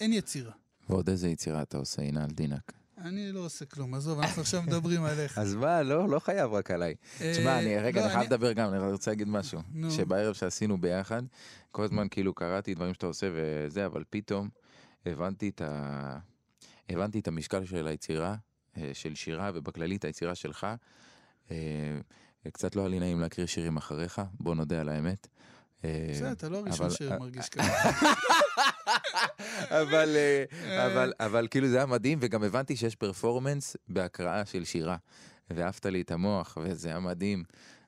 אין 0.00 0.12
יצירה. 0.12 0.52
ועוד 0.88 1.08
איזה 1.08 1.28
יצירה 1.28 1.62
אתה 1.62 1.78
עושה, 1.78 2.02
הנה 2.02 2.24
על 2.24 2.30
דינק. 2.30 2.72
אני 2.98 3.32
לא 3.32 3.40
עושה 3.40 3.64
כלום, 3.64 3.94
עזוב, 3.94 4.20
אנחנו 4.20 4.42
עכשיו 4.42 4.62
מדברים 4.62 5.04
עליך. 5.04 5.38
אז 5.38 5.54
מה, 5.54 5.82
לא, 5.82 6.08
לא 6.08 6.18
חייב 6.18 6.52
רק 6.52 6.70
עליי. 6.70 6.94
תשמע, 7.18 7.50
אה, 7.50 7.58
אני, 7.58 7.78
רגע, 7.78 8.00
לא, 8.00 8.06
אני 8.06 8.14
חייב 8.14 8.26
לדבר 8.26 8.52
גם, 8.52 8.74
אני 8.74 8.92
רוצה 8.92 9.10
להגיד 9.10 9.28
משהו. 9.28 9.60
שבערב 9.90 10.34
שעשינו 10.34 10.80
ביחד, 10.80 11.22
כל 11.70 11.84
הזמן 11.84 12.06
כאילו 12.10 12.34
קראתי 12.34 12.74
דברים 12.74 12.94
שאתה 12.94 13.06
עושה 13.06 13.28
וזה, 13.34 13.86
אבל 13.86 14.04
פתאום 14.10 14.48
הבנתי 15.06 15.48
את 15.48 15.60
ה... 15.60 16.18
הבנתי 16.88 17.18
את 17.18 17.28
המשקל 17.28 17.64
של 17.64 17.86
היצירה, 17.86 18.36
אה, 18.76 18.90
של 18.92 19.14
שירה, 19.14 19.50
ובכללית 19.54 20.04
היצירה 20.04 20.34
שלך. 20.34 20.66
אה, 21.50 21.56
קצת 22.52 22.76
לא 22.76 22.80
היה 22.80 22.88
לי 22.88 22.98
נעים 22.98 23.20
להקריא 23.20 23.46
שירים 23.46 23.76
אחריך, 23.76 24.22
בוא 24.40 24.54
נודה 24.54 24.80
על 24.80 24.88
האמת. 24.88 25.28
בסדר, 25.84 26.32
אתה 26.32 26.48
לא 26.48 26.58
הראשון 26.58 26.90
שמרגיש 26.90 27.48
ככה. 27.48 27.90
אבל, 29.80 30.16
אה, 30.16 30.86
אבל, 30.86 31.12
אבל 31.20 31.48
כאילו 31.50 31.68
זה 31.68 31.76
היה 31.76 31.86
מדהים, 31.86 32.18
וגם 32.22 32.42
הבנתי 32.42 32.76
שיש 32.76 32.96
פרפורמנס 32.96 33.76
בהקראה 33.88 34.46
של 34.46 34.64
שירה. 34.64 34.96
ואהבת 35.50 35.86
לי 35.86 36.00
את 36.00 36.10
המוח, 36.10 36.58
וזה 36.62 36.88
היה 36.88 37.00
מדהים, 37.00 37.44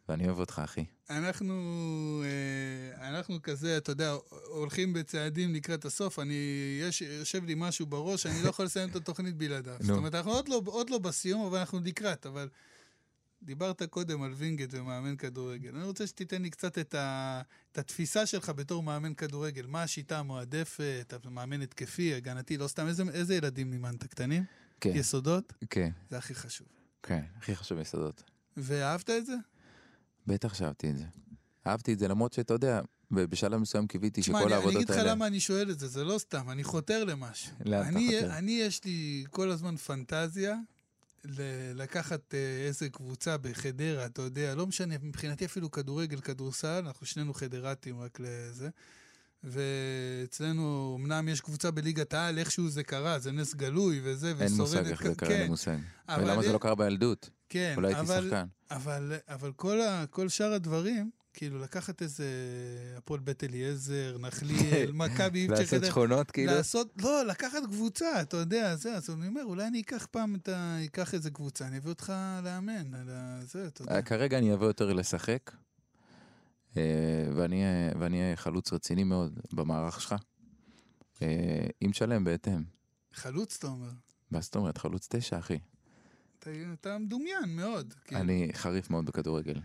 ואני 0.09 0.27
אוהב 0.27 0.39
אותך, 0.39 0.61
אחי. 0.65 0.85
אנחנו, 1.11 1.55
אה, 2.25 3.09
אנחנו 3.09 3.43
כזה, 3.43 3.77
אתה 3.77 3.93
יודע, 3.93 4.15
הולכים 4.47 4.93
בצעדים 4.93 5.55
לקראת 5.55 5.85
הסוף. 5.85 6.19
אני, 6.19 6.35
יש, 6.81 7.03
יושב 7.03 7.45
לי 7.45 7.55
משהו 7.57 7.87
בראש, 7.87 8.27
אני 8.27 8.43
לא 8.43 8.49
יכול 8.49 8.65
לסיים 8.65 8.89
את 8.89 8.97
התוכנית 8.97 9.37
בלעדיו. 9.37 9.75
זאת 9.81 9.97
אומרת, 9.97 10.15
אנחנו 10.15 10.33
עוד 10.33 10.49
לא, 10.49 10.63
עוד 10.65 10.91
לא 10.91 10.99
בסיום, 10.99 11.47
אבל 11.47 11.59
אנחנו 11.59 11.81
לקראת. 11.85 12.27
אבל 12.27 12.49
דיברת 13.43 13.83
קודם 13.83 14.23
על 14.23 14.33
וינגייט 14.33 14.75
ומאמן 14.75 15.17
כדורגל. 15.17 15.77
אני 15.77 15.85
רוצה 15.85 16.07
שתיתן 16.07 16.43
לי 16.43 16.51
קצת 16.51 16.79
את, 16.79 16.95
ה, 16.95 17.43
את 17.73 17.79
התפיסה 17.79 18.27
שלך 18.27 18.49
בתור 18.49 18.83
מאמן 18.83 19.15
כדורגל. 19.15 19.67
מה 19.67 19.83
השיטה 19.83 20.19
המועדפת, 20.19 21.15
אתה 21.17 21.31
מאמן 21.31 21.63
התקפי, 21.63 22.15
הגנתי, 22.15 22.57
לא 22.57 22.69
סתם. 22.69 22.87
איזה, 22.87 23.03
איזה 23.13 23.35
ילדים 23.35 23.71
מימנת? 23.71 24.05
קטנים? 24.05 24.45
כן, 24.81 24.91
יסודות? 24.95 25.53
כן, 25.71 25.91
זה 26.11 26.19
הכי 26.19 26.35
חשוב. 26.35 26.67
כן, 27.03 27.23
הכי 27.37 27.57
חשוב 27.57 27.79
יסודות. 27.79 28.23
ואהבת 28.57 29.11
את 29.11 29.27
זה? 29.27 29.35
בטח 30.27 30.55
שאהבתי 30.55 30.91
את 30.91 30.97
זה. 30.99 31.05
אהבתי 31.67 31.93
את 31.93 31.99
זה, 31.99 32.09
למרות 32.09 32.33
שאתה 32.33 32.55
יודע, 32.55 32.81
בשלב 33.11 33.61
מסוים 33.61 33.87
קיוויתי 33.87 34.21
תשמע, 34.21 34.39
שכל 34.39 34.45
אני, 34.45 34.47
אני 34.47 34.55
העבודות 34.55 34.77
אגיד 34.77 34.91
לך 34.91 34.97
האלה... 34.97 35.11
למה 35.11 35.27
אני 35.27 35.41
שואל 35.41 35.71
את 35.71 35.79
זה, 35.79 35.89
זה 35.89 36.05
לא 36.05 36.19
סתם, 36.19 36.51
אני 36.51 36.65
חותר 36.65 37.05
למשהו. 37.05 37.53
לאן 37.65 37.81
אתה 37.81 37.89
אני, 37.89 38.07
חותר? 38.07 38.39
אני, 38.39 38.53
יש 38.53 38.85
לי 38.85 39.25
כל 39.31 39.51
הזמן 39.51 39.77
פנטזיה 39.77 40.57
לקחת 41.75 42.35
אה, 42.35 42.67
איזה 42.67 42.89
קבוצה 42.89 43.37
בחדרה, 43.37 44.07
אתה 44.07 44.23
יודע, 44.23 44.55
לא 44.55 44.67
משנה, 44.67 44.95
מבחינתי 45.03 45.45
אפילו 45.45 45.71
כדורגל, 45.71 46.21
כדורסל, 46.21 46.83
אנחנו 46.87 47.07
שנינו 47.07 47.35
חדרתים 47.35 48.01
רק 48.01 48.21
לזה. 48.21 48.69
ואצלנו, 49.45 50.97
אמנם 51.01 51.29
יש 51.29 51.41
קבוצה 51.41 51.71
בליגת 51.71 52.15
העל, 52.15 52.39
איכשהו 52.39 52.69
זה 52.69 52.83
קרה, 52.83 53.19
זה 53.19 53.33
נס 53.33 53.55
גלוי 53.55 54.01
וזה, 54.05 54.29
אין 54.41 54.53
מושג 54.53 54.63
ושורדת 54.63 54.91
איך 54.91 55.03
זה 55.03 55.15
קרה, 55.15 55.29
אין 55.29 55.39
כן, 55.39 55.47
מושג. 55.51 55.77
ולמה 56.19 56.43
זה 56.43 56.53
לא 56.53 56.59
קרה 56.59 56.75
בילדות? 56.75 57.31
כן, 57.49 57.73
אולי 57.77 57.89
הייתי 57.89 58.01
אבל, 58.01 58.25
שחקן. 58.25 58.47
אבל, 58.71 59.13
אבל 59.29 59.53
כל, 59.53 59.81
ה, 59.81 60.05
כל 60.11 60.29
שאר 60.29 60.53
הדברים, 60.53 61.11
כאילו 61.35 61.59
לקחת 61.59 62.03
איזה 62.03 62.27
הפועל 62.97 63.21
בית 63.21 63.45
אליעזר, 63.45 64.17
נחליאל, 64.21 64.93
מכבי, 65.03 65.49
לעשות 65.49 65.85
שכונות, 65.85 66.31
כאילו? 66.31 66.53
לעשות, 66.53 66.93
לא, 67.03 67.27
לקחת 67.27 67.59
קבוצה, 67.67 68.23
אתה 68.23 68.37
יודע, 68.37 68.77
זה, 68.77 68.95
אז 68.95 69.11
אני 69.11 69.27
אומר, 69.27 69.45
אולי 69.45 69.67
אני 69.67 69.81
אקח 69.81 70.07
פעם 70.11 70.35
את 70.35 70.49
ה... 70.49 70.77
אקח 70.85 71.15
איזה 71.15 71.31
קבוצה, 71.31 71.67
אני 71.67 71.79
אביא 71.79 71.89
אותך 71.91 72.13
לאמן, 72.45 72.95
על 72.95 73.11
זה, 73.47 73.67
אתה 73.67 73.83
יודע. 73.83 73.95
אה, 73.97 74.03
כרגע 74.03 74.39
אני 74.39 74.55
אבוא 74.55 74.67
יותר 74.67 74.93
לשחק, 74.93 75.51
אה, 76.77 76.83
ואני 77.37 77.65
אהיה- 78.21 78.37
חלוץ 78.37 78.73
רציני 78.73 79.05
מאוד 79.05 79.41
במערך 79.53 80.01
שלך. 80.01 80.15
אה, 81.23 81.29
אם 81.83 81.91
תשלם 81.91 82.25
בהתאם. 82.25 82.63
חלוץ, 83.15 83.57
אתה 83.59 83.67
אומר. 83.67 83.91
מה 84.31 84.41
זאת 84.41 84.57
אומרת? 84.57 84.79
חלוץ 84.79 85.07
תשע, 85.11 85.39
אחי. 85.39 85.59
אתה, 86.81 86.99
מדומיין 86.99 87.57
מאוד. 87.57 87.95
כאילו. 88.05 88.21
אני 88.21 88.51
חריף 88.55 88.91
מאוד 88.91 89.07
בכדורגל. 89.07 89.61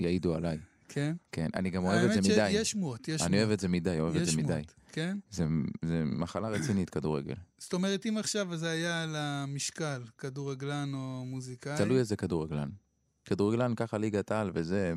יעידו 0.00 0.34
עליי. 0.34 0.58
כן? 0.88 1.14
כן, 1.32 1.48
אני 1.54 1.70
גם 1.70 1.84
אוהב 1.84 2.04
את 2.10 2.22
זה 2.22 2.30
מדי. 2.30 2.40
האמת 2.40 2.52
שיש 2.56 2.70
שמועות, 2.70 3.08
יש 3.08 3.14
שמועות. 3.14 3.28
אני 3.32 3.38
אוהב 3.38 3.50
את 3.50 3.60
זה 3.60 3.68
מדי, 3.68 4.00
אוהב 4.00 4.16
את 4.16 4.26
זה 4.26 4.36
מדי. 4.36 4.60
כן? 4.92 5.18
זה 5.30 5.44
זה 5.84 6.02
מחלה 6.04 6.48
רצינית, 6.48 6.90
כדורגל. 6.90 7.34
זאת 7.58 7.72
אומרת, 7.72 8.06
אם 8.06 8.18
עכשיו 8.18 8.56
זה 8.56 8.70
היה 8.70 9.02
על 9.02 9.16
המשקל, 9.16 10.02
כדורגלן 10.18 10.90
או 10.94 11.24
מוזיקאי... 11.26 11.76
תלוי 11.76 11.98
איזה 11.98 12.16
כדורגלן. 12.16 12.68
כדורגלן 13.24 13.74
ככה 13.74 13.98
ליגת 13.98 14.30
העל 14.30 14.50
וזה 14.54 14.92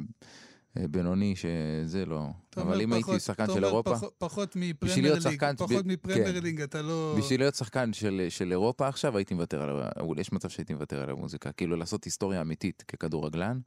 אה, 0.78 0.88
בינוני 0.88 1.34
שזה 1.36 2.06
לא. 2.06 2.28
אבל 2.58 2.82
אם 2.82 2.94
הייתי 2.94 3.08
פחות- 3.10 3.22
שחקן 3.22 3.44
אתה 3.44 3.54
של 3.54 3.66
אירופה, 3.66 3.96
פחות- 4.18 4.56
מפרמייר 4.56 5.14
ליג, 5.14 5.22
שחקן- 5.22 5.56
פחות 5.58 5.86
מפרמייר 5.86 6.34
כן. 6.34 6.44
ליג, 6.44 6.62
אתה 6.62 6.82
לא... 6.82 7.16
בשביל 7.18 7.40
להיות 7.42 7.56
שחקן 7.56 7.94
של, 7.94 8.26
של 8.30 8.52
אירופה 8.52 8.88
עכשיו 8.88 9.18
הייתי 9.18 9.34
מוותר 9.34 9.62
על, 9.62 9.82
יש 10.20 10.32
מצב 10.32 10.50
שהייתי 10.50 10.74
מוותר 10.74 11.02
על 11.02 11.10
המוזיקה. 11.10 11.52
כאילו 11.52 11.76
לעשות 11.76 12.04
היסטוריה 12.04 12.42
אמיתית 12.42 12.84
ככדורגלן. 12.88 13.60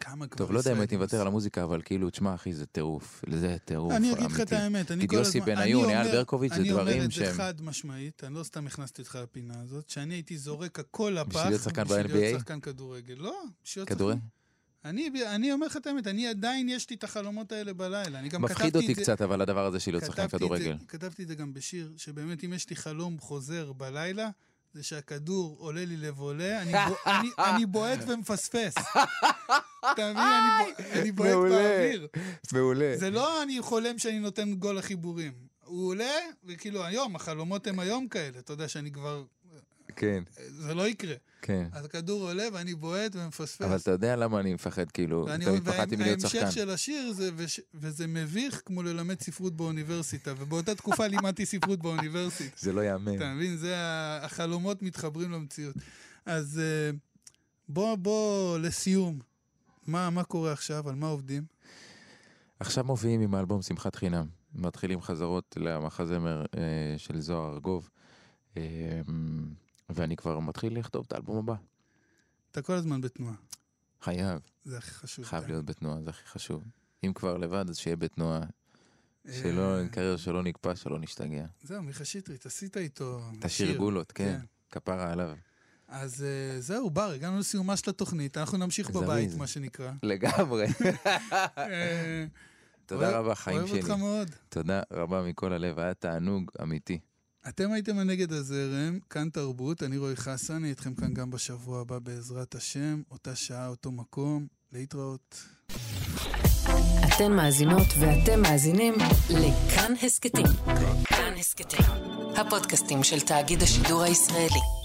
כמה 0.00 0.26
כבר 0.26 0.38
טוב, 0.38 0.52
לא 0.52 0.58
יודע 0.58 0.72
אם 0.72 0.80
הייתי 0.80 0.96
מוותר 0.96 1.20
על. 1.20 1.26
המוזיקה, 1.26 1.64
אבל 1.64 1.82
כאילו, 1.84 2.10
תשמע 2.10 2.34
אחי, 2.34 2.52
זה 2.52 2.66
טירוף. 2.66 3.24
זה 3.32 3.56
טירוף 3.64 3.92
אני 3.92 4.12
אגיד 4.12 4.24
לך 4.30 4.34
את 4.34 4.40
אמיתי. 4.40 4.56
האמת, 4.56 4.90
אני 4.90 5.08
כל 5.08 5.14
יוסי 5.16 5.38
הזמן... 5.40 5.54
בניון, 5.54 5.84
אני 5.84 5.96
אייל 5.98 6.12
ברקוביץ', 6.12 6.52
זה 6.54 6.60
אני 6.60 6.70
דברים 6.70 6.94
אומר 6.96 7.06
את 7.06 7.12
שהם- 7.12 7.26
זה 7.26 7.32
חד 7.34 7.62
משמעית, 7.62 8.24
אני 8.24 8.34
לא 8.34 8.42
סתם 8.42 8.66
הכנסתי 8.66 9.02
אותך 9.02 9.18
לפינה 9.22 9.60
הזאת, 9.60 9.88
שאני 9.90 10.14
הייתי 10.14 10.38
זורק 10.38 10.78
הכל 10.78 11.16
לפח... 11.20 11.28
בשביל 11.36 11.48
להיות 11.48 11.62
שחקן 11.62 11.84
בשביל 11.84 12.02
ב-NBA? 12.06 12.12
להיות 12.14 12.38
שחקן 12.40 12.60
כדורגל. 12.60 13.14
לא, 13.18 13.42
בשביל 13.64 13.80
להיות 13.82 13.88
כדורגל? 13.88 14.18
שחקן- 14.18 14.26
אני, 14.84 15.10
אני 15.26 15.52
אומר 15.52 15.66
לך 15.66 15.76
את 15.76 15.86
האמת, 15.86 16.06
אני 16.06 16.26
עדיין 16.28 16.68
יש 16.68 16.90
לי 16.90 16.96
את 16.96 17.04
החלומות 17.04 17.52
האלה 17.52 17.72
בלילה. 17.72 18.18
אני 18.18 18.28
גם 18.28 18.42
מפחיד 18.42 18.76
אותי 18.76 18.94
זה- 18.94 19.02
קצת, 19.02 19.22
אבל 19.22 19.40
הדבר 19.40 19.66
הזה 19.66 19.80
של 19.80 19.90
להיות 19.92 20.04
שחקן 20.04 20.28
כדורגל. 20.28 20.76
כתבתי 20.88 21.22
את 21.22 21.28
זה 21.28 21.34
גם 21.34 21.52
בשיר, 21.54 21.92
שבאמת 21.96 22.44
אם 22.44 22.52
יש 22.52 22.70
לי 22.70 22.76
חלום 22.76 23.18
חוזר 23.18 23.72
בלילה, 23.72 24.30
זה 24.74 24.82
שהכדור 24.82 25.56
עולה 25.58 25.84
לי 25.84 25.96
לבולה, 25.96 26.62
אני, 26.62 26.72
בו, 26.88 26.94
אני, 27.10 27.28
אני 27.38 27.66
בועט 27.66 27.98
ומפספס. 28.08 28.74
אתה 29.92 30.12
מבין? 30.12 30.16
אני, 30.16 30.58
בוע- 30.82 31.00
אני 31.00 31.12
בועט 31.12 31.30
מעולה. 31.30 31.50
באוויר. 31.58 32.06
מעולה. 32.52 32.92
זה 32.96 33.10
לא 33.10 33.42
אני 33.42 33.60
חולם 33.60 33.98
שאני 33.98 34.18
נותן 34.18 34.54
גול 34.54 34.76
לחיבורים. 34.78 35.32
הוא 35.64 35.88
עולה, 35.88 36.12
וכאילו 36.44 36.84
היום, 36.84 37.16
החלומות 37.16 37.66
הם 37.66 37.78
היום 37.80 38.08
כאלה. 38.08 38.38
אתה 38.38 38.52
יודע 38.52 38.68
שאני 38.68 38.92
כבר... 38.92 39.24
כן, 39.96 40.22
זה 40.48 40.74
לא 40.74 40.88
יקרה. 40.88 41.14
כן. 41.42 41.66
אז 41.72 41.84
הכדור 41.84 42.28
עולה 42.28 42.44
ואני 42.52 42.74
בועט 42.74 43.16
ומפספס. 43.16 43.62
אבל 43.62 43.76
אתה 43.76 43.90
יודע 43.90 44.16
למה 44.16 44.40
אני 44.40 44.54
מפחד, 44.54 44.90
כאילו, 44.90 45.24
ואני 45.28 45.44
תמיד 45.44 45.60
אומר, 45.60 45.72
פחדתי 45.72 45.96
מלהיות 45.96 46.18
וההמשך 46.20 46.38
שחקן. 46.38 46.50
של 46.50 46.70
השיר 46.70 47.12
זה, 47.12 47.30
וש, 47.36 47.60
וזה 47.74 48.06
מביך 48.06 48.62
כמו 48.64 48.82
ללמד 48.82 49.20
ספרות 49.20 49.56
באוניברסיטה, 49.56 50.34
ובאותה 50.38 50.74
תקופה 50.74 51.06
לימדתי 51.14 51.46
ספרות 51.46 51.78
באוניברסיטה. 51.78 52.56
זה 52.58 52.72
לא 52.72 52.80
ייאמן. 52.80 53.16
אתה 53.16 53.34
מבין? 53.34 53.56
זה 53.56 53.74
החלומות 54.22 54.82
מתחברים 54.82 55.30
למציאות. 55.30 55.76
אז 56.26 56.60
אה, 56.62 56.90
בוא, 57.68 57.96
בוא, 57.96 58.58
לסיום. 58.58 59.18
מה, 59.86 60.10
מה 60.10 60.24
קורה 60.24 60.52
עכשיו? 60.52 60.88
על 60.88 60.94
מה 60.94 61.06
עובדים? 61.06 61.44
עכשיו 62.60 62.84
מופיעים 62.84 63.20
עם 63.20 63.34
האלבום 63.34 63.62
שמחת 63.62 63.96
חינם. 63.96 64.26
מתחילים 64.54 65.00
חזרות 65.00 65.56
למחזמר 65.60 66.44
אה, 66.56 66.94
של 66.96 67.20
זוהר 67.20 67.52
ארגוב. 67.52 67.90
אה, 68.56 69.00
ואני 69.94 70.16
כבר 70.16 70.38
מתחיל 70.38 70.78
לכתוב 70.78 71.04
את 71.08 71.12
האלבום 71.12 71.38
הבא. 71.38 71.54
אתה 72.50 72.62
כל 72.62 72.72
הזמן 72.72 73.00
בתנועה. 73.00 73.34
חייב, 74.02 74.38
זה 74.64 74.78
הכי 74.78 74.90
חשוב. 74.90 75.24
חייב 75.24 75.42
אתה- 75.42 75.52
להיות 75.52 75.64
בתנועה, 75.64 76.02
זה 76.02 76.10
הכי 76.10 76.26
חשוב. 76.28 76.62
אם 77.04 77.12
כבר 77.12 77.36
לבד, 77.36 77.64
אז 77.70 77.76
שיהיה 77.78 77.96
בתנועה. 77.96 78.40
אה, 79.28 79.32
שלא, 79.42 79.86
קריירה 79.92 80.18
שלא 80.18 80.42
נקפא, 80.42 80.74
שלא 80.74 80.98
נשתגע. 80.98 81.46
זהו, 81.62 81.82
מיכה 81.82 82.04
שטרית, 82.04 82.46
עשית 82.46 82.76
איתו 82.76 83.20
את 83.38 83.44
השיר 83.44 83.66
שיר. 83.66 83.76
גולות, 83.78 84.12
כן. 84.12 84.38
כן. 84.40 84.46
כפרה 84.70 85.12
עליו. 85.12 85.30
אז 85.88 86.22
אה, 86.24 86.60
זהו, 86.60 86.90
בר, 86.90 87.10
הגענו 87.10 87.38
לסיומה 87.38 87.76
של 87.76 87.90
התוכנית, 87.90 88.36
אנחנו 88.36 88.58
נמשיך. 88.58 88.90
בבית, 88.90 89.34
מה 89.34 89.46
שנקרא. 89.46 89.92
לגמרי. 90.02 90.66
אה, 91.58 92.24
תודה 92.86 93.06
אוהב- 93.10 93.24
רבה, 93.24 93.34
חיים 93.34 93.56
אוהב 93.58 93.68
שלי. 93.68 93.80
אותך 93.80 93.90
מאוד. 93.90 94.30
תודה 94.48 94.82
רבה 94.92 95.22
מכל 95.22 95.52
הלב, 95.52 95.78
היה 95.78 95.94
תענוג 95.94 96.50
אמיתי. 96.62 96.98
אתם 97.48 97.72
הייתם 97.72 97.98
הנגד 97.98 98.32
הזרם, 98.32 98.98
כאן 99.10 99.28
תרבות, 99.30 99.82
אני 99.82 99.96
רועי 99.96 100.16
חסן, 100.16 100.54
אני 100.54 100.70
איתכם 100.70 100.94
כאן 100.94 101.14
גם 101.14 101.30
בשבוע 101.30 101.80
הבא 101.80 101.98
בעזרת 101.98 102.54
השם, 102.54 103.02
אותה 103.10 103.34
שעה, 103.36 103.68
אותו 103.68 103.90
מקום, 103.90 104.46
להתראות. 104.72 105.42
אתן 107.08 107.32
מאזינות 107.32 107.86
ואתם 108.00 108.42
מאזינים 108.42 108.94
לכאן 109.30 109.92
הסכתים. 110.02 110.46
כאן 111.04 111.34
הסכתים, 111.38 111.86
הפודקאסטים 112.36 113.02
של 113.02 113.20
תאגיד 113.20 113.62
השידור 113.62 114.02
הישראלי. 114.02 114.79